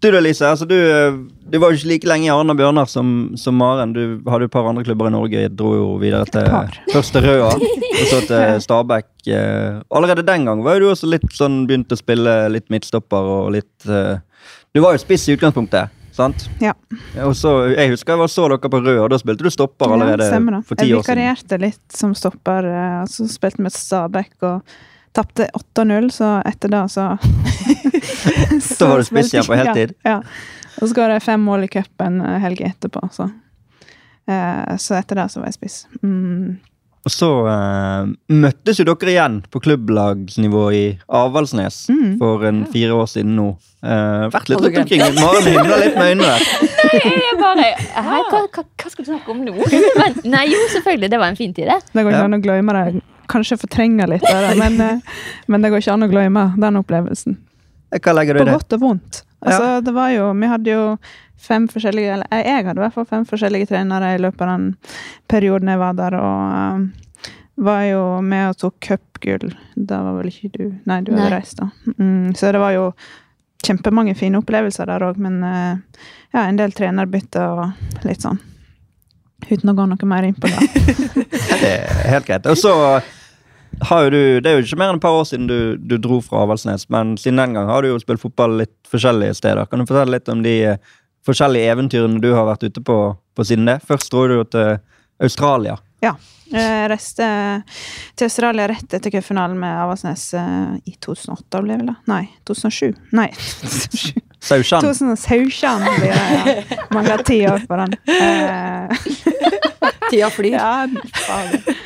Du 0.00 0.08
da, 0.10 0.20
Lise. 0.24 0.46
Altså, 0.48 0.64
du, 0.64 0.74
eh, 0.74 1.12
du 1.52 1.58
var 1.60 1.72
jo 1.74 1.76
ikke 1.76 1.88
like 1.90 2.08
lenge 2.08 2.24
i 2.24 2.30
Arna 2.32 2.54
Bjørnar 2.56 2.88
som, 2.88 3.34
som 3.36 3.56
Maren. 3.60 3.90
Du 3.92 4.00
hadde 4.30 4.46
jo 4.46 4.48
et 4.48 4.54
par 4.54 4.64
andre 4.70 4.84
klubber 4.86 5.10
i 5.10 5.12
Norge. 5.12 5.42
Jeg 5.44 5.52
Dro 5.58 5.74
jo 5.76 5.88
videre 6.00 6.24
til 6.32 6.46
første 6.48 6.94
først 6.94 7.12
til 7.18 7.26
Røa, 7.28 7.50
og 7.52 8.06
så 8.08 8.20
til 8.30 8.62
Stabæk. 8.64 9.10
Eh, 9.28 9.80
Allerede 9.92 10.24
den 10.24 10.48
gang 10.48 10.62
var 10.64 10.78
jo 10.78 10.86
du 10.86 10.90
også 10.94 11.10
litt 11.12 11.28
sånn 11.36 11.66
begynt 11.68 11.92
å 11.92 12.00
spille 12.00 12.36
litt 12.54 12.70
midtstopper 12.72 13.28
og 13.36 13.50
litt 13.58 13.88
eh, 13.92 14.22
Du 14.72 14.80
var 14.80 14.96
jo 14.96 15.02
spiss 15.02 15.28
i 15.28 15.34
utgangspunktet, 15.36 15.92
sant? 16.16 16.46
Ja. 16.64 16.72
Og 17.26 17.34
så, 17.36 17.52
Jeg 17.74 17.92
husker 17.92 18.14
jeg 18.16 18.22
var 18.22 18.32
så 18.32 18.48
dere 18.54 18.72
på 18.72 18.80
Røa, 18.80 19.04
da 19.12 19.18
spilte 19.20 19.44
du 19.44 19.52
stopper 19.52 19.92
allerede 19.98 20.30
ja, 20.32 20.62
for 20.64 20.80
ti 20.80 20.88
Jeg 20.88 20.96
år 20.96 21.04
siden. 21.04 21.20
vikarierte 21.20 21.60
litt 21.60 21.84
som 22.00 22.16
stopper, 22.16 22.70
og 23.04 23.12
så 23.12 23.28
spilte 23.28 23.60
vi 23.60 23.68
med 23.68 23.76
Stabæk 23.76 24.48
og 24.48 24.78
tapte 25.16 25.48
8-0, 25.76 26.10
så 26.14 26.30
etter 26.46 26.72
det 26.72 26.84
så 26.92 27.06
Så 28.60 28.88
var 28.88 28.98
du 29.02 29.04
spiss 29.08 29.34
igjen 29.34 29.46
på 29.48 29.58
heltid? 29.58 29.94
Ja. 30.06 30.18
ja. 30.20 30.22
Og 30.80 30.86
så 30.88 30.92
skåra 30.94 31.18
jeg 31.18 31.26
fem 31.26 31.42
mål 31.44 31.66
i 31.66 31.70
cupen 31.72 32.20
eh, 32.24 32.38
helga 32.40 32.70
etterpå, 32.70 33.02
så 33.12 33.26
eh, 34.30 34.76
Så 34.80 34.96
etter 35.00 35.18
det 35.20 35.28
så 35.32 35.42
var 35.42 35.50
jeg 35.50 35.58
spiss. 35.58 35.80
Mm. 36.02 36.58
Og 37.00 37.12
så 37.12 37.28
eh, 37.48 38.10
møttes 38.36 38.80
jo 38.80 38.84
dere 38.84 39.12
igjen 39.14 39.38
på 39.52 39.60
klubblagsnivå 39.64 40.64
i 40.76 40.84
Avaldsnes 41.08 41.86
Mm. 41.88 42.18
for 42.20 42.44
en 42.48 42.62
fire 42.72 42.92
år 42.96 43.08
siden 43.08 43.34
nå. 43.38 43.46
Eh, 43.80 44.26
vært 44.34 44.50
litt 44.52 44.60
rundt 44.66 44.80
omkring. 44.82 45.04
Maren 45.16 45.48
himla 45.48 45.78
litt 45.80 45.96
med 45.96 46.10
øynene. 46.12 46.34
Nei, 46.90 47.00
Jeg 47.24 47.38
bare 47.40 47.68
Hæ, 47.80 48.18
hva, 48.30 48.42
hva, 48.52 48.64
hva 48.82 48.90
skal 48.92 49.04
du 49.06 49.08
snakke 49.14 49.32
om 49.32 49.40
nå? 49.46 49.54
Men, 50.00 50.20
nei, 50.32 50.44
jo, 50.52 50.60
selvfølgelig. 50.74 51.10
Det 51.12 51.20
var 51.22 51.32
en 51.32 51.40
fin 51.40 51.54
tid, 51.56 51.70
det. 51.72 51.78
Det 51.92 52.04
går 52.04 52.12
ikke 52.14 52.28
an 52.28 52.36
å 52.36 52.42
glemme 52.44 52.76
det. 52.76 53.02
Kanskje 53.30 53.60
fortrenger 53.62 54.10
litt 54.10 54.26
der, 54.26 54.52
men, 54.58 54.80
eh, 54.86 55.24
men 55.46 55.62
det 55.64 55.72
går 55.72 55.84
ikke 55.84 55.96
an 55.96 56.06
å 56.06 56.10
glemme 56.10 56.46
den 56.60 56.80
opplevelsen. 56.80 57.38
Hva 57.90 58.14
legger 58.14 58.36
du 58.36 58.42
i 58.42 58.44
det? 58.44 58.52
På 58.52 58.60
godt 58.60 58.76
og 58.76 58.84
vondt. 58.84 59.24
Altså, 59.40 59.80
det 59.80 59.92
var 59.96 60.10
jo, 60.12 60.30
vi 60.36 60.48
hadde 60.50 60.72
jo 60.74 60.84
fem 61.40 61.64
forskjellige 61.72 62.12
Eller 62.12 62.28
jeg 62.28 62.44
jeg 62.44 62.66
hadde 62.66 62.76
i 62.76 62.82
hvert 62.84 62.92
fall 62.92 63.06
fem 63.08 63.22
forskjellige 63.24 63.70
trenere 63.70 64.10
i 64.14 64.20
løpet 64.20 64.42
av 64.44 64.50
den 64.52 64.66
perioden 65.30 65.70
jeg 65.72 65.80
var 65.80 65.96
der, 65.96 66.16
og 66.20 66.52
uh, 66.52 67.32
var 67.64 67.82
jo 67.88 68.02
med 68.24 68.50
og 68.50 68.58
tok 68.60 68.76
cupgull. 68.84 69.50
Da 69.74 70.02
var 70.04 70.18
vel 70.20 70.30
ikke 70.32 70.52
du 70.54 70.64
Nei, 70.88 71.00
du 71.04 71.12
hadde 71.14 71.24
Nei. 71.24 71.32
reist, 71.32 71.60
da. 71.60 71.70
Mm, 71.96 72.34
så 72.36 72.52
det 72.52 72.60
var 72.60 72.76
jo 72.76 72.90
kjempemange 73.64 74.14
fine 74.16 74.40
opplevelser 74.40 74.88
der 74.88 75.04
òg, 75.08 75.20
men 75.20 75.40
uh, 75.44 76.04
ja, 76.32 76.44
en 76.46 76.60
del 76.60 76.72
trenerbytter 76.76 77.64
og 77.64 78.04
litt 78.08 78.24
sånn. 78.24 78.40
Uten 79.48 79.72
å 79.72 79.76
gå 79.76 79.86
noe 79.88 80.08
mer 80.08 80.28
inn 80.28 80.36
på 80.36 80.50
det. 80.52 80.68
Det 81.60 81.70
er 81.70 82.12
helt 82.12 82.28
greit. 82.28 82.46
Og 82.48 82.56
så 82.56 82.72
du 84.10 84.40
Det 84.40 84.50
er 84.50 84.58
jo 84.58 84.64
ikke 84.64 84.78
mer 84.80 84.92
enn 84.92 84.98
et 85.00 85.04
par 85.04 85.16
år 85.16 85.26
siden 85.28 85.46
du, 85.48 85.76
du 85.76 85.96
dro 85.98 86.20
fra 86.24 86.44
Avaldsnes, 86.44 86.88
men 86.88 87.16
siden 87.18 87.40
den 87.40 87.54
gang 87.54 87.70
har 87.70 87.82
du 87.82 87.92
jo 87.92 88.00
spilt 88.02 88.22
fotball 88.22 88.58
litt 88.62 88.74
forskjellige 88.90 89.38
steder. 89.38 89.66
Kan 89.70 89.80
du 89.80 89.86
fortelle 89.88 90.18
litt 90.18 90.28
om 90.28 90.42
de 90.44 90.56
eh, 90.72 90.96
forskjellige 91.26 91.70
eventyrene 91.72 92.20
du 92.20 92.32
har 92.34 92.48
vært 92.48 92.66
ute 92.66 92.82
på, 92.84 92.98
på 93.36 93.46
siden 93.46 93.70
det? 93.70 93.80
Først 93.86 94.12
dro 94.12 94.26
du 94.28 94.40
jo 94.40 94.44
til 94.48 94.78
Australia. 95.22 95.78
Ja. 96.04 96.16
Jeg 96.50 96.88
reiste 96.90 97.26
til 98.18 98.26
Australia 98.26 98.64
rett 98.66 98.94
etter 98.96 99.12
cupfinalen 99.14 99.54
med 99.60 99.70
Avaldsnes 99.84 100.24
eh, 100.34 100.72
i 100.90 100.96
2008, 100.98 101.60
ble 101.62 101.76
det 101.76 101.78
vel 101.84 101.92
da? 101.92 101.94
Nei, 102.10 102.24
2007. 102.50 102.98
Nei, 103.14 103.28
2007. 103.62 104.26
Sausjan. 104.40 104.80
2017 104.80 105.84
blir 105.84 106.10
det, 106.10 106.54
ja. 106.72 106.78
Mangler 106.90 107.22
ti 107.28 107.46
år 107.46 107.66
på 107.68 107.76
den. 107.76 107.94
Eh, 108.08 108.96
Tida 110.10 110.30
flyr. 110.30 110.52
ja, 110.56 110.88
fader. 111.14 111.76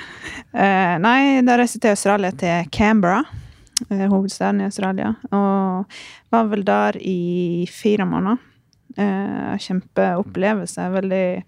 Eh, 0.54 0.96
nei, 1.02 1.42
da 1.42 1.56
reiste 1.58 1.80
jeg 1.80 1.82
til 1.82 1.94
Australia, 1.96 2.30
til 2.38 2.68
Canberra. 2.70 3.24
eh, 3.90 4.06
hovedstaden 4.06 4.60
i 4.62 4.68
Australia. 4.68 5.14
Og 5.32 5.86
var 6.30 6.44
vel 6.50 6.62
der 6.64 6.98
i 7.00 7.66
fire 7.70 8.06
måneder. 8.06 8.38
Eh, 8.96 9.56
kjempeopplevelse. 9.58 10.90
Veldig 10.94 11.44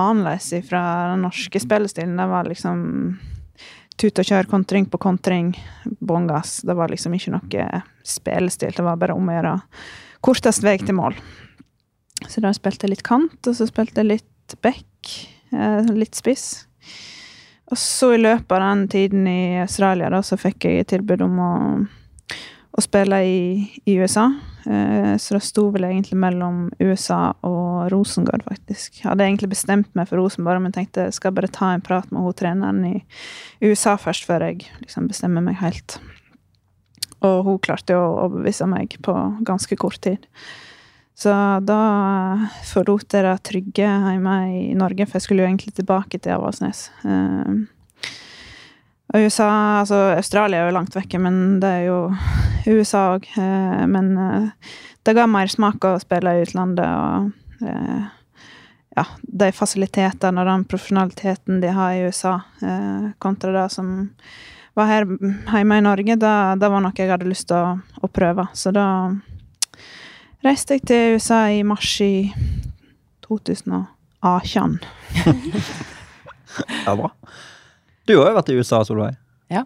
annerledes 0.00 0.68
fra 0.68 1.12
den 1.12 1.26
norske 1.26 1.60
spillestilen. 1.60 2.16
Det 2.16 2.28
var 2.30 2.48
liksom 2.48 3.18
tut 4.00 4.18
og 4.18 4.24
kjør, 4.24 4.48
kontring 4.48 4.86
på 4.88 4.98
kontring, 4.98 5.52
bånn 6.00 6.26
gass. 6.30 6.62
Det 6.64 6.76
var 6.76 6.88
liksom 6.88 7.12
ikke 7.12 7.34
noe 7.36 7.82
spillestil. 8.02 8.72
Det 8.72 8.86
var 8.86 8.96
bare 8.96 9.12
om 9.12 9.28
å 9.28 9.36
gjøre 9.36 9.54
kortest 10.24 10.64
vei 10.64 10.78
til 10.80 10.96
mål. 10.96 11.18
Så 12.28 12.40
da 12.40 12.52
spilte 12.56 12.86
jeg 12.86 12.96
litt 12.96 13.04
kant, 13.04 13.36
og 13.46 13.56
så 13.56 13.68
spilte 13.68 14.00
jeg 14.00 14.08
litt 14.14 14.56
back, 14.64 15.28
eh, 15.52 15.92
litt 15.92 16.16
spiss. 16.16 16.66
Og 17.70 17.78
så 17.78 18.14
i 18.14 18.20
løpet 18.20 18.52
av 18.56 18.62
den 18.64 18.86
tiden 18.90 19.26
i 19.30 19.60
Australia, 19.62 20.10
da, 20.10 20.22
så 20.26 20.38
fikk 20.40 20.66
jeg 20.66 20.88
tilbud 20.90 21.22
om 21.22 21.36
å, 21.38 21.52
å 22.74 22.82
spille 22.82 23.20
i, 23.22 23.42
i 23.86 23.94
USA. 24.02 24.26
Eh, 24.66 25.16
så 25.22 25.36
det 25.36 25.42
sto 25.46 25.68
vel 25.70 25.86
egentlig 25.86 26.18
mellom 26.20 26.64
USA 26.82 27.30
og 27.46 27.86
Rosengård, 27.92 28.42
faktisk. 28.48 28.98
Jeg 28.98 29.08
hadde 29.08 29.28
egentlig 29.28 29.52
bestemt 29.54 29.92
meg 29.94 30.10
for 30.10 30.18
Rosenborg, 30.18 30.64
men 30.64 30.74
tenkte 30.74 31.06
jeg 31.06 31.18
skal 31.20 31.34
bare 31.36 31.52
ta 31.52 31.70
en 31.74 31.84
prat 31.84 32.10
med 32.10 32.26
hun 32.26 32.36
treneren 32.36 32.82
i 32.90 32.96
USA 33.62 33.94
først, 34.00 34.26
før 34.26 34.48
jeg 34.48 34.66
liksom 34.82 35.06
bestemmer 35.10 35.44
meg 35.46 35.60
helt. 35.62 36.00
Og 37.22 37.44
hun 37.46 37.62
klarte 37.62 37.94
jo 37.94 38.02
å 38.02 38.18
overbevise 38.26 38.66
meg 38.66 38.98
på 39.04 39.14
ganske 39.46 39.78
kort 39.78 40.00
tid. 40.02 40.26
Så 41.20 41.32
da 41.68 41.80
forlot 42.64 43.12
jeg 43.12 43.26
det 43.26 43.34
trygge 43.44 43.84
hjemme 43.84 44.36
i 44.56 44.70
Norge, 44.78 45.04
for 45.04 45.18
jeg 45.18 45.26
skulle 45.26 45.44
jo 45.44 45.50
egentlig 45.50 45.74
tilbake 45.76 46.16
til 46.16 46.32
Avaldsnes. 46.38 46.86
Eh, 47.04 47.60
og 49.10 49.26
USA, 49.26 49.80
altså 49.80 49.98
Australia 50.14 50.60
er 50.60 50.70
jo 50.70 50.76
langt 50.76 50.94
vekke, 50.94 51.18
men 51.18 51.58
det 51.62 51.70
er 51.80 51.84
jo 51.88 51.98
USA 52.70 53.16
òg. 53.16 53.26
Eh, 53.34 53.82
men 53.90 54.12
eh, 54.22 54.76
det 55.06 55.16
ga 55.18 55.26
mer 55.26 55.50
smak 55.50 55.82
å 55.86 55.96
spille 56.02 56.36
i 56.36 56.44
utlandet, 56.44 56.86
og 56.86 57.66
eh, 57.66 58.04
ja, 58.94 59.06
de 59.22 59.50
fasilitetene 59.54 60.42
og 60.42 60.50
den 60.50 60.66
profesjonaliteten 60.70 61.58
de 61.62 61.74
har 61.74 61.96
i 61.96 62.06
USA, 62.06 62.40
kontra 63.22 63.52
det 63.54 63.66
som 63.72 63.92
var 64.76 64.88
her 64.90 65.06
hjemme 65.06 65.78
i 65.78 65.84
Norge, 65.84 66.16
det, 66.20 66.32
det 66.60 66.70
var 66.70 66.82
noe 66.82 66.98
jeg 66.98 67.10
hadde 67.10 67.28
lyst 67.30 67.48
til 67.50 67.58
å, 67.58 67.76
å 67.78 68.10
prøve. 68.10 68.48
Så 68.54 68.74
da 68.74 68.86
reiste 70.44 70.76
jeg 70.78 70.86
til 70.88 71.16
USA 71.18 71.40
i 71.52 71.62
mars 71.66 71.92
i 72.04 72.32
2018. 73.26 74.78
Ja, 76.84 76.96
bra. 76.98 77.12
Du 78.10 78.16
har 78.18 78.32
jo 78.32 78.34
vært 78.34 78.48
i 78.50 78.56
USA, 78.58 78.80
Solveig. 78.84 79.14
Ja. 79.54 79.60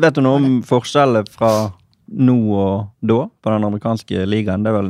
Vet 0.00 0.16
du 0.16 0.22
noe 0.24 0.38
om 0.40 0.60
forskjellen 0.64 1.26
fra 1.28 1.50
nå 2.08 2.36
og 2.56 2.86
da 3.04 3.18
på 3.28 3.52
den 3.52 3.66
amerikanske 3.68 4.24
ligaen? 4.24 4.64
Det 4.64 4.72
er 4.72 4.78
vel 4.78 4.88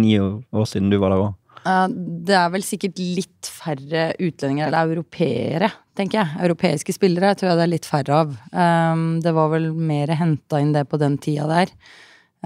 ni 0.00 0.14
år 0.16 0.64
siden 0.70 0.88
du 0.90 0.96
var 1.02 1.12
der 1.12 1.26
òg? 1.26 1.34
Eh, 1.66 1.88
Det 2.26 2.38
er 2.40 2.48
vel 2.54 2.64
sikkert 2.64 2.96
litt 2.98 3.50
færre 3.52 4.08
utlendinger, 4.16 4.70
eller 4.70 4.94
europeere, 4.96 5.70
tenker 5.98 6.22
jeg. 6.22 6.40
Europeiske 6.48 6.96
spillere 6.96 7.34
tror 7.36 7.52
jeg 7.52 7.60
det 7.60 7.66
er 7.66 7.74
litt 7.74 7.90
færre 7.92 8.20
av. 8.24 8.34
Um, 8.50 9.20
Det 9.20 9.34
var 9.36 9.52
vel 9.52 9.72
mer 9.76 10.14
henta 10.16 10.62
inn 10.62 10.72
det 10.72 10.86
på 10.88 10.98
den 10.98 11.18
tida 11.18 11.46
der. 11.52 11.74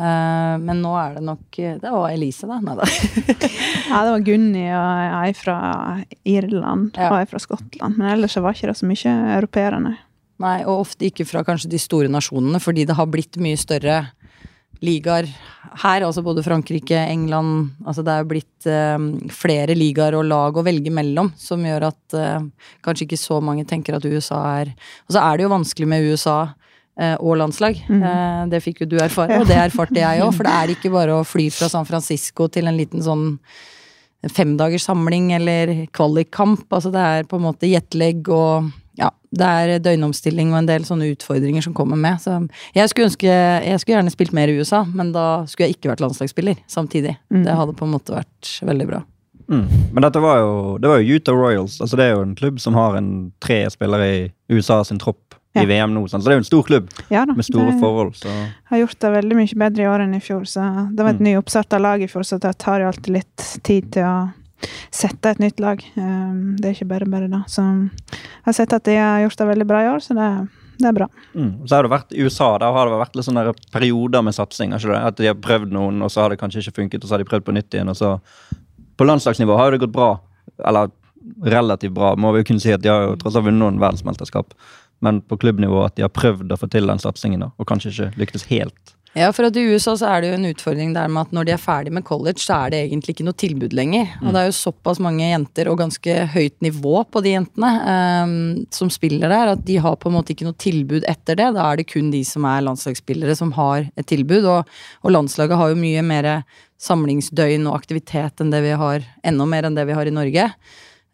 Eh, 0.01 0.55
Men 0.65 0.81
nå 0.81 0.93
er 0.97 1.19
det 1.19 1.25
nok 1.27 1.59
Det 1.61 1.91
var 1.93 2.11
Elise, 2.11 2.49
da. 2.49 2.61
Nei 2.65 2.77
da. 2.79 2.87
Ja, 3.91 4.05
det 4.07 4.15
var 4.15 4.25
Gunni 4.25 4.67
og 4.73 5.17
ei 5.21 5.33
fra 5.37 5.57
Irland 6.25 6.95
og 6.97 7.17
ei 7.19 7.27
fra 7.29 7.43
Skottland. 7.43 7.99
Men 7.99 8.15
ellers 8.15 8.39
var 8.41 8.57
ikke 8.57 8.71
det 8.71 8.79
så 8.81 8.89
mye 8.89 9.17
europeere, 9.37 9.83
nei. 9.83 9.97
Nei, 10.41 10.61
og 10.65 10.87
ofte 10.87 11.05
ikke 11.11 11.27
fra 11.29 11.43
kanskje 11.45 11.69
de 11.75 11.81
store 11.81 12.09
nasjonene, 12.09 12.63
fordi 12.65 12.87
det 12.89 12.97
har 12.97 13.09
blitt 13.13 13.37
mye 13.43 13.59
større 13.61 13.99
ligaer 14.81 15.29
her. 15.83 16.05
Altså 16.07 16.23
både 16.25 16.45
Frankrike, 16.45 16.97
England 16.97 17.75
Altså 17.85 18.05
det 18.07 18.15
er 18.15 18.29
blitt 18.29 18.69
eh, 18.69 18.97
flere 19.35 19.77
ligaer 19.77 20.17
og 20.17 20.25
lag 20.31 20.57
å 20.57 20.65
velge 20.65 20.93
mellom, 20.95 21.33
som 21.37 21.65
gjør 21.67 21.91
at 21.91 22.17
eh, 22.17 22.47
kanskje 22.85 23.09
ikke 23.09 23.21
så 23.21 23.41
mange 23.45 23.67
tenker 23.69 23.99
at 23.99 24.07
USA 24.09 24.41
er 24.63 24.73
Og 25.07 25.17
så 25.17 25.21
er 25.25 25.37
det 25.37 25.47
jo 25.47 25.53
vanskelig 25.53 25.91
med 25.93 26.09
USA. 26.09 26.39
Eh, 26.99 27.17
Og 27.21 27.37
landslag. 27.39 27.79
Mm. 27.89 28.51
Det 28.51 28.63
fikk 28.65 28.85
jo 28.85 28.91
du 28.91 28.97
erfare, 29.03 29.41
og 29.41 29.47
det 29.49 29.59
erfarte 29.59 30.01
jeg 30.01 30.25
òg. 30.25 30.33
For 30.37 30.47
det 30.47 30.55
er 30.55 30.75
ikke 30.75 30.93
bare 30.95 31.21
å 31.21 31.27
fly 31.27 31.51
fra 31.55 31.69
San 31.69 31.89
Francisco 31.89 32.49
til 32.49 32.71
en 32.71 32.79
liten 32.79 33.05
sånn 33.05 33.39
femdagers 34.29 34.85
samling 34.85 35.33
eller 35.33 35.87
kvalikkamp. 35.97 36.67
Altså 36.69 36.93
det 36.93 37.01
er 37.01 37.29
på 37.29 37.39
en 37.39 37.47
måte 37.47 37.71
jetlegg 37.71 38.29
og 38.29 38.69
ja, 39.01 39.09
det 39.33 39.47
er 39.47 39.81
døgnomstilling 39.81 40.51
og 40.53 40.59
en 40.59 40.69
del 40.69 40.85
sånne 40.85 41.09
utfordringer 41.15 41.65
som 41.65 41.77
kommer 41.77 41.97
med. 41.97 42.21
Så 42.21 42.37
jeg 42.77 42.91
skulle 42.91 43.09
ønske 43.09 43.31
Jeg 43.31 43.81
skulle 43.81 43.97
gjerne 43.97 44.13
spilt 44.13 44.35
mer 44.37 44.51
i 44.51 44.59
USA, 44.59 44.83
men 44.85 45.15
da 45.15 45.47
skulle 45.49 45.71
jeg 45.71 45.79
ikke 45.79 45.95
vært 45.95 46.05
landslagsspiller 46.05 46.61
samtidig. 46.69 47.17
Det 47.31 47.57
hadde 47.57 47.77
på 47.79 47.89
en 47.89 47.95
måte 47.95 48.19
vært 48.19 48.53
veldig 48.67 48.89
bra. 48.91 49.01
Mm. 49.51 49.67
Men 49.95 50.05
dette 50.05 50.21
var 50.23 50.39
jo, 50.39 50.53
det 50.79 50.91
var 50.91 51.01
jo 51.01 51.17
Utah 51.17 51.35
Royals. 51.35 51.81
altså 51.81 51.97
Det 51.97 52.05
er 52.05 52.13
jo 52.15 52.23
en 52.23 52.37
klubb 52.39 52.61
som 52.63 52.77
har 52.79 52.97
en 52.97 53.33
tre 53.43 53.65
spillere 53.71 54.07
i 54.07 54.21
USA 54.55 54.83
sin 54.85 55.01
tropp. 55.03 55.35
I 55.57 55.65
VM 55.67 55.95
nå. 55.95 56.05
sant? 56.09 56.23
Så 56.23 56.29
det 56.31 56.35
er 56.35 56.39
jo 56.39 56.45
en 56.45 56.51
stor 56.51 56.63
klubb 56.69 56.91
Ja 57.11 57.25
da. 57.27 57.35
med 57.35 57.45
store 57.45 57.73
forhold. 57.81 58.15
Så 58.15 58.29
har 58.71 58.79
gjort 58.79 58.99
det 59.01 59.11
veldig 59.17 59.37
mye 59.37 59.59
bedre 59.59 59.83
i 59.83 59.89
år 59.91 60.05
enn 60.05 60.15
i 60.15 60.21
fjor. 60.23 60.45
Så 60.47 60.63
det 60.95 61.03
var 61.03 61.11
et 61.15 61.21
Mm. 61.21 61.27
nyoppstarta 61.27 61.81
lag 61.81 62.03
i 62.03 62.07
fjor, 62.07 62.23
så 62.23 62.39
det 62.39 62.59
tar 62.59 62.81
jo 62.81 62.87
alltid 62.87 63.13
litt 63.15 63.37
tid 63.65 63.91
til 63.93 64.03
å 64.05 64.33
sette 64.93 65.31
et 65.31 65.39
nytt 65.41 65.59
lag. 65.61 65.83
Um, 65.97 66.57
Det 66.57 66.65
er 66.69 66.75
ikke 66.75 66.89
bare 66.89 67.07
bare 67.11 67.29
da. 67.29 67.43
Så 67.49 67.63
jeg 67.63 68.21
har 68.45 68.53
sett 68.53 68.73
at 68.73 68.85
de 68.85 68.95
har 68.97 69.21
gjort 69.29 69.37
det 69.39 69.47
veldig 69.49 69.67
bra 69.67 69.81
i 69.83 69.89
år, 69.89 69.99
så 70.05 70.15
det, 70.15 70.49
det 70.79 70.87
er 70.89 70.93
bra. 70.93 71.09
Mm. 71.35 71.67
Så 71.67 71.75
har 71.77 71.83
det 71.83 71.91
vært 71.91 72.13
I 72.13 72.23
USA 72.23 72.59
der 72.59 72.73
har 72.73 72.87
det 72.87 72.99
vært 73.01 73.17
litt 73.17 73.25
sånne 73.27 73.55
perioder 73.73 74.23
med 74.23 74.35
satsing. 74.35 74.73
At 74.73 75.17
de 75.17 75.27
har 75.27 75.35
prøvd 75.35 75.73
noen, 75.73 76.03
og 76.03 76.11
så 76.11 76.21
har 76.23 76.29
det 76.31 76.39
kanskje 76.39 76.61
ikke 76.63 76.77
funket, 76.79 77.03
og 77.03 77.09
så 77.09 77.13
har 77.17 77.19
de 77.25 77.25
prøvd 77.25 77.43
på 77.45 77.53
nytt 77.55 77.71
igjen. 77.75 77.89
og 77.89 77.97
så 77.97 78.21
På 78.97 79.05
landslagsnivå 79.07 79.57
har 79.57 79.71
det 79.73 79.81
gått 79.81 79.93
bra. 79.93 80.21
Eller 80.65 80.91
relativt 81.43 81.93
bra, 81.95 82.15
må 82.17 82.33
vi 82.33 82.41
jo 82.41 82.45
kunne 82.45 82.61
si 82.61 82.73
at 82.73 82.81
de 82.83 82.89
har 82.89 83.03
jo 83.09 83.17
tross 83.17 83.37
alt 83.37 83.45
vunnet 83.47 83.61
noen 83.61 83.79
verdensmesterskap. 83.81 84.53
Men 85.01 85.23
på 85.25 85.39
klubbnivå 85.41 85.85
at 85.87 85.97
de 85.97 86.05
har 86.05 86.13
prøvd 86.13 86.53
å 86.53 86.59
få 86.61 86.69
til 86.73 86.91
den 86.91 87.01
satsingen, 87.03 87.49
og 87.51 87.69
kanskje 87.69 87.93
ikke 87.95 88.11
lyktes 88.21 88.49
helt. 88.51 88.97
Ja, 89.19 89.33
for 89.35 89.49
at 89.49 89.57
i 89.59 89.65
USA 89.67 89.97
så 89.99 90.07
er 90.07 90.23
det 90.23 90.29
jo 90.29 90.37
en 90.37 90.47
utfordring 90.53 90.93
der 90.95 91.09
med 91.11 91.25
at 91.25 91.33
når 91.35 91.49
de 91.49 91.53
er 91.57 91.59
ferdig 91.59 91.91
med 91.91 92.05
college, 92.07 92.39
så 92.45 92.61
er 92.61 92.71
det 92.71 92.83
egentlig 92.85 93.17
ikke 93.17 93.27
noe 93.27 93.39
tilbud 93.43 93.75
lenger. 93.75 94.13
Og 94.23 94.29
det 94.29 94.39
er 94.39 94.47
jo 94.47 94.55
såpass 94.55 95.01
mange 95.03 95.27
jenter, 95.27 95.67
og 95.67 95.81
ganske 95.81 96.15
høyt 96.31 96.55
nivå 96.63 97.01
på 97.11 97.23
de 97.25 97.33
jentene, 97.33 97.73
um, 98.23 98.37
som 98.71 98.93
spiller 98.95 99.33
der, 99.33 99.51
at 99.57 99.65
de 99.67 99.81
har 99.83 99.99
på 99.99 100.13
en 100.13 100.15
måte 100.15 100.31
ikke 100.37 100.47
noe 100.47 100.59
tilbud 100.63 101.09
etter 101.11 101.41
det. 101.43 101.49
Da 101.59 101.67
er 101.67 101.81
det 101.81 101.89
kun 101.91 102.13
de 102.15 102.23
som 102.29 102.47
er 102.47 102.63
landslagsspillere 102.69 103.35
som 103.41 103.51
har 103.59 103.89
et 103.99 104.11
tilbud, 104.13 104.47
og, 104.47 104.71
og 105.03 105.17
landslaget 105.17 105.59
har 105.59 105.75
jo 105.75 105.83
mye 105.83 106.07
mer 106.07 106.31
samlingsdøgn 106.81 107.67
og 107.67 107.81
aktivitet 107.81 108.41
enn 108.41 108.55
det 108.55 108.63
vi 108.63 108.79
har, 108.79 109.11
enda 109.27 109.51
mer 109.51 109.67
enn 109.67 109.75
det 109.75 109.91
vi 109.91 109.99
har 109.99 110.07
i 110.07 110.15
Norge. 110.15 110.47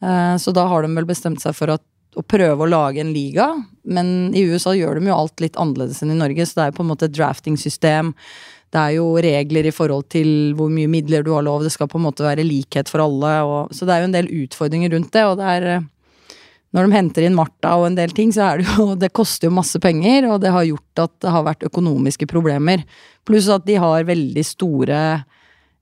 Uh, 0.05 0.37
så 0.37 0.53
da 0.53 0.69
har 0.69 0.85
de 0.85 0.93
vel 0.93 1.09
bestemt 1.09 1.41
seg 1.41 1.57
for 1.57 1.79
at 1.79 1.89
å 2.17 2.25
prøve 2.25 2.65
å 2.65 2.69
lage 2.71 3.03
en 3.03 3.13
liga, 3.13 3.51
men 3.85 4.33
i 4.37 4.47
USA 4.49 4.73
gjør 4.77 4.99
de 4.99 5.11
jo 5.11 5.17
alt 5.17 5.43
litt 5.45 5.59
annerledes 5.61 6.01
enn 6.03 6.15
i 6.15 6.19
Norge, 6.19 6.47
så 6.49 6.61
det 6.61 6.67
er 6.67 6.77
på 6.77 6.85
en 6.85 6.91
måte 6.91 7.09
et 7.11 7.17
drafting-system. 7.17 8.15
Det 8.73 8.81
er 8.81 8.95
jo 8.97 9.11
regler 9.23 9.69
i 9.69 9.75
forhold 9.75 10.09
til 10.13 10.31
hvor 10.57 10.73
mye 10.73 10.91
midler 10.91 11.27
du 11.27 11.35
har 11.37 11.45
lov, 11.47 11.65
det 11.65 11.75
skal 11.75 11.91
på 11.93 12.01
en 12.01 12.07
måte 12.09 12.25
være 12.25 12.47
likhet 12.47 12.91
for 12.93 13.05
alle, 13.05 13.35
og, 13.45 13.77
så 13.77 13.87
det 13.87 13.95
er 13.95 14.03
jo 14.03 14.09
en 14.09 14.17
del 14.17 14.33
utfordringer 14.45 14.97
rundt 14.97 15.13
det, 15.15 15.27
og 15.29 15.37
det 15.41 15.53
er 15.53 15.69
eh, 15.75 15.87
når 16.77 16.89
de 16.89 16.97
henter 16.97 17.25
inn 17.25 17.37
Martha 17.37 17.73
og 17.79 17.87
en 17.89 17.97
del 17.97 18.13
ting, 18.17 18.33
så 18.35 18.51
er 18.51 18.61
det 18.61 18.69
jo 18.69 18.91
Det 19.03 19.13
koster 19.17 19.49
jo 19.49 19.57
masse 19.57 19.81
penger, 19.83 20.29
og 20.29 20.43
det 20.43 20.53
har 20.53 20.67
gjort 20.69 21.05
at 21.07 21.15
det 21.25 21.33
har 21.33 21.47
vært 21.47 21.67
økonomiske 21.69 22.29
problemer. 22.29 22.85
Pluss 23.27 23.49
at 23.53 23.65
de 23.69 23.79
har 23.81 24.09
veldig 24.09 24.45
store 24.45 25.01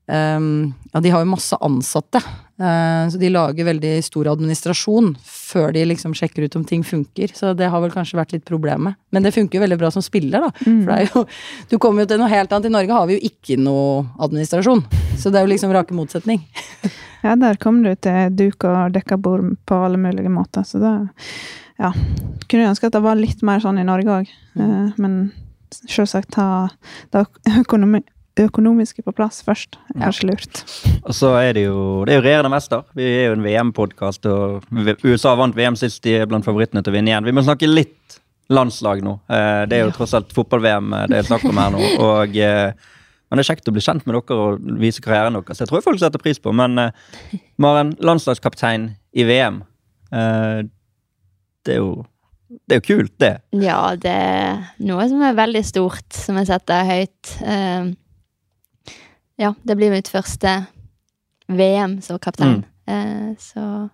um, 0.07 0.71
Ja, 0.93 1.01
de 1.03 1.11
har 1.11 1.23
jo 1.23 1.33
masse 1.33 1.59
ansatte. 1.63 2.21
Uh, 2.55 3.09
så 3.11 3.19
de 3.19 3.27
lager 3.33 3.67
veldig 3.67 3.97
stor 4.05 4.29
administrasjon 4.31 5.09
før 5.27 5.73
de 5.75 5.81
liksom 5.89 6.13
sjekker 6.15 6.45
ut 6.45 6.55
om 6.55 6.63
ting 6.67 6.85
funker. 6.87 7.33
Så 7.35 7.51
det 7.57 7.67
har 7.71 7.83
vel 7.83 7.91
kanskje 7.91 8.19
vært 8.19 8.35
litt 8.35 8.45
problemet. 8.47 8.95
Men 9.11 9.25
det 9.25 9.33
funker 9.35 9.59
jo 9.59 9.65
veldig 9.65 9.79
bra 9.81 9.91
som 9.91 10.05
spiller, 10.05 10.47
da. 10.47 10.51
For 10.63 10.91
det 10.91 10.99
er 11.01 11.09
jo 11.11 11.25
Du 11.71 11.77
kommer 11.81 12.05
jo 12.05 12.11
til 12.13 12.21
noe 12.21 12.31
helt 12.31 12.53
annet. 12.55 12.69
I 12.69 12.75
Norge 12.77 12.95
har 12.95 13.09
vi 13.09 13.17
jo 13.17 13.27
ikke 13.31 13.59
noe 13.59 14.05
administrasjon. 14.23 14.85
Så 15.19 15.31
det 15.31 15.41
er 15.41 15.47
jo 15.47 15.51
liksom 15.51 15.75
rake 15.75 15.97
motsetning. 15.97 16.45
Ja, 17.25 17.31
der 17.41 17.57
kom 17.57 17.79
du 17.81 17.89
til 17.97 18.35
duk 18.37 18.61
og 18.69 18.91
dekka 18.93 19.17
bord 19.17 19.55
på 19.65 19.77
alle 19.81 19.97
mulige 19.97 20.29
måter, 20.29 20.61
så 20.61 20.77
da 20.77 20.91
Ja. 21.81 21.89
Kunne 22.45 22.67
ønske 22.69 22.85
at 22.85 22.93
det 22.93 23.01
var 23.01 23.17
litt 23.17 23.41
mer 23.41 23.63
sånn 23.63 23.79
i 23.81 23.87
Norge 23.87 24.19
òg, 24.19 24.29
men 25.01 25.15
selvsagt 25.89 26.35
ta 26.35 26.69
det 27.15 27.25
økonomi 27.63 28.03
økonomiske 28.39 29.03
på 29.05 29.13
plass 29.15 29.41
først. 29.45 29.77
er 29.95 30.11
ikke 30.11 30.27
lurt. 30.27 30.61
Og 31.05 31.13
så 31.15 31.31
er 31.39 31.53
det 31.55 31.63
jo 31.67 32.03
det 32.05 32.15
er 32.15 32.19
jo 32.19 32.25
regjerende 32.25 32.51
mester. 32.51 32.83
Vi 32.97 33.05
er 33.07 33.29
jo 33.29 33.37
en 33.37 33.45
VM-podkast, 33.45 34.25
og 34.27 34.65
USA 35.05 35.35
vant 35.39 35.55
VM 35.55 35.77
sist. 35.79 36.01
De 36.03 36.17
er 36.19 36.27
blant 36.29 36.45
favorittene 36.45 36.83
til 36.83 36.91
å 36.91 36.97
vinne 36.97 37.13
igjen. 37.13 37.25
Vi 37.27 37.35
må 37.35 37.43
snakke 37.45 37.69
litt 37.69 38.19
landslag 38.51 39.01
nå. 39.05 39.19
Eh, 39.29 39.63
Det 39.71 39.77
er 39.79 39.85
jo 39.87 39.93
tross 39.95 40.13
alt 40.13 40.33
fotball-VM 40.35 40.91
det 41.09 41.17
er 41.21 41.29
snakk 41.29 41.45
om 41.49 41.57
her 41.57 41.71
nå. 41.73 41.79
og 42.09 42.35
eh, 42.37 42.73
men 43.25 43.39
det 43.39 43.45
er 43.45 43.55
kjekt 43.55 43.67
å 43.71 43.73
bli 43.73 43.81
kjent 43.81 44.03
med 44.05 44.13
dere 44.19 44.35
og 44.37 44.67
vise 44.79 45.01
karrieren 45.01 45.33
deres. 45.33 45.57
Jeg 45.63 45.67
tror 45.71 45.81
folk 45.81 45.97
setter 45.99 46.21
pris 46.21 46.37
på. 46.39 46.51
Men 46.53 46.77
eh, 46.77 47.39
Maren, 47.57 47.95
landslagskaptein 47.99 48.91
i 49.17 49.23
VM. 49.25 49.63
eh, 50.13 50.61
Det 51.65 51.73
er 51.77 51.81
jo 51.81 52.05
det 52.69 52.75
er 52.75 52.79
jo 52.79 52.85
kult, 52.85 53.13
det. 53.19 53.31
Ja, 53.57 53.95
det 53.97 54.11
er 54.13 54.59
noe 54.85 55.07
som 55.09 55.21
er 55.25 55.33
veldig 55.35 55.63
stort, 55.65 56.05
som 56.13 56.37
jeg 56.37 56.47
setter 56.47 56.85
høyt. 56.87 57.31
Ja, 59.41 59.53
det 59.63 59.75
blir 59.75 59.91
mitt 59.91 60.07
første 60.07 60.65
VM 61.47 61.99
som 62.01 62.19
kaptein. 62.19 62.63
Eh, 62.87 63.33
så 63.39 63.89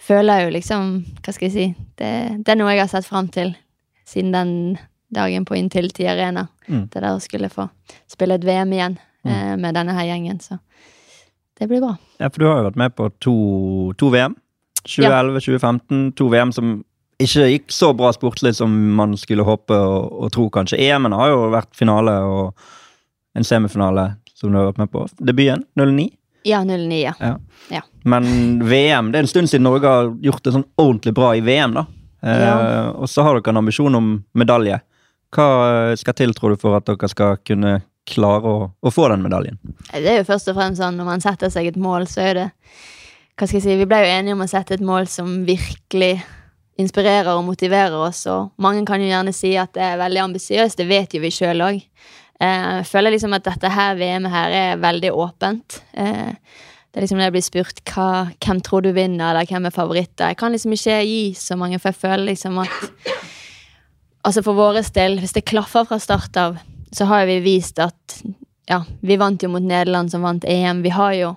føler 0.00 0.36
jeg 0.36 0.44
jo 0.44 0.52
liksom 0.52 0.88
Hva 1.24 1.32
skal 1.32 1.46
jeg 1.48 1.54
si? 1.54 1.86
Det, 1.96 2.10
det 2.44 2.52
er 2.52 2.58
noe 2.60 2.74
jeg 2.74 2.82
har 2.82 2.90
sett 2.92 3.08
fram 3.08 3.30
til 3.32 3.54
siden 4.08 4.34
den 4.34 4.52
dagen 5.14 5.44
på 5.44 5.56
Intility 5.58 6.06
Arena. 6.06 6.46
Mm. 6.68 6.86
Det 6.92 7.00
der 7.00 7.14
å 7.14 7.22
skulle 7.22 7.50
få 7.50 7.66
spille 8.10 8.38
et 8.38 8.46
VM 8.46 8.74
igjen 8.76 8.98
eh, 9.26 9.56
med 9.58 9.74
denne 9.74 9.94
her 9.96 10.06
gjengen. 10.06 10.38
Så 10.42 10.60
det 11.58 11.68
blir 11.68 11.82
bra. 11.82 11.96
Ja, 12.20 12.30
For 12.30 12.38
du 12.38 12.46
har 12.48 12.60
jo 12.60 12.68
vært 12.70 12.80
med 12.80 12.94
på 12.96 13.10
to, 13.18 13.34
to 13.98 14.12
VM. 14.14 14.36
2011, 14.86 15.42
2015. 15.44 16.04
To 16.16 16.30
VM 16.32 16.54
som 16.56 16.78
ikke 17.20 17.50
gikk 17.50 17.74
så 17.74 17.90
bra 17.92 18.12
sportslig 18.16 18.54
som 18.56 18.72
man 18.96 19.12
skulle 19.20 19.44
håpe 19.44 19.76
og, 19.76 20.06
og 20.24 20.32
tro, 20.32 20.46
kanskje. 20.52 20.78
EM-en 20.86 21.16
har 21.18 21.34
jo 21.34 21.50
vært 21.52 21.74
finale 21.76 22.14
og 22.24 22.70
en 23.36 23.46
semifinale 23.46 24.06
som 24.40 24.50
du 24.52 24.58
har 24.58 24.70
vært 24.70 24.78
med 24.82 24.90
på. 24.92 25.06
Debuten 25.20 25.64
09. 25.78 26.08
Ja, 26.48 26.62
09, 26.64 27.00
ja. 27.02 27.12
Ja. 27.20 27.34
Ja. 27.70 27.82
Men 28.08 28.24
VM, 28.64 29.10
det 29.12 29.18
er 29.20 29.26
en 29.26 29.28
stund 29.28 29.50
siden 29.52 29.66
Norge 29.68 29.88
har 29.92 30.08
gjort 30.24 30.42
det 30.46 30.54
sånn 30.54 30.64
ordentlig 30.80 31.12
bra 31.18 31.34
i 31.36 31.42
VM, 31.44 31.74
da. 31.76 31.86
Eh, 32.22 32.40
Ja. 32.46 32.90
og 32.92 33.08
så 33.08 33.22
har 33.24 33.36
dere 33.40 33.52
en 33.52 33.60
ambisjon 33.60 33.94
om 33.94 34.24
medalje. 34.34 34.80
Hva 35.32 35.96
skal 36.00 36.14
til, 36.14 36.32
tror 36.34 36.50
du, 36.50 36.56
for 36.56 36.76
at 36.76 36.84
dere 36.88 37.08
skal 37.12 37.36
kunne 37.44 37.82
klare 38.08 38.42
å, 38.48 38.70
å 38.82 38.90
få 38.90 39.08
den 39.12 39.22
medaljen? 39.22 39.58
Det 39.92 40.08
er 40.08 40.18
jo 40.22 40.26
først 40.32 40.48
og 40.50 40.56
fremst 40.56 40.80
sånn 40.80 40.96
når 40.98 41.04
man 41.12 41.20
setter 41.22 41.52
seg 41.52 41.68
et 41.70 41.76
mål, 41.78 42.08
så 42.10 42.24
er 42.30 42.34
det 42.34 42.48
Hva 43.38 43.46
skal 43.46 43.60
jeg 43.60 43.62
si, 43.64 43.76
vi 43.76 43.86
ble 43.88 44.00
jo 44.02 44.08
enige 44.18 44.34
om 44.36 44.42
å 44.44 44.48
sette 44.50 44.74
et 44.74 44.82
mål 44.84 45.06
som 45.08 45.44
virkelig 45.46 46.22
inspirerer 46.80 47.30
og 47.36 47.44
motiverer 47.46 47.94
oss, 47.96 48.26
og 48.26 48.50
mange 48.60 48.82
kan 48.88 49.00
jo 49.00 49.08
gjerne 49.08 49.32
si 49.36 49.54
at 49.56 49.72
det 49.76 49.82
er 49.84 50.00
veldig 50.00 50.20
ambisiøst, 50.26 50.76
det 50.80 50.86
vet 50.88 51.14
jo 51.16 51.20
vi 51.22 51.30
sjøl 51.32 51.60
òg. 51.64 51.78
Jeg 52.40 52.86
føler 52.88 53.12
liksom 53.12 53.34
at 53.36 53.44
dette 53.44 53.68
her 53.68 53.98
VM-et 53.98 54.32
her 54.32 54.54
er 54.56 54.80
veldig 54.80 55.10
åpent. 55.12 55.82
Eh, 55.92 56.32
det 56.90 56.98
er 56.98 57.04
liksom 57.04 57.20
når 57.20 57.28
jeg 57.28 57.34
blir 57.36 57.44
spurt 57.46 57.82
hva, 57.92 58.06
hvem 58.42 58.62
tror 58.64 58.82
du 58.82 58.90
vinner, 58.96 59.30
eller 59.30 59.46
hvem 59.46 59.68
er 59.68 59.74
favoritter. 59.74 60.32
Jeg 60.32 60.38
kan 60.40 60.54
liksom 60.54 60.72
ikke 60.74 60.96
gi 61.04 61.20
så 61.38 61.58
mange, 61.60 61.78
for 61.78 61.92
jeg 61.92 62.00
føler 62.00 62.32
liksom 62.32 62.62
at 62.64 62.78
Altså 64.20 64.42
for 64.44 64.52
vår 64.52 64.82
del, 64.92 65.14
hvis 65.16 65.32
det 65.32 65.46
klaffer 65.48 65.86
fra 65.88 65.96
start 65.96 66.36
av, 66.36 66.58
så 66.92 67.06
har 67.08 67.22
vi 67.24 67.38
vist 67.40 67.78
at 67.80 68.18
ja, 68.68 68.82
vi 69.00 69.16
vant 69.16 69.40
jo 69.40 69.48
mot 69.48 69.64
Nederland 69.64 70.12
som 70.12 70.26
vant 70.26 70.44
EM. 70.44 70.82
Vi 70.84 70.92
har 70.92 71.14
jo 71.16 71.30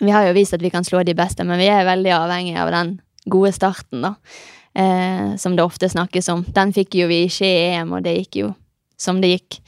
vi 0.00 0.10
har 0.10 0.26
jo 0.26 0.32
vist 0.34 0.56
at 0.56 0.64
vi 0.64 0.70
kan 0.72 0.82
slå 0.82 1.04
de 1.06 1.14
beste, 1.14 1.44
men 1.46 1.60
vi 1.60 1.68
er 1.70 1.86
veldig 1.86 2.10
avhengig 2.16 2.56
av 2.58 2.72
den 2.74 2.96
gode 3.30 3.52
starten, 3.54 4.02
da. 4.02 4.14
Eh, 4.74 5.36
som 5.38 5.54
det 5.54 5.62
ofte 5.62 5.88
snakkes 5.92 6.28
om. 6.32 6.42
Den 6.48 6.72
fikk 6.74 6.96
jo 6.96 7.06
vi 7.10 7.26
ikke 7.28 7.46
i 7.46 7.64
EM, 7.76 7.92
og 7.92 8.02
det 8.02 8.16
gikk 8.16 8.40
jo 8.40 8.52
som 8.98 9.20
det 9.22 9.34
gikk. 9.34 9.60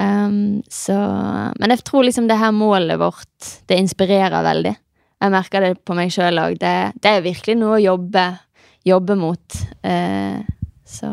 Um, 0.00 0.62
så 0.70 0.94
Men 1.60 1.70
jeg 1.70 1.84
tror 1.86 2.06
liksom 2.06 2.26
det 2.28 2.38
her 2.40 2.50
målet 2.54 2.98
vårt, 2.98 3.50
det 3.70 3.78
inspirerer 3.78 4.42
veldig. 4.44 4.74
Jeg 5.22 5.32
merker 5.32 5.64
det 5.64 5.76
på 5.86 5.94
meg 5.96 6.10
sjøl 6.12 6.40
òg. 6.42 6.56
Det, 6.60 6.74
det 7.00 7.12
er 7.12 7.22
virkelig 7.24 7.54
noe 7.60 7.76
å 7.78 7.84
jobbe, 7.84 8.24
jobbe 8.84 9.16
mot. 9.20 9.60
Uh, 9.86 10.42
så 10.84 11.12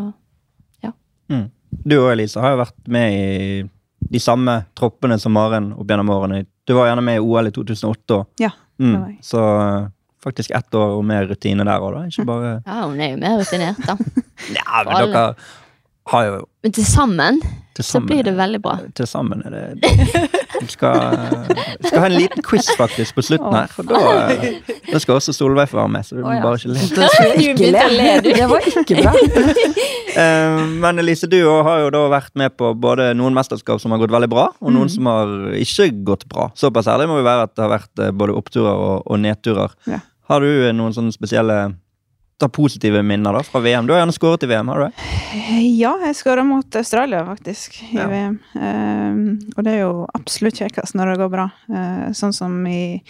Mm. 1.31 1.47
Du 1.69 1.95
og 2.01 2.09
Elise 2.11 2.41
har 2.43 2.51
jo 2.51 2.59
vært 2.59 2.89
med 2.91 3.13
i 3.15 3.61
de 4.11 4.19
samme 4.19 4.57
troppene 4.75 5.15
som 5.21 5.31
Maren 5.35 5.71
opp 5.77 5.87
gjennom 5.87 6.09
årene. 6.11 6.43
Du 6.67 6.73
var 6.75 6.89
gjerne 6.89 7.05
med 7.05 7.21
i 7.21 7.23
OL 7.23 7.47
i 7.47 7.53
2008 7.55 8.17
òg. 8.19 8.27
Ja, 8.43 8.51
Mm. 8.81 9.19
Så 9.21 9.37
faktisk 10.23 10.51
ett 10.51 10.73
år 10.73 10.95
og 10.97 11.03
mer 11.05 11.27
rutine 11.29 11.61
der 11.63 11.83
òg, 11.85 11.93
da. 11.93 11.99
Ikke 12.09 12.25
bare 12.31 12.63
ja, 12.65 12.79
hun 12.87 12.97
er 12.97 13.11
jo 13.11 13.17
mer 13.21 13.35
rutinert, 13.37 13.77
da. 13.85 13.93
Ja, 14.57 14.79
men 14.87 15.11
dere 15.13 15.35
har 16.09 16.25
jo 16.25 16.45
Men 16.63 16.71
til 16.73 16.85
sammen 16.85 17.41
til 17.75 17.85
så 17.85 17.99
blir 18.03 18.23
det 18.23 18.33
veldig 18.35 18.59
bra. 18.61 18.77
Til 18.97 19.07
sammen 19.07 19.41
er 19.45 19.53
det 19.53 19.91
Vi 20.61 20.67
skal, 20.67 20.97
skal 21.87 21.99
ha 21.99 22.05
en 22.09 22.13
liten 22.17 22.43
quiz 22.43 22.67
faktisk 22.77 23.15
på 23.15 23.23
slutten 23.25 23.53
her. 23.55 23.67
For 23.71 23.87
da, 23.87 24.01
da 24.91 24.99
skal 24.99 25.15
også 25.15 25.33
Solveig 25.33 25.69
få 25.71 25.77
være 25.79 25.89
med. 25.89 26.03
Så 26.05 26.17
du 26.17 26.21
må 26.21 26.35
bare 26.43 26.59
ikke 26.59 26.73
le. 26.73 26.83
Da 26.97 27.07
skal 27.13 27.31
jeg 27.31 27.55
ikke 27.55 27.71
le. 27.71 28.11
Det 28.27 28.49
var 28.51 28.67
ikke 28.73 29.01
bra. 29.01 29.13
Eh, 30.11 30.57
Men 30.83 30.99
Elise, 30.99 31.23
du 31.31 31.37
har 31.47 31.77
jo 31.85 31.89
da 31.95 32.01
vært 32.11 32.33
med 32.35 32.51
på 32.59 32.73
både 32.75 33.13
noen 33.15 33.31
mesterskap 33.33 33.79
som 33.79 33.93
har 33.95 34.01
gått 34.01 34.11
veldig 34.11 34.27
bra, 34.27 34.49
og 34.59 34.67
Mm. 34.67 34.73
noen 34.75 34.89
som 34.91 35.05
har 35.07 35.29
ikke 35.55 35.85
gått 36.03 36.25
bra. 36.27 36.49
Såpass 36.53 36.89
ærlig 36.91 37.07
må 37.07 37.15
vi 37.15 37.23
være 37.23 37.45
at 37.47 37.53
det 37.55 37.63
har 37.63 37.71
vært 37.77 38.01
eh, 38.03 38.11
både 38.11 38.35
oppturer 38.35 38.75
og, 38.75 39.05
og 39.07 39.19
nedturer. 39.23 39.71
Har 40.27 40.39
du 40.43 40.49
eh, 40.67 40.73
noen 40.75 40.91
sånne 40.91 41.15
spesielle 41.15 41.55
da, 42.41 42.49
positive 42.51 43.01
minner 43.05 43.35
da 43.37 43.43
fra 43.45 43.61
VM? 43.63 43.87
Du 43.87 43.93
har 43.93 44.01
gjerne 44.01 44.15
skåret 44.15 44.43
i 44.45 44.49
VM, 44.51 44.71
har 44.71 44.81
du 44.81 44.85
det? 44.87 45.07
Ja, 45.77 45.93
jeg 46.05 46.17
skåra 46.19 46.43
mot 46.47 46.75
Australia, 46.79 47.23
faktisk, 47.27 47.77
i 47.87 47.99
Ja. 47.99 48.07
VM. 48.11 48.39
Um, 48.55 49.21
og 49.55 49.63
det 49.65 49.75
er 49.75 49.79
jo 49.85 49.93
absolutt 50.17 50.59
kjekkest 50.61 50.97
når 50.97 51.13
det 51.13 51.21
går 51.21 51.31
bra. 51.33 51.47
Uh, 51.69 52.09
sånn 52.17 52.33
som 52.35 52.57
i 52.67 53.01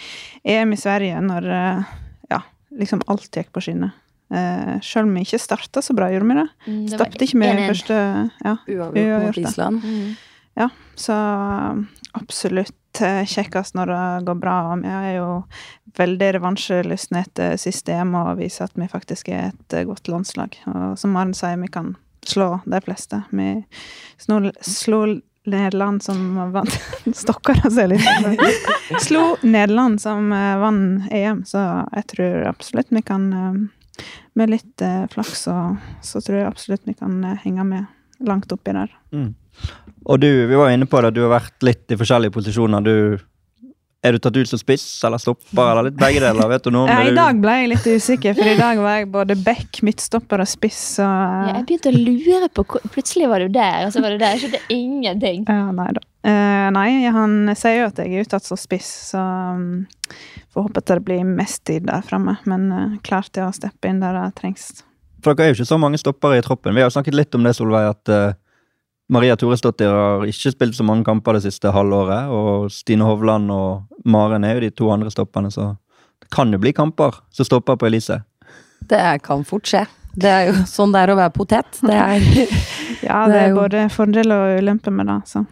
EM 0.44 0.72
i 0.76 0.80
Sverige, 0.80 1.20
når 1.24 1.48
uh, 1.50 1.96
ja, 2.30 2.42
liksom 2.78 3.02
alt 3.12 3.30
gikk 3.30 3.52
på 3.54 3.64
skinner. 3.64 3.94
Uh, 4.32 4.78
Sjøl 4.80 5.08
om 5.08 5.16
vi 5.18 5.26
ikke 5.26 5.40
starta 5.42 5.82
så 5.84 5.96
bra, 5.96 6.08
gjorde 6.12 6.28
vi 6.30 6.38
det? 6.38 6.46
Mm, 6.66 6.84
det 6.88 7.00
var 7.00 7.16
ikke 7.26 7.40
med 7.42 7.66
første 7.68 7.98
Ja. 8.44 8.54
Uavgjort 8.68 9.26
mot. 9.26 9.42
Island. 9.42 9.82
Mm. 9.84 10.14
Så 11.02 11.14
absolutt 12.12 13.00
eh, 13.00 13.24
kjekkest 13.26 13.76
når 13.76 13.92
det 13.92 14.04
går 14.28 14.38
bra. 14.40 14.56
Og 14.72 14.84
vi 14.84 14.92
er 14.92 15.16
jo 15.16 15.28
veldig 15.98 16.30
revansjelystne 16.38 17.24
etter 17.26 17.58
systemet 17.60 18.02
EM 18.02 18.14
og 18.20 18.40
viser 18.40 18.68
at 18.68 18.78
vi 18.78 18.88
faktisk 18.90 19.32
er 19.32 19.50
et 19.50 19.76
eh, 19.76 19.86
godt 19.88 20.08
landslag. 20.12 20.56
Og 20.70 20.96
som 21.00 21.14
Maren 21.16 21.34
sier, 21.36 21.60
vi 21.60 21.70
kan 21.72 21.94
slå 22.26 22.54
de 22.64 22.80
fleste. 22.84 23.22
Vi 23.30 23.50
snol, 24.22 24.52
slo 24.60 25.04
Nederland 25.48 26.04
som 26.04 26.36
vant 26.54 26.76
Stokker 27.24 27.64
seg 27.66 27.90
litt. 27.90 28.04
Slo 29.06 29.32
Nederland 29.42 29.98
som 30.02 30.30
eh, 30.32 30.58
vant 30.62 31.08
EM, 31.10 31.42
så 31.48 31.82
jeg 31.96 32.10
tror 32.14 32.44
absolutt 32.52 32.92
vi 32.94 33.02
kan 33.02 33.32
Med 34.38 34.48
litt 34.48 34.82
flaks 35.12 35.42
så, 35.44 35.56
så 36.00 36.22
tror 36.22 36.38
jeg 36.38 36.48
absolutt 36.48 36.86
vi 36.88 36.94
kan 36.96 37.18
henge 37.42 37.66
med 37.66 37.90
langt 38.28 38.52
oppi 38.54 38.74
der. 38.76 38.92
Mm. 39.14 39.32
Og 40.04 40.18
du, 40.22 40.30
vi 40.48 40.58
var 40.58 40.72
inne 40.74 40.88
på 40.90 41.00
det, 41.04 41.14
du 41.14 41.22
har 41.26 41.36
vært 41.40 41.62
litt 41.66 41.92
i 41.94 41.98
forskjellige 42.00 42.34
posisjoner. 42.34 42.82
Du, 42.82 43.20
er 44.02 44.16
du 44.16 44.18
tatt 44.18 44.34
ut 44.34 44.50
som 44.50 44.58
spiss 44.58 44.84
eller 45.06 45.20
stopper, 45.22 45.62
eller 45.62 45.86
litt 45.86 45.98
begge 46.00 46.22
deler? 46.24 46.48
Vet 46.50 46.64
du 46.66 46.72
noe 46.74 46.88
Ja, 46.90 46.96
det? 47.04 47.12
I 47.12 47.18
dag 47.20 47.38
ble 47.44 47.52
jeg 47.60 47.68
litt 47.70 47.86
usikker, 47.86 48.34
for 48.34 48.50
i 48.50 48.56
dag 48.58 48.80
var 48.82 48.96
jeg 48.98 49.10
både 49.14 49.36
back, 49.44 49.78
midtstopper 49.86 50.42
og 50.42 50.50
spiss. 50.50 50.80
Og... 50.98 51.06
Ja, 51.06 51.52
jeg 51.60 51.68
begynte 51.68 51.92
å 51.92 52.00
lure 52.00 52.48
på 52.50 52.64
hvor- 52.72 52.88
Plutselig 52.96 53.28
var 53.30 53.44
du 53.44 53.52
der, 53.54 53.84
og 53.86 53.94
så 53.94 54.02
var 54.02 54.16
du 54.16 54.18
der. 54.18 54.34
Jeg 54.34 54.42
skjønte 54.42 54.62
ingenting. 54.74 55.46
Ja, 55.46 55.68
nei 55.76 55.90
da. 55.94 56.02
Uh, 56.22 56.68
nei, 56.74 56.88
han 57.14 57.38
sier 57.58 57.80
jo 57.80 57.86
at 57.90 57.96
jeg 58.02 58.14
er 58.14 58.26
uttatt 58.26 58.46
som 58.46 58.58
spiss, 58.58 58.90
så 59.12 59.22
um, 59.54 59.84
får 60.54 60.66
håpe 60.66 60.82
at 60.82 60.90
det 60.96 61.02
blir 61.06 61.22
mest 61.26 61.62
tid 61.70 61.86
der 61.86 62.02
framme. 62.06 62.40
Men 62.50 62.68
uh, 62.74 62.98
klart 63.06 63.30
det 63.38 63.46
å 63.46 63.54
steppe 63.54 63.90
inn 63.90 64.02
der 64.02 64.18
det 64.18 64.32
trengs. 64.42 64.82
For 65.22 65.34
dere 65.34 65.46
er 65.46 65.52
jo 65.52 65.60
ikke 65.60 65.70
så 65.70 65.78
mange 65.80 66.00
stoppere 66.00 66.38
i 66.40 66.42
troppen. 66.44 66.74
Vi 66.74 66.82
har 66.82 66.90
jo 66.90 66.96
snakket 66.96 67.14
litt 67.16 67.34
om 67.38 67.44
det, 67.46 67.54
Solveig, 67.56 67.92
at 67.94 68.10
uh, 68.12 68.34
Maria 69.12 69.36
Toresdottir 69.38 69.92
har 69.92 70.26
ikke 70.26 70.52
spilt 70.54 70.76
så 70.78 70.86
mange 70.86 71.06
kamper 71.06 71.38
det 71.38 71.44
siste 71.46 71.70
halvåret. 71.74 72.30
Og 72.32 72.68
Stine 72.74 73.06
Hovland 73.06 73.50
og 73.54 74.04
Maren 74.08 74.44
er 74.48 74.56
jo 74.58 74.64
de 74.66 74.72
to 74.82 74.90
andre 74.94 75.12
stopperne, 75.14 75.52
så 75.54 75.72
det 76.22 76.30
kan 76.34 76.50
jo 76.54 76.58
bli 76.62 76.74
kamper 76.74 77.20
som 77.34 77.46
stopper 77.48 77.78
på 77.78 77.86
Elise. 77.90 78.22
Det 78.90 79.02
kan 79.22 79.44
fort 79.46 79.68
skje. 79.70 79.84
Det 80.18 80.28
er 80.28 80.50
jo 80.50 80.66
sånn 80.68 80.92
det 80.92 81.04
er 81.06 81.14
å 81.14 81.18
være 81.20 81.32
potet. 81.38 81.78
Det 81.80 81.96
er 81.96 82.22
Ja, 83.02 83.24
Det 83.26 83.32
det 83.32 83.40
er 83.40 83.48
jo- 83.50 83.60
både 83.62 83.88
fordel 83.90 84.30
og 84.34 84.58
ulempe 84.62 84.90
med 84.94 85.06
det. 85.10 85.20
Så. 85.26 85.46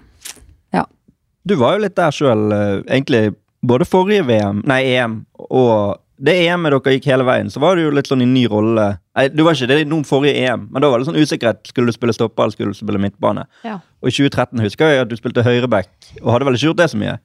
Du 1.47 1.55
var 1.57 1.73
jo 1.75 1.81
litt 1.87 1.97
der 1.97 2.13
sjøl, 2.13 2.53
egentlig. 2.85 3.35
Både 3.65 3.87
forrige 3.89 4.27
VM, 4.29 4.63
nei 4.69 4.83
EM 4.93 5.15
og 5.41 5.97
det 6.21 6.35
EM-et 6.45 6.75
dere 6.75 6.95
gikk 6.97 7.09
hele 7.09 7.25
veien, 7.25 7.49
så 7.53 7.63
var 7.63 7.77
du 7.77 7.87
jo 7.87 7.93
litt 7.95 8.09
sånn 8.11 8.23
i 8.25 8.29
ny 8.29 8.45
rolle. 8.53 8.87
Nei, 9.17 9.27
du 9.33 9.43
var 9.47 9.57
ikke 9.57 9.71
det 9.71 9.87
noen 9.89 10.05
forrige 10.09 10.37
EM, 10.45 10.67
men 10.71 10.85
da 10.85 10.91
var 10.93 11.01
det 11.01 11.09
sånn 11.09 11.19
usikkerhet. 11.19 11.63
Skulle 11.73 11.93
du 11.93 11.97
spille 11.97 12.15
stopper 12.17 12.45
eller 12.45 12.57
skulle 12.57 12.75
du 12.75 12.81
spille 12.81 13.01
midtbane? 13.01 13.47
Ja. 13.65 13.79
Og 14.05 14.13
i 14.13 14.17
2013 14.19 14.65
husker 14.65 14.93
jeg 14.93 15.05
at 15.05 15.11
du 15.11 15.17
spilte 15.19 15.45
høyreback, 15.47 15.93
og 16.21 16.33
hadde 16.35 16.49
vel 16.49 16.59
ikke 16.59 16.69
gjort 16.71 16.83
det 16.83 16.91
så 16.93 17.01
mye 17.01 17.17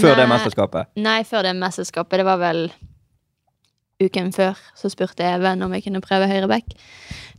før 0.00 0.18
det 0.18 0.26
mesterskapet. 0.30 0.90
Nei, 1.00 1.20
før 1.28 1.46
det 1.46 1.54
mesterskapet. 1.58 2.20
Det 2.20 2.26
var 2.26 2.40
vel 2.42 2.66
uken 4.02 4.32
før. 4.34 4.58
Så 4.76 4.90
spurte 4.92 5.26
Even 5.26 5.62
om 5.64 5.74
jeg 5.74 5.86
kunne 5.86 6.02
prøve 6.04 6.28
høyreback. 6.30 6.74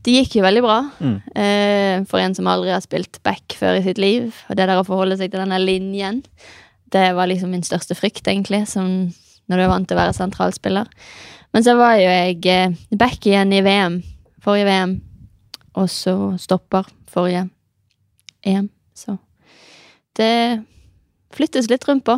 Det 0.05 0.13
gikk 0.13 0.37
jo 0.37 0.45
veldig 0.45 0.63
bra. 0.63 0.77
Mm. 1.01 1.17
Eh, 1.41 2.05
for 2.09 2.21
en 2.21 2.35
som 2.37 2.47
aldri 2.49 2.71
har 2.73 2.83
spilt 2.85 3.19
back 3.25 3.57
før 3.57 3.79
i 3.79 3.83
sitt 3.85 3.99
liv. 4.01 4.31
Og 4.49 4.57
det 4.57 4.69
der 4.69 4.79
å 4.79 4.87
forholde 4.87 5.17
seg 5.19 5.33
til 5.33 5.41
denne 5.41 5.59
linjen, 5.61 6.23
det 6.93 7.07
var 7.17 7.29
liksom 7.29 7.51
min 7.51 7.65
største 7.65 7.97
frykt, 7.97 8.27
egentlig. 8.29 8.63
Som 8.71 9.11
når 9.49 9.57
du 9.57 9.65
er 9.65 9.71
vant 9.71 9.89
til 9.89 9.97
å 9.97 10.01
være 10.01 10.17
sentralspiller. 10.17 10.89
Men 11.55 11.63
så 11.63 11.75
var 11.79 11.97
jo 11.99 12.07
jeg 12.09 12.39
eh, 12.51 12.77
back 12.99 13.25
igjen 13.25 13.53
i 13.55 13.61
VM. 13.65 13.99
Forrige 14.43 14.67
VM. 14.67 14.95
Og 15.79 15.89
så 15.91 16.15
stopper 16.41 16.87
forrige 17.11 17.45
EM. 18.45 18.69
Så 18.95 19.17
det 20.15 20.63
flyttes 21.35 21.69
litt 21.71 21.85
rundt 21.87 22.05
på. 22.07 22.17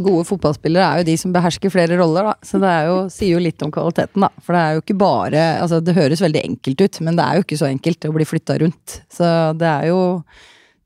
Gode 0.00 0.24
fotballspillere 0.24 0.84
er 0.86 1.00
jo 1.00 1.08
de 1.10 1.16
som 1.20 1.32
behersker 1.34 1.72
flere 1.72 1.98
roller, 1.98 2.30
da. 2.30 2.46
Så 2.46 2.60
det 2.62 2.70
jo, 2.88 3.00
sier 3.12 3.34
jo 3.34 3.42
litt 3.42 3.60
om 3.64 3.72
kvaliteten, 3.74 4.24
da. 4.24 4.30
For 4.44 4.56
det 4.56 4.62
er 4.62 4.76
jo 4.76 4.84
ikke 4.84 4.96
bare 5.00 5.42
Altså, 5.60 5.80
det 5.84 5.96
høres 5.96 6.22
veldig 6.24 6.44
enkelt 6.46 6.86
ut, 6.86 7.00
men 7.04 7.18
det 7.18 7.26
er 7.26 7.36
jo 7.36 7.44
ikke 7.44 7.60
så 7.60 7.68
enkelt 7.68 8.08
å 8.08 8.14
bli 8.14 8.28
flytta 8.28 8.56
rundt. 8.62 8.96
Så 9.12 9.26
det 9.60 9.68
er 9.68 9.90
jo 9.90 10.00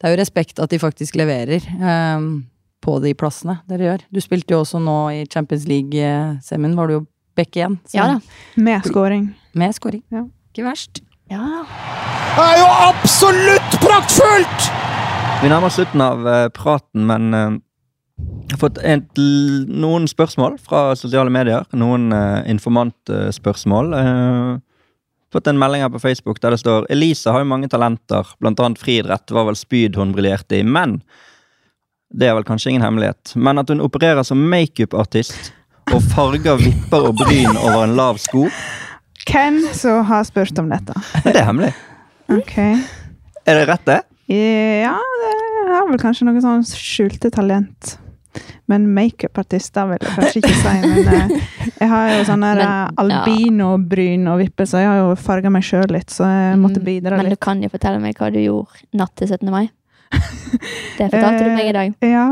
Det 0.01 0.09
er 0.09 0.17
jo 0.17 0.21
respekt 0.21 0.59
at 0.61 0.73
de 0.73 0.81
faktisk 0.83 1.15
leverer 1.17 1.65
ehm, 1.79 2.27
på 2.85 2.99
de 3.03 3.15
plassene 3.17 3.59
dere 3.71 3.89
gjør. 3.89 4.05
Du 4.13 4.21
spilte 4.23 4.55
jo 4.55 4.61
også 4.63 4.81
nå 4.83 4.99
i 5.17 5.25
Champions 5.33 5.67
League-semien, 5.71 6.77
var 6.77 6.91
du 6.91 6.99
jo 6.99 7.03
back 7.37 7.57
igjen. 7.57 7.79
Så 7.89 7.99
Ja 7.99 8.07
da. 8.13 8.21
Med 8.57 8.85
scoring. 8.87 9.29
Med 9.55 9.75
scoring. 9.75 10.05
Ja. 10.13 10.27
Ikke 10.53 10.69
verst. 10.69 11.01
Ja. 11.33 11.65
Det 12.35 12.45
er 12.45 12.59
jo 12.61 12.71
absolutt 12.91 13.79
praktfullt! 13.83 14.69
Vi 15.43 15.51
nærmer 15.51 15.69
oss 15.69 15.79
slutten 15.79 16.03
av 16.05 16.29
eh, 16.29 16.49
praten, 16.55 17.07
men 17.09 17.35
eh, 17.35 17.57
jeg 18.45 18.55
har 18.55 18.61
fått 18.61 18.79
en, 18.87 19.03
noen 19.83 20.07
spørsmål 20.09 20.61
fra 20.63 20.93
sosiale 20.99 21.33
medier. 21.33 21.65
Noen 21.75 22.13
uh, 22.15 22.45
informantspørsmål. 22.47 23.91
Uh, 23.97 24.61
fått 25.35 25.51
en 25.51 25.59
melding 25.59 25.83
her 25.83 25.91
på 25.91 26.03
Facebook 26.03 26.39
der 26.43 26.55
det 26.55 26.61
står 26.63 26.87
Elise 26.95 27.33
har 27.35 27.43
jo 27.43 27.51
mange 27.51 27.69
talenter, 27.73 28.29
annet 28.45 28.79
friidrett 28.79 29.35
var 29.35 29.49
vel 29.49 29.59
spyd 29.59 29.99
hun 29.99 30.15
briljerte 30.15 30.61
i, 30.61 30.63
men 30.63 31.01
det 32.15 32.31
er 32.31 32.37
vel 32.39 32.47
kanskje 32.47 32.73
ingen 32.73 32.85
hemmelighet. 32.85 33.35
Men 33.35 33.59
at 33.59 33.71
hun 33.73 33.83
opererer 33.85 34.23
som 34.27 34.41
makeupartist 34.51 35.53
og 35.93 36.01
farger 36.15 36.57
vipper 36.63 37.11
og 37.11 37.19
bryn 37.19 37.59
over 37.59 37.85
en 37.85 37.97
lav 37.99 38.21
sko, 38.23 38.49
Hvem 39.25 39.63
som 39.73 40.05
har 40.05 40.25
spurt 40.29 40.59
om 40.61 40.69
dette? 40.69 40.93
det 41.25 41.39
er 41.41 41.47
hemmelig. 41.49 41.73
Ok. 42.29 42.59
Er 43.49 43.61
det 43.61 43.69
rett, 43.71 43.85
det? 43.89 44.01
Ja, 44.29 44.97
det 44.97 45.73
har 45.73 45.89
vel 45.89 46.01
kanskje 46.01 46.27
noe 46.29 46.43
sånn 46.45 46.65
skjulte 46.69 47.31
talent. 47.33 47.97
Men 48.71 48.87
makeupartister 48.97 49.89
vil 49.91 50.01
jeg 50.01 50.15
kanskje 50.17 50.41
ikke 50.41 50.53
si. 50.57 50.75
Men 50.89 51.09
eh, 51.15 51.49
jeg 51.81 51.89
har 51.91 52.11
jo 52.11 52.37
Men, 52.37 52.45
der 52.61 52.63
albinobryn 53.01 54.29
og 54.33 54.41
vipper, 54.41 54.69
så 54.69 54.81
jeg 54.81 54.91
har 54.91 55.01
jo 55.03 55.15
farga 55.21 55.53
meg 55.53 55.67
sjøl 55.67 55.89
litt. 55.93 56.13
Så 56.13 56.29
jeg 56.29 56.61
måtte 56.61 56.85
bidra 56.85 57.19
litt. 57.19 57.25
Men 57.25 57.37
du 57.37 57.41
kan 57.49 57.65
jo 57.65 57.73
fortelle 57.73 58.01
meg 58.03 58.21
hva 58.21 58.31
du 58.33 58.41
gjorde 58.41 58.85
natt 58.97 59.13
til 59.21 59.31
17. 59.31 59.53
mai. 59.53 59.67
Det 60.99 61.11
fortalte 61.11 61.45
du 61.45 61.51
meg 61.55 61.69
i 61.69 61.73
dag. 61.77 61.95
Eh, 62.03 62.11
Ja, 62.15 62.27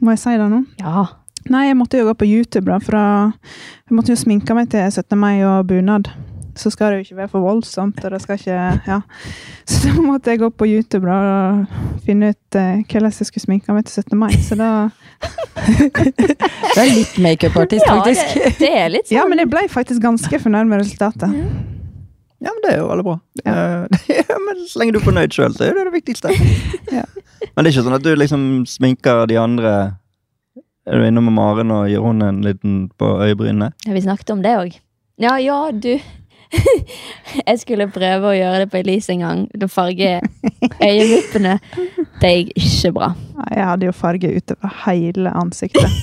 må 0.00 0.14
jeg 0.14 0.18
si 0.22 0.36
det 0.38 0.50
nå? 0.52 0.62
Ja. 0.80 1.06
Nei, 1.52 1.66
jeg 1.68 1.76
måtte 1.78 1.98
jo 2.00 2.08
gå 2.08 2.14
på 2.18 2.26
YouTube, 2.26 2.66
da, 2.72 2.78
for 2.82 2.96
jeg 2.98 3.94
måtte 3.94 4.10
jo 4.10 4.16
sminke 4.18 4.54
meg 4.56 4.70
til 4.72 4.82
17. 4.90 5.14
mai 5.18 5.44
og 5.46 5.66
bunad. 5.68 6.08
Så 6.56 6.70
skal 6.72 6.90
det 6.90 6.96
jo 6.96 7.04
ikke 7.04 7.16
være 7.20 7.28
for 7.34 7.44
voldsomt, 7.44 7.98
og 8.04 8.10
det 8.14 8.22
skal 8.22 8.38
ikke 8.40 8.80
Ja. 8.88 9.00
Så 9.68 9.90
da 9.92 10.00
måtte 10.02 10.30
jeg 10.32 10.40
gå 10.40 10.48
på 10.50 10.64
YouTube 10.66 11.06
da, 11.06 11.18
og 11.60 12.00
finne 12.06 12.32
ut 12.32 12.56
eh, 12.58 12.80
hvordan 12.88 13.12
jeg 13.12 13.28
skulle 13.28 13.44
sminke 13.44 13.72
meg 13.76 13.84
til 13.86 14.02
17. 14.02 14.18
mai. 14.18 14.32
Så 14.42 14.56
da 14.56 14.88
Du 16.74 16.80
er 16.80 16.90
litt 16.94 17.18
makeupartist, 17.22 17.84
ja 17.86 17.94
faktisk. 18.00 18.34
det, 18.34 18.52
det 18.60 18.72
er 18.72 18.88
litt 18.94 19.06
sånn. 19.08 19.16
Ja, 19.18 19.26
men 19.28 19.38
jeg 19.44 19.50
ble 19.52 19.66
faktisk 19.72 20.02
ganske 20.02 20.40
fornøyd 20.42 20.66
med 20.72 20.82
resultatet. 20.82 21.30
Ja, 21.30 21.75
men 22.44 22.58
det 22.64 22.72
er 22.74 22.80
jo 22.82 22.88
veldig 22.90 23.04
bra. 23.06 23.16
Ja. 23.44 23.52
Eh, 23.52 24.00
ja, 24.28 24.38
men 24.46 24.64
Så 24.68 24.80
lenge 24.80 24.92
du 24.96 25.00
er 25.00 25.06
fornøyd 25.06 25.36
sjøl, 25.36 25.54
så 25.56 25.68
er 25.68 25.78
det 25.78 25.86
det 25.88 25.94
viktigste. 26.00 26.32
Ja. 26.96 27.04
Men 27.54 27.64
det 27.64 27.68
er 27.68 27.74
ikke 27.74 27.84
sånn 27.86 27.96
at 27.96 28.04
du 28.04 28.10
liksom 28.16 28.42
sminker 28.68 29.26
de 29.28 29.36
andre 29.40 29.72
Er 30.86 31.00
du 31.00 31.04
innom 31.08 31.28
Maren 31.34 31.72
og 31.74 31.88
gir 31.90 32.04
hun 32.04 32.22
en 32.24 32.38
liten 32.44 32.76
på 33.00 33.08
øyebrynene? 33.24 33.72
Ja, 33.86 33.92
vi 33.92 34.04
snakket 34.04 34.30
om 34.32 34.44
det 34.44 34.54
òg. 34.56 34.76
Ja, 35.20 35.34
ja, 35.42 35.58
du. 35.72 35.96
Jeg 37.48 37.60
skulle 37.60 37.88
prøve 37.92 38.30
å 38.30 38.36
gjøre 38.36 38.62
det 38.62 38.68
på 38.72 38.78
Elise 38.80 39.16
en 39.16 39.24
gang. 39.24 39.42
Da 39.58 39.68
farge 39.70 40.20
øyevippene. 40.78 41.56
Det 42.22 42.32
gikk 42.36 42.52
ikke 42.62 42.92
bra. 43.00 43.10
Nei, 43.40 43.50
Jeg 43.58 43.68
hadde 43.72 43.90
jo 43.90 43.96
farge 43.96 44.30
utover 44.36 44.78
hele 44.86 45.34
ansiktet. 45.42 45.98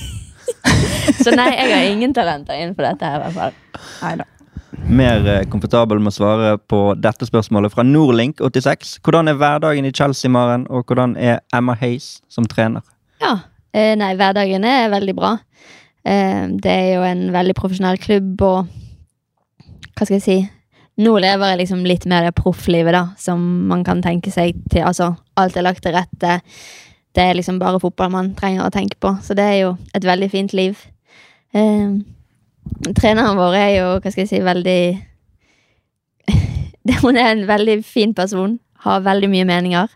Så 1.24 1.32
nei, 1.34 1.50
jeg 1.56 1.72
har 1.72 1.88
ingen 1.88 2.14
talenter 2.16 2.58
innenfor 2.58 2.86
dette 2.90 3.08
her, 3.08 3.20
i 3.20 3.24
hvert 3.24 3.36
fall. 3.38 3.84
Neida. 4.02 4.28
Mer 4.84 5.26
eh, 5.28 5.44
komfortabel 5.50 6.00
med 6.02 6.12
å 6.12 6.16
svare 6.16 6.54
på 6.70 6.80
dette 7.00 7.26
spørsmålet 7.28 7.72
fra 7.72 7.84
Norlink86. 7.86 8.98
Hvordan 9.04 9.30
er 9.30 9.38
hverdagen 9.40 9.86
i 9.88 9.92
Chelsea, 9.94 10.30
Maren, 10.30 10.66
og 10.70 10.84
hvordan 10.88 11.16
er 11.16 11.40
Emma 11.54 11.76
Hayes 11.80 12.18
som 12.32 12.46
trener? 12.50 12.84
Ja. 13.22 13.38
Eh, 13.74 13.94
nei, 13.98 14.12
hverdagen 14.14 14.64
er 14.68 14.92
veldig 14.92 15.14
bra. 15.18 15.32
Eh, 16.06 16.44
det 16.62 16.70
er 16.70 16.90
jo 16.94 17.06
en 17.08 17.24
veldig 17.34 17.56
profesjonell 17.58 17.98
klubb, 18.02 18.42
og 18.44 18.68
hva 19.94 20.06
skal 20.06 20.18
jeg 20.18 20.26
si 20.26 20.38
Nå 20.94 21.10
lever 21.18 21.50
jeg 21.50 21.58
liksom 21.58 21.80
litt 21.82 22.04
mer 22.06 22.22
det 22.22 22.36
profflivet, 22.38 22.94
da, 22.94 23.16
som 23.18 23.40
man 23.66 23.80
kan 23.82 23.98
tenke 23.98 24.30
seg 24.30 24.60
til. 24.70 24.84
Altså, 24.86 25.08
alt 25.34 25.56
er 25.58 25.64
lagt 25.66 25.82
til 25.82 25.90
rette. 25.96 26.36
Det 27.10 27.24
er 27.24 27.34
liksom 27.34 27.58
bare 27.58 27.80
fotball 27.82 28.12
man 28.14 28.28
trenger 28.38 28.62
å 28.62 28.70
tenke 28.70 29.00
på, 29.02 29.10
så 29.18 29.34
det 29.34 29.42
er 29.42 29.56
jo 29.58 29.72
et 29.90 30.06
veldig 30.06 30.28
fint 30.30 30.54
liv. 30.54 30.78
Eh, 32.86 32.92
treneren 32.96 33.36
vår 33.38 33.54
er 33.58 33.70
jo, 33.78 33.88
hva 34.00 34.10
skal 34.12 34.24
jeg 34.24 34.28
si, 34.32 34.40
veldig 34.44 34.78
Hun 37.04 37.16
er 37.16 37.30
en 37.32 37.46
veldig 37.48 37.78
fin 37.84 38.14
person. 38.14 38.58
Har 38.84 39.00
veldig 39.04 39.30
mye 39.32 39.46
meninger. 39.48 39.88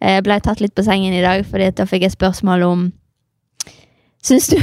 Eh, 0.00 0.14
Jeg 0.18 0.24
ble 0.24 0.38
tatt 0.40 0.60
litt 0.64 0.74
på 0.76 0.84
sengen 0.86 1.12
i 1.16 1.20
dag, 1.24 1.44
fordi 1.44 1.70
da 1.76 1.84
fikk 1.88 2.06
jeg 2.06 2.16
spørsmål 2.16 2.62
om 2.68 2.86
Syns 4.22 4.50
du 4.52 4.58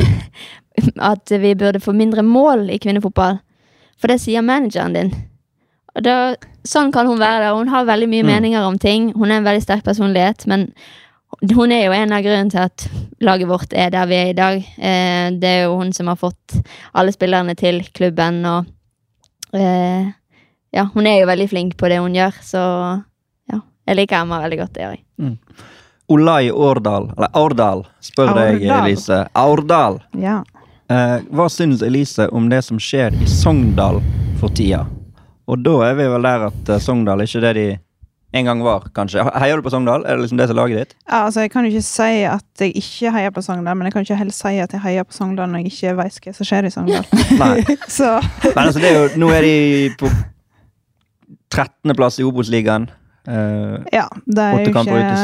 at 1.12 1.32
vi 1.42 1.56
burde 1.58 1.80
få 1.82 1.94
mindre 1.98 2.22
mål 2.26 2.68
i 2.70 2.78
kvinnefotball? 2.78 3.40
For 3.98 4.08
det 4.12 4.20
sier 4.22 4.44
manageren 4.46 4.94
din. 4.94 5.08
Og 5.98 6.04
da, 6.06 6.36
sånn 6.70 6.92
kan 6.94 7.08
hun 7.10 7.18
være. 7.18 7.56
Hun 7.58 7.72
har 7.74 7.88
veldig 7.90 8.10
mye 8.12 8.22
Mm. 8.24 8.30
meninger 8.30 8.62
om 8.68 8.78
ting. 8.78 9.08
Hun 9.18 9.32
er 9.32 9.40
en 9.40 9.48
veldig 9.48 9.64
sterk 9.66 9.82
personlighet, 9.84 10.46
men 10.46 10.68
hun 11.54 11.72
er 11.72 11.86
jo 11.86 11.94
en 11.94 12.14
av 12.16 12.24
grunnene 12.26 12.52
til 12.54 12.64
at 12.64 12.88
laget 13.24 13.50
vårt 13.50 13.74
er 13.76 13.92
der 13.94 14.08
vi 14.10 14.18
er 14.18 14.32
i 14.32 14.38
dag. 14.38 14.58
Eh, 14.78 15.28
det 15.38 15.52
er 15.52 15.66
jo 15.68 15.78
hun 15.80 15.94
som 15.94 16.10
har 16.12 16.20
fått 16.20 16.58
alle 16.98 17.14
spillerne 17.14 17.56
til 17.60 17.84
klubben, 17.94 18.42
og 18.48 19.58
eh, 19.58 20.10
ja, 20.74 20.88
hun 20.94 21.08
er 21.08 21.22
jo 21.22 21.30
veldig 21.30 21.50
flink 21.52 21.78
på 21.78 21.92
det 21.92 22.00
hun 22.04 22.16
gjør, 22.16 22.42
så 22.44 22.64
ja, 23.52 23.62
Jeg 23.88 24.00
liker 24.02 24.22
Emma 24.22 24.42
veldig 24.44 24.62
godt, 24.64 24.74
det 24.76 24.86
gjør 24.86 24.98
jeg. 24.98 25.38
Olai 26.08 26.52
Årdal, 26.52 27.10
eller 27.18 27.34
Aurdal, 27.36 27.84
spør 28.00 28.32
deg, 28.38 28.62
Elise. 28.64 29.26
Aurdal. 29.36 30.00
Ja. 30.16 30.40
Eh, 30.88 31.18
hva 31.36 31.50
syns 31.52 31.84
Elise 31.84 32.30
om 32.32 32.48
det 32.50 32.62
som 32.64 32.80
skjer 32.80 33.16
i 33.20 33.28
Sogndal 33.28 34.00
for 34.40 34.54
tida? 34.56 34.86
Og 35.48 35.60
da 35.64 35.76
er 35.90 35.98
vi 36.00 36.08
vel 36.12 36.28
der 36.28 36.48
at 36.48 36.56
Sogndal 36.64 36.82
Sogndal 36.84 37.24
er 37.24 37.30
ikke 37.30 37.44
det 37.44 37.54
de 37.58 37.68
en 38.36 38.46
gang 38.46 38.64
var, 38.64 38.90
kanskje. 38.96 39.24
Heier 39.40 39.56
du 39.56 39.64
på 39.64 39.72
Sogndal? 39.72 40.04
Er 40.04 40.18
det 40.18 40.26
liksom 40.26 40.40
det 40.40 40.50
som 40.50 40.58
er 40.58 40.60
laget 40.60 40.80
ditt? 40.82 40.96
Ja, 41.08 41.24
altså, 41.26 41.46
jeg 41.46 41.52
kan 41.52 41.64
jo 41.64 41.72
ikke 41.72 41.88
si 41.88 42.24
at 42.28 42.64
jeg 42.64 42.74
ikke 42.76 43.12
heier 43.16 43.32
på 43.32 43.42
Sogndal, 43.42 43.78
men 43.78 43.88
jeg 43.88 43.94
kan 43.96 44.04
ikke 44.04 44.18
heller 44.20 44.36
si 44.36 44.58
at 44.60 44.74
jeg 44.76 44.84
heier 44.84 45.08
på 45.08 45.16
Sogndal 45.16 45.48
når 45.50 45.64
jeg 45.64 45.72
ikke 45.72 45.94
vet 46.02 46.20
hva 46.26 46.34
som 46.36 46.50
skjer 46.50 46.68
i 46.68 46.72
Sogndal. 46.74 47.08
Nei. 47.42 47.54
Men 48.58 48.66
altså, 48.66 48.82
det 48.84 48.90
er 48.92 48.98
jo, 49.00 49.06
nå 49.24 49.32
er 49.32 49.48
de 49.48 49.56
på 50.00 50.12
13.-plass 51.56 52.20
i 52.20 52.28
Obos-ligaen. 52.28 52.90
Eh, 53.28 53.80
ja, 53.92 54.06
det 54.26 54.44
er 54.44 54.62
jo 54.62 54.70
ikke 54.72 54.84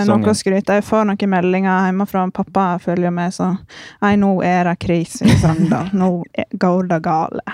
noe 0.09 0.31
å 0.33 0.35
skryte 0.35 0.75
Jeg 0.75 0.83
får 0.83 1.05
noen 1.07 1.29
meldinger 1.31 1.85
hjemmefra. 1.87 2.25
Pappa 2.35 2.65
følger 2.83 3.13
med, 3.15 3.31
så 3.31 3.53
Nei, 4.03 4.15
nå 4.19 4.33
er 4.43 4.67
det 4.67 4.75
krise 4.83 5.23
i 5.23 5.37
Sogndal. 5.39 5.93
Nå 6.01 6.09
går 6.59 6.89
det 6.91 6.99
gale. 7.05 7.45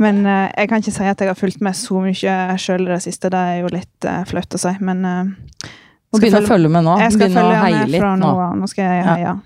Men 0.00 0.22
uh, 0.24 0.46
jeg 0.54 0.70
kan 0.70 0.80
ikke 0.80 0.94
si 0.94 1.10
at 1.10 1.20
jeg 1.20 1.28
har 1.28 1.36
fulgt 1.36 1.60
med 1.64 1.76
så 1.76 2.00
mye 2.00 2.38
sjøl 2.60 2.86
i 2.86 2.92
det 2.94 3.02
siste. 3.04 3.28
Det 3.34 3.42
er 3.52 3.60
jo 3.60 3.72
litt 3.74 4.08
uh, 4.08 4.22
flaut 4.28 4.56
å 4.56 4.62
si, 4.62 4.72
men 4.80 5.04
uh, 5.04 5.68
Må 6.08 6.22
begynne 6.22 6.40
å 6.46 6.48
følge 6.48 6.72
med 6.72 6.88
nå. 6.88 6.96
Jeg 7.02 7.16
skal 7.16 7.26
Begynne 7.26 7.44
å 7.44 7.50
følge 7.50 7.60
heie 7.66 7.92
litt 7.92 8.06
nå. 8.06 8.32
nå. 8.40 8.48
Nå 8.62 8.70
skal 8.72 8.88
jeg 8.88 9.04
heie. 9.04 9.20
Ja. 9.26 9.36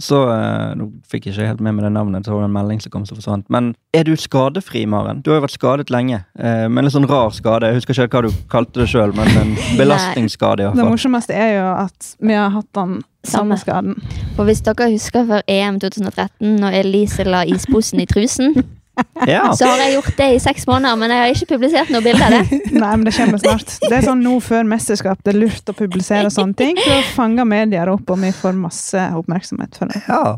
Så 0.00 0.18
eh, 0.32 0.74
Nå 0.80 0.86
fikk 1.10 1.26
jeg 1.28 1.34
ikke 1.36 1.46
helt 1.50 1.60
med 1.64 1.74
meg 1.76 1.84
det 1.84 1.92
navnet, 1.92 2.24
så 2.26 2.32
var 2.34 2.42
det 2.44 2.48
en 2.50 2.56
melding 2.56 2.80
som 2.80 2.92
kom 2.94 3.04
som 3.08 3.18
forsvant. 3.18 3.44
Men 3.52 3.74
er 3.96 4.04
du 4.08 4.14
skadefri, 4.16 4.86
Maren? 4.88 5.20
Du 5.22 5.30
har 5.30 5.40
jo 5.40 5.44
vært 5.46 5.56
skadet 5.58 5.90
lenge. 5.92 6.22
Eh, 6.38 6.66
med 6.68 6.82
en 6.82 6.88
litt 6.88 6.94
sånn 6.96 7.08
rar 7.10 7.30
skade. 7.36 7.68
Jeg 7.70 7.80
husker 7.82 8.00
ikke 8.06 8.20
hva 8.22 8.30
du 8.30 8.40
kalte 8.52 8.80
det 8.82 8.88
sjøl, 8.92 9.12
men 9.16 9.28
en 9.40 9.54
belastningsskade. 9.80 10.64
i 10.64 10.68
hvert 10.70 10.76
Det 10.78 10.84
fall. 10.84 10.92
morsomste 10.96 11.36
er 11.36 11.54
jo 11.58 11.68
at 11.84 12.10
vi 12.20 12.34
har 12.38 12.50
hatt 12.56 12.70
den 12.80 12.98
Samme. 13.28 13.58
skaden. 13.60 13.98
For 14.36 14.48
hvis 14.48 14.62
dere 14.64 14.86
husker 14.94 15.26
før 15.28 15.42
EM 15.46 15.76
2013, 15.82 16.54
når 16.62 16.78
Elise 16.80 17.24
la 17.28 17.42
isposen 17.44 18.00
i 18.00 18.06
trusen, 18.08 18.54
Ja. 19.26 19.52
så 19.58 19.68
har 19.68 19.82
jeg 19.84 19.94
gjort 19.98 20.16
det 20.16 20.28
i 20.34 20.40
seks 20.42 20.66
måneder, 20.68 20.98
men 21.00 21.12
jeg 21.14 21.22
har 21.22 21.34
ikke 21.34 21.48
publisert 21.54 21.92
noe 21.92 22.04
bilde 22.04 22.26
av 22.26 22.36
det. 22.36 22.60
Nei, 22.82 22.90
men 22.90 23.06
det 23.08 23.14
kommer 23.16 23.42
snart. 23.42 23.76
Det 23.84 23.92
er 23.96 24.06
sånn 24.06 24.24
nå 24.24 24.36
før 24.44 24.66
mesterskap. 24.68 25.22
Det 25.24 25.34
er 25.34 25.40
lurt 25.44 25.72
å 25.72 25.76
publisere 25.76 26.32
sånne 26.32 26.58
ting 26.58 26.80
for 26.80 26.96
å 26.98 27.06
fange 27.14 27.46
medier 27.48 27.90
opp, 27.92 28.10
og 28.10 28.20
vi 28.22 28.32
får 28.34 28.58
masse 28.58 29.06
oppmerksomhet 29.20 29.80
for 29.80 29.92
det. 29.92 30.02
Ja, 30.08 30.36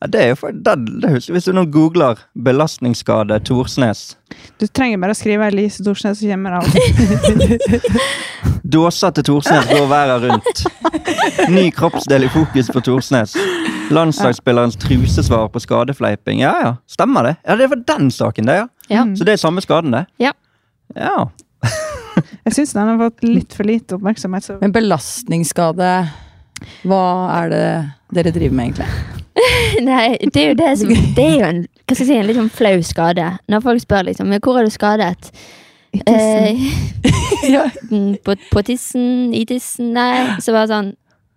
ja 0.00 0.10
det 0.14 0.22
er 0.24 0.32
jo 0.32 0.40
for, 0.44 0.56
det, 0.56 0.76
det 1.02 1.12
husker, 1.16 1.36
Hvis 1.36 1.48
du 1.50 1.52
nå 1.56 1.66
googler 1.72 2.22
'belastningsskade 2.34 3.40
Torsnes', 3.48 4.16
Du 4.58 4.66
trenger 4.66 5.00
bare 5.02 5.12
å 5.12 5.18
skrive 5.18 5.48
Elise 5.50 5.84
Torsnes', 5.84 6.22
så 6.22 6.30
kommer 6.30 6.50
det 6.50 6.60
opp. 6.60 7.90
Dåsa 8.76 9.10
til 9.10 9.24
Torsnes 9.26 9.66
går 9.66 9.88
verden 9.90 10.30
rundt. 10.30 10.64
Ny 11.50 11.70
kroppsdel 11.74 12.24
i 12.28 12.32
fokus 12.32 12.70
på 12.70 12.80
Torsnes. 12.86 13.34
Landslagsspillerens 13.94 14.76
trusesvar 14.80 15.48
på 15.52 15.60
skadefleiping. 15.62 16.40
Ja 16.44 16.54
ja, 16.62 16.72
stemmer 16.90 17.26
det? 17.28 17.36
Ja, 17.44 17.56
Det 17.56 17.70
var 17.70 17.82
den 17.96 18.10
saken, 18.10 18.46
det, 18.46 18.56
ja. 18.62 18.66
Ja. 18.90 19.04
Så 19.16 19.24
det 19.24 19.34
er 19.34 19.42
samme 19.42 19.62
skaden, 19.64 19.94
det? 19.94 20.06
Ja. 20.18 20.32
Ja. 20.96 21.28
Jeg 22.44 22.56
syns 22.56 22.72
den 22.74 22.88
har 22.88 22.98
fått 22.98 23.22
litt 23.24 23.54
for 23.54 23.68
lite 23.68 23.96
oppmerksomhet. 23.98 24.44
Så 24.44 24.58
Men 24.60 24.72
belastningsskade 24.72 25.90
Hva 26.88 27.04
er 27.36 27.50
det 27.52 27.64
dere 28.16 28.32
driver 28.34 28.56
med, 28.56 28.70
egentlig? 28.70 28.88
Nei, 29.86 30.18
det 30.34 30.42
er 30.42 30.48
jo 30.50 30.58
det 30.58 30.70
som 30.80 30.90
Det 31.16 31.24
er 31.24 31.34
jo 31.38 31.48
en, 31.48 31.62
hva 31.86 31.94
skal 31.94 32.04
jeg 32.04 32.10
si, 32.10 32.18
en 32.18 32.28
litt 32.28 32.40
sånn 32.40 32.52
flau 32.52 32.76
skade. 32.84 33.26
Når 33.48 33.64
folk 33.64 33.82
spør 33.84 34.08
liksom 34.10 34.28
"Men 34.28 34.40
'Hvor 34.40 34.58
er 34.60 34.64
du 34.68 34.74
skadet?' 34.74 35.30
i 35.92 35.98
tissen. 36.06 36.58
Eh, 37.50 37.70
mm, 37.90 38.16
på, 38.24 38.36
på 38.52 38.62
tissen? 38.62 39.34
I 39.34 39.44
tissen? 39.48 39.92
Nei. 39.96 40.36
Så 40.38 40.52
bare 40.54 40.68
sånn 40.70 40.92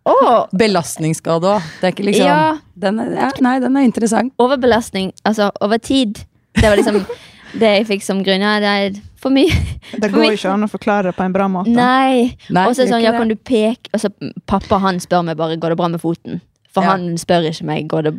Å! 0.05 0.47
Belastningsskade 0.59 1.47
òg. 1.55 1.61
Det 1.79 1.87
er 1.87 1.91
ikke 1.95 2.03
liksom 2.09 2.27
Ja. 2.27 2.57
den 2.75 2.99
er, 2.99 3.11
ja, 3.15 3.29
Nei, 3.41 3.59
den 3.63 3.77
er 3.77 3.81
interessant. 3.87 4.33
Overbelastning. 4.39 5.13
Altså 5.25 5.51
over 5.61 5.77
tid. 5.79 6.25
Det 6.55 6.63
var 6.67 6.75
liksom 6.75 7.05
det 7.59 7.69
jeg 7.77 7.87
fikk 7.87 8.03
som 8.03 8.23
grunn. 8.23 8.41
Ja, 8.43 8.59
det 8.59 8.67
er 8.67 8.91
for 9.23 9.29
mye. 9.31 9.47
det 10.01 10.11
går 10.11 10.33
ikke 10.33 10.51
an 10.51 10.63
å 10.65 10.67
forklare 10.71 11.03
det 11.11 11.15
på 11.15 11.23
en 11.23 11.31
bra 11.35 11.47
måte. 11.47 11.69
Nei. 11.71 12.35
Nei, 12.49 12.65
Og 12.67 12.75
så 12.75 12.81
det 12.83 12.89
sånn, 12.91 13.01
ja, 13.05 13.11
kan 13.15 13.27
du 13.31 13.35
peke 13.39 13.87
Og 13.93 13.99
så 14.03 14.09
pappa 14.49 14.79
han 14.83 14.99
spør 14.99 15.23
meg 15.29 15.37
bare 15.39 15.55
går 15.55 15.69
det 15.71 15.77
bra 15.79 15.87
med 15.87 16.01
foten. 16.03 16.41
For 16.73 16.83
Ja. 16.83 16.89
han 16.97 17.15
spør 17.17 17.41
ikke 17.51 17.63
meg 17.69 17.87
går 17.87 18.01
det 18.09 18.13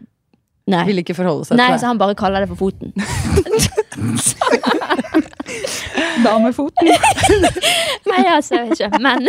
Nei. 0.66 0.86
Vil 0.88 0.96
ikke 1.02 1.12
forholde 1.14 1.44
seg 1.44 1.56
Nei, 1.60 1.66
til 1.74 1.80
så 1.82 1.86
han 1.90 1.98
bare 2.00 2.14
kaller 2.16 2.40
det 2.40 2.48
for 2.48 2.56
foten. 2.56 2.92
Damefoten. 6.24 6.88
Nei, 8.10 8.22
altså, 8.32 8.54
jeg 8.54 8.70
vet 8.70 8.80
ikke. 8.80 8.98
Men 9.04 9.28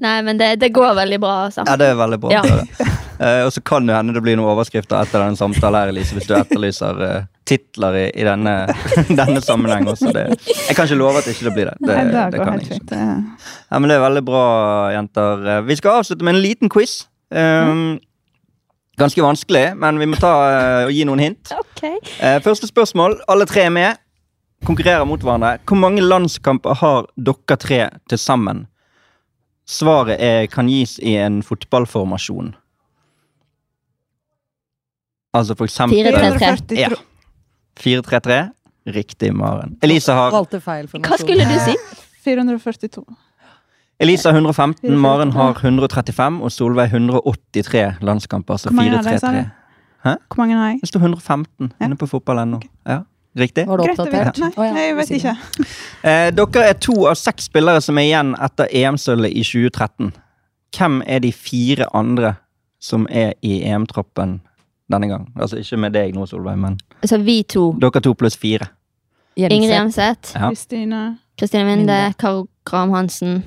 Nei, 0.00 0.16
men 0.26 0.38
det, 0.40 0.54
det 0.60 0.68
går 0.76 0.94
veldig 0.98 1.18
bra, 1.22 1.34
Så. 1.50 1.64
ja, 1.66 1.76
det 1.80 1.86
er 1.92 1.94
veldig 1.98 2.18
bra. 2.20 2.32
Ja. 2.34 2.42
Uh. 2.44 2.96
Eh, 3.20 3.42
og 3.44 3.52
så 3.52 3.60
kan 3.60 3.84
det 3.88 3.94
hende 3.96 4.14
det 4.16 4.22
blir 4.24 4.36
noen 4.38 4.48
overskrifter 4.54 4.96
etter 5.02 5.20
denne 5.20 5.36
samtalen, 5.36 5.76
her, 5.82 5.90
Elise, 5.92 6.14
hvis 6.16 6.28
du 6.28 6.34
etterlyser 6.38 7.00
uh, 7.04 7.16
titler 7.48 7.96
i, 8.00 8.04
i 8.20 8.24
denne, 8.24 8.54
denne 9.20 9.42
sammenheng 9.44 9.88
også. 9.92 10.12
Det, 10.16 10.22
jeg 10.48 10.76
kan 10.76 10.88
ikke 10.88 10.96
love 11.00 11.20
at 11.20 11.28
ikke 11.28 11.48
det 11.48 11.54
blir 11.56 11.68
det. 11.68 11.74
Det, 11.84 11.96
Nei, 12.10 12.26
det 12.32 12.40
kan 12.40 12.54
helt 12.54 12.68
jeg 12.68 12.80
ikke. 12.80 12.86
fint. 12.88 12.94
ja. 12.96 13.56
Ja, 13.70 13.78
men 13.80 13.90
Det 13.92 13.96
er 13.98 14.04
veldig 14.06 14.22
bra, 14.28 14.44
jenter. 14.96 15.44
Eh, 15.56 15.60
Vi 15.68 15.76
skal 15.80 16.00
avslutte 16.00 16.24
med 16.24 16.36
en 16.38 16.42
liten 16.44 16.72
quiz. 16.72 16.94
Um, 17.30 17.98
ganske 18.98 19.22
vanskelig, 19.22 19.66
men 19.78 20.00
vi 20.00 20.08
må 20.10 20.16
ta 20.20 20.32
uh, 20.36 20.86
og 20.88 20.92
gi 20.96 21.04
noen 21.08 21.24
hint. 21.28 21.52
Okay. 21.80 21.96
Uh, 22.20 22.36
første 22.44 22.68
spørsmål. 22.68 23.14
Alle 23.32 23.46
tre 23.48 23.62
er 23.68 23.72
med. 23.72 24.00
Konkurrerer 24.68 25.06
mot 25.08 25.22
hverandre. 25.24 25.54
Hvor 25.64 25.78
mange 25.80 26.02
landskamper 26.04 26.76
har 26.82 27.06
dere 27.16 27.56
tre 27.56 27.78
til 28.12 28.20
sammen? 28.20 28.66
Svaret 29.70 30.18
er, 30.18 30.46
kan 30.50 30.68
gis 30.70 30.96
i 30.98 31.14
en 31.20 31.42
fotballformasjon. 31.46 32.54
Altså 35.36 35.54
for 35.54 35.68
eksempel 35.70 35.98
4-3-3. 36.10 36.78
Ja. 36.78 36.88
4-3-3. 37.78 38.40
Riktig, 38.90 39.34
Maren. 39.36 39.76
Elise 39.84 40.12
har, 40.16 40.32
Valgte 40.34 40.58
feil 40.64 40.88
Hva 40.88 41.18
skulle 41.20 41.44
du 41.46 41.58
si? 41.62 41.74
442. 42.24 43.04
Elise 44.00 44.30
har 44.32 44.38
115, 44.40 44.96
Maren 44.98 45.30
har 45.36 45.52
135 45.60 46.40
og 46.42 46.52
Solveig 46.52 46.88
183 46.90 48.00
landskamper. 48.00 48.56
Så 48.56 48.72
sa 48.72 48.74
4-3-3. 48.74 49.44
Hvor 50.02 50.40
mange 50.40 50.56
har 50.56 50.70
jeg? 50.72 50.80
Det 50.80 50.88
står 50.88 51.04
115 51.04 51.72
Ja. 51.78 51.86
inne 51.86 51.96
på 52.00 52.08
fotball.no. 52.08 52.60
Ja, 52.88 53.02
riktig. 53.36 53.66
Var 53.68 53.82
Greit 53.84 53.98
å 53.98 54.06
oppdatert? 54.06 54.40
Nei, 54.58 54.86
jeg 54.88 54.96
vet 54.98 55.14
ikke. 55.20 55.36
Eh, 56.00 56.30
dere 56.32 56.62
er 56.64 56.78
to 56.80 56.94
av 57.10 57.18
seks 57.20 57.50
spillere 57.50 57.80
som 57.84 57.98
er 58.00 58.06
igjen 58.08 58.30
etter 58.40 58.70
EM-sølvet 58.72 59.34
i 59.36 59.42
2013. 59.44 60.14
Hvem 60.72 61.02
er 61.04 61.20
de 61.20 61.32
fire 61.36 61.90
andre 61.92 62.34
som 62.80 63.04
er 63.10 63.34
i 63.44 63.58
EM-troppen 63.68 64.38
denne 64.90 65.10
gang? 65.10 65.26
Altså 65.36 65.60
ikke 65.60 65.76
med 65.82 65.92
deg 65.92 66.16
nå, 66.16 66.24
Solveig, 66.30 66.56
men 66.56 66.78
Så 67.04 67.18
vi 67.20 67.42
to. 67.44 67.74
dere 67.76 68.00
to 68.00 68.14
pluss 68.16 68.38
fire. 68.40 68.70
Ingrid 69.36 69.70
Jemseth. 69.74 70.32
Ja. 70.34 70.48
Kristine 70.48 71.18
Kristine 71.38 71.64
Minde. 71.68 71.98
Karo 72.18 72.46
Gram 72.64 72.90
Hansen 72.92 73.42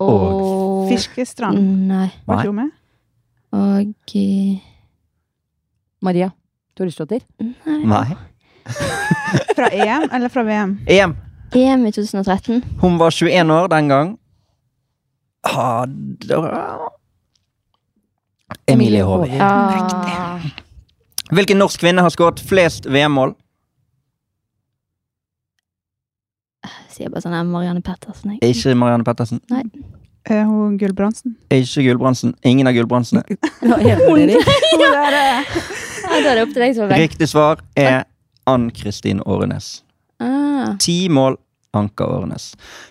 Og 0.00 0.12
Og 0.12 0.88
Fiskestrand. 0.90 1.58
Nei. 1.88 2.08
Var 2.26 2.42
ikke 2.42 2.52
hun 2.52 2.60
med? 2.60 2.70
Og 3.52 4.14
eh, 4.18 4.60
Maria 6.02 6.30
Toresdotter. 6.78 7.20
Nei. 7.38 7.84
Nei. 7.84 8.16
Fra 9.56 9.68
EM 9.68 10.08
eller 10.12 10.28
fra 10.28 10.42
VM? 10.46 10.76
EM. 10.86 11.16
EM 11.54 11.86
i 11.86 11.92
2013. 11.92 12.62
Hun 12.80 12.98
var 12.98 13.10
21 13.10 13.50
år 13.50 13.68
den 13.68 13.88
gang. 13.88 14.18
Ah. 15.42 15.86
Emilie 18.66 19.02
Håvi. 19.02 19.28
Ja. 19.36 20.40
Hvilken 21.32 21.58
norsk 21.58 21.80
kvinne 21.80 22.04
har 22.04 22.12
skåret 22.12 22.40
flest 22.44 22.86
VM-mål? 22.86 23.34
Sier 26.92 27.10
bare 27.10 27.24
sånn 27.24 27.34
her 27.34 27.44
Marianne 27.48 27.82
Pettersen. 27.84 28.36
Jeg. 28.36 28.52
Ikke 28.52 28.76
Marianne 28.78 29.04
Pettersen. 29.08 29.40
Nei. 29.50 29.64
Er 30.30 30.44
hun 30.46 30.76
Gulbrandsen? 30.78 31.34
Ikke 31.50 31.82
Gulbrandsen. 31.88 32.36
Ingen 32.46 32.68
av 32.70 32.76
Gulbrandsene. 32.76 33.24
Hun 33.62 34.28
der, 34.28 35.16
eh, 35.18 35.56
Ja, 36.12 36.20
da 36.20 36.32
er 36.32 36.38
det 36.38 36.42
opp 36.44 36.52
til 36.52 36.64
deg, 36.64 36.74
Solveig. 36.76 36.98
Riktig 37.06 37.28
svar 37.30 37.62
er 37.78 38.02
Ann-Kristin 38.50 39.22
Årenes. 39.24 39.70
Ah. 40.20 40.74
Ti 40.82 41.06
mål, 41.08 41.38
Anka 41.72 42.04
Årenes. 42.04 42.50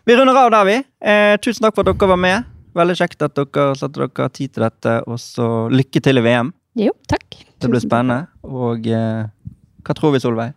Vi 0.09 0.15
runder 0.17 0.37
av 0.41 0.49
der, 0.55 0.65
vi. 0.65 0.77
Eh, 1.05 1.35
tusen 1.43 1.67
takk 1.67 1.77
for 1.77 1.85
at 1.85 1.93
dere 1.93 2.09
var 2.09 2.19
med. 2.19 2.47
Veldig 2.77 2.95
kjekt 2.97 3.21
at 3.27 3.37
dere 3.37 3.75
satte 3.77 4.01
dere 4.01 4.29
tid 4.33 4.55
til 4.55 4.65
dette. 4.65 4.95
Og 5.05 5.21
så 5.21 5.47
lykke 5.69 6.01
til 6.01 6.17
i 6.17 6.25
VM. 6.25 6.49
Jo, 6.81 6.95
takk. 7.11 7.37
Det 7.61 7.69
blir 7.69 7.83
spennende. 7.83 8.25
Og 8.47 8.89
eh, 8.89 9.29
hva 9.85 9.97
tror 9.97 10.15
vi, 10.15 10.23
Solveig? 10.23 10.55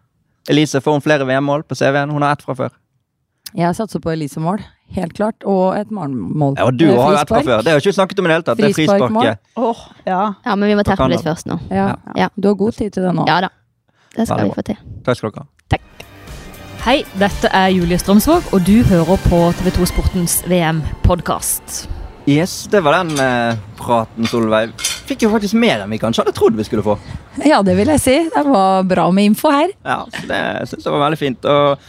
Elise, 0.49 0.81
får 0.85 0.97
hun 0.97 1.05
flere 1.05 1.29
VM-mål 1.29 1.67
på 1.69 1.77
CV-en? 1.77 2.13
Hun 2.13 2.25
har 2.25 2.37
ett 2.37 2.45
fra 2.45 2.57
før. 2.57 2.73
Jeg 3.55 3.77
satser 3.77 4.01
på 4.03 4.11
Elise-mål, 4.11 4.65
helt 4.97 5.15
klart. 5.17 5.45
Og 5.49 5.77
et 5.79 5.91
Maren-mål. 5.91 6.55
Ja, 6.59 6.69
og 6.69 6.79
du 6.79 6.87
har 6.91 7.17
jo 7.17 7.19
ett 7.23 7.29
fra 7.29 7.41
før. 7.43 7.65
Det 7.65 7.73
har 7.73 7.81
vi 7.81 7.87
ikke 7.87 7.97
snakket 7.97 8.19
om 8.19 8.29
i 8.29 8.33
det 8.33 8.37
hele 8.39 8.47
tatt. 8.51 8.61
Det 8.61 8.71
er 8.71 8.77
frisparket. 8.79 9.43
Oh, 9.57 9.87
ja. 10.07 10.21
Ja, 10.45 10.55
men 10.55 10.69
vi 10.69 10.77
må 10.79 10.85
terpe 10.87 11.03
Kan 11.03 11.15
litt 11.15 11.25
først 11.25 11.51
nå. 11.51 11.59
Ja. 11.71 11.95
Ja. 12.19 12.31
Du 12.37 12.49
har 12.53 12.55
god 12.61 12.79
tid 12.79 12.93
til 12.95 13.07
det 13.09 13.15
nå. 13.17 13.27
Ja 13.29 13.41
da. 13.47 13.53
Det 14.15 14.29
skal 14.29 14.47
vi 14.47 14.55
få 14.55 14.63
til. 14.63 14.79
Takk 15.05 15.19
skal 15.19 15.33
dere 15.35 15.43
ha. 15.45 15.51
Hei, 16.85 16.99
dette 17.17 17.49
er 17.49 17.71
Julie 17.73 17.97
Strømsvåg, 17.97 18.51
og 18.53 18.67
du 18.67 18.83
hører 18.85 19.21
på 19.25 19.39
TV2 19.57 19.87
Sportens 19.89 20.35
VM-podkast. 20.45 21.87
Yes, 22.29 22.67
det 22.69 22.83
var 22.85 22.99
den 22.99 23.17
eh, 23.25 23.57
praten, 23.81 24.29
Solveig. 24.29 24.75
Fikk 25.09 25.25
jo 25.25 25.31
faktisk 25.33 25.57
mer 25.61 25.81
enn 25.81 25.93
vi 25.93 25.99
kanskje 26.01 26.27
hadde 26.27 26.35
trodd 26.37 26.57
vi 26.57 26.65
skulle 26.69 26.85
få. 26.85 26.99
Ja, 27.41 27.63
det 27.65 27.79
vil 27.81 27.89
jeg 27.93 28.03
si. 28.05 28.15
Det 28.29 28.45
var 28.49 28.85
bra 28.89 29.09
med 29.17 29.31
info 29.33 29.53
her. 29.53 29.73
Ja, 29.81 30.03
Det 30.13 30.43
synes 30.69 30.85
jeg 30.85 30.93
var 30.93 31.07
veldig 31.07 31.21
fint. 31.21 31.49
Og 31.49 31.89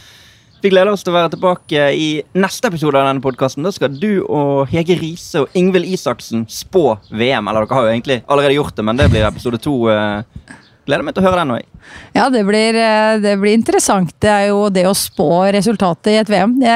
vi 0.66 0.72
gleder 0.72 0.90
oss 0.90 1.04
til 1.06 1.12
å 1.12 1.18
være 1.20 1.30
tilbake 1.36 1.82
i 1.94 2.06
neste 2.34 2.66
episode 2.66 2.98
av 2.98 3.06
denne 3.06 3.22
podkasten. 3.22 3.62
Da 3.62 3.70
skal 3.74 3.92
du 3.94 4.24
og 4.24 4.66
Hege 4.72 4.96
Riise 4.98 5.44
og 5.44 5.54
Ingvild 5.54 5.86
Isaksen 5.94 6.42
spå 6.50 6.96
VM. 7.14 7.46
Eller 7.46 7.62
dere 7.66 7.76
har 7.76 7.86
jo 7.86 7.92
egentlig 7.92 8.16
allerede 8.26 8.56
gjort 8.56 8.74
det, 8.74 8.84
men 8.88 8.98
det 8.98 9.06
blir 9.12 9.26
episode 9.28 9.60
to. 9.62 9.76
eh. 9.92 10.56
Gleder 10.86 11.02
meg 11.06 11.14
til 11.14 11.22
å 11.22 11.26
høre 11.26 11.42
den 11.42 11.54
òg. 11.54 11.86
Ja, 12.14 12.26
det 12.30 12.42
blir, 12.46 12.74
eh, 12.74 13.18
det 13.22 13.36
blir 13.42 13.54
interessant. 13.54 14.10
Det 14.22 14.30
er 14.30 14.48
jo 14.48 14.68
det 14.70 14.86
å 14.86 14.94
spå 14.94 15.30
resultatet 15.54 16.12
i 16.12 16.18
et 16.24 16.30
VM. 16.30 16.58
Det, 16.58 16.74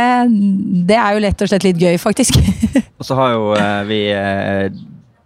det 0.86 0.98
er 0.98 1.14
jo 1.14 1.26
rett 1.26 1.42
og 1.42 1.50
slett 1.50 1.66
litt 1.66 1.82
gøy, 1.82 1.98
faktisk. 1.98 2.38
Og 2.98 3.06
så 3.06 3.18
har 3.18 3.34
jo 3.34 3.52
eh, 3.58 3.84
vi 3.90 4.00
eh, 4.14 4.66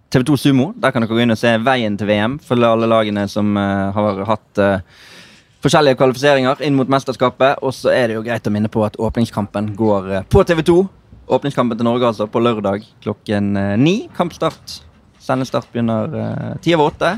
TV2 0.09 0.39
Sumo. 0.41 0.71
Der 0.77 0.93
kan 0.93 1.05
dere 1.05 1.13
gå 1.13 1.21
inn 1.21 1.37
og 1.37 1.41
se 1.41 1.53
veien 1.65 1.97
til 2.01 2.09
VM. 2.09 2.39
Følge 2.41 2.73
alle 2.77 2.89
lagene 2.89 3.29
som 3.29 3.57
har 3.57 4.25
hatt 4.29 4.65
forskjellige 5.65 5.99
kvalifiseringer 6.01 6.63
inn 6.67 6.77
mot 6.79 6.91
mesterskapet. 6.91 7.63
Og 7.65 7.75
så 7.77 7.93
er 7.95 8.11
det 8.11 8.19
jo 8.19 8.25
greit 8.27 8.47
å 8.47 8.53
minne 8.53 8.71
på 8.73 8.85
at 8.87 8.99
åpningskampen 9.01 9.73
går 9.79 10.11
eh, 10.19 10.27
på 10.31 10.45
TV2. 10.47 10.79
Åpningskampen 11.35 11.81
til 11.81 11.89
Norge 11.89 12.11
altså 12.11 12.27
på 12.29 12.43
lørdag 12.45 12.85
klokken 13.05 13.55
eh, 13.61 13.77
ni. 13.81 13.97
Kampstart. 14.17 14.81
Sendestart 15.25 15.71
begynner 15.73 16.19
eh, 16.21 16.51
ti 16.65 16.75
over 16.77 16.93
åtte. 16.93 17.15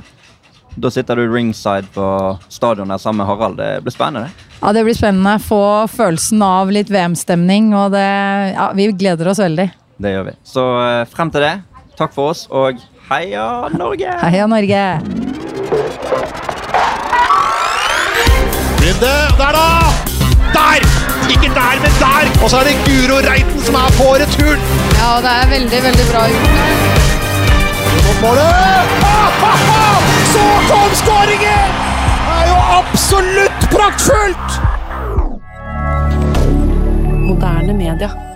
Da 0.77 0.91
sitter 0.93 1.17
du 1.17 1.33
ringside 1.33 1.89
på 1.95 2.07
stadion 2.53 2.93
der 2.93 3.01
sammen 3.01 3.23
med 3.25 3.31
Harald. 3.31 3.57
Det 3.59 3.71
blir 3.87 3.95
spennende. 3.95 4.29
Ja, 4.61 4.73
Det 4.77 4.85
blir 4.85 4.99
spennende. 4.99 5.39
Få 5.43 5.63
følelsen 5.89 6.45
av 6.45 6.71
litt 6.73 6.93
VM-stemning, 6.93 7.73
og 7.75 7.97
det 7.97 8.05
Ja, 8.53 8.71
vi 8.77 8.91
gleder 8.93 9.33
oss 9.33 9.41
veldig. 9.41 9.71
Det 9.97 10.13
gjør 10.13 10.29
vi. 10.29 10.37
Så 10.45 10.67
frem 11.09 11.33
til 11.33 11.47
det, 11.49 11.55
takk 11.97 12.13
for 12.13 12.35
oss, 12.35 12.45
og 12.53 12.77
heia 13.09 13.71
Norge! 13.73 14.19
Heia 14.21 14.45
Norge! 14.51 14.83
Runde, 18.87 19.16
der 19.39 19.53
da! 19.53 19.68
Der! 20.57 20.80
Ikke 21.30 21.49
der, 21.55 21.80
men 21.82 21.93
der! 22.01 22.43
Og 22.45 22.51
så 22.51 22.57
er 22.57 22.64
det 22.64 22.74
Guro 22.87 23.16
Reiten 23.30 23.61
som 23.64 23.74
er 23.74 23.91
på 23.99 24.14
returen. 24.14 24.61
Ja, 25.01 25.11
det 25.24 25.32
er 25.41 25.47
veldig, 25.51 25.82
veldig 25.82 26.07
bra 26.12 26.20
gjort. 26.30 26.51
Målet! 28.22 28.95
Ah, 29.03 29.43
ah, 29.51 29.66
ah! 29.78 29.99
Så 30.34 30.45
kom 30.70 30.95
skåringen! 31.03 31.74
Det 32.28 32.37
er 32.37 32.47
jo 32.53 32.59
absolutt 32.78 33.68
praktfullt! 33.74 34.51
Moderne 37.26 37.72
media. 37.72 38.36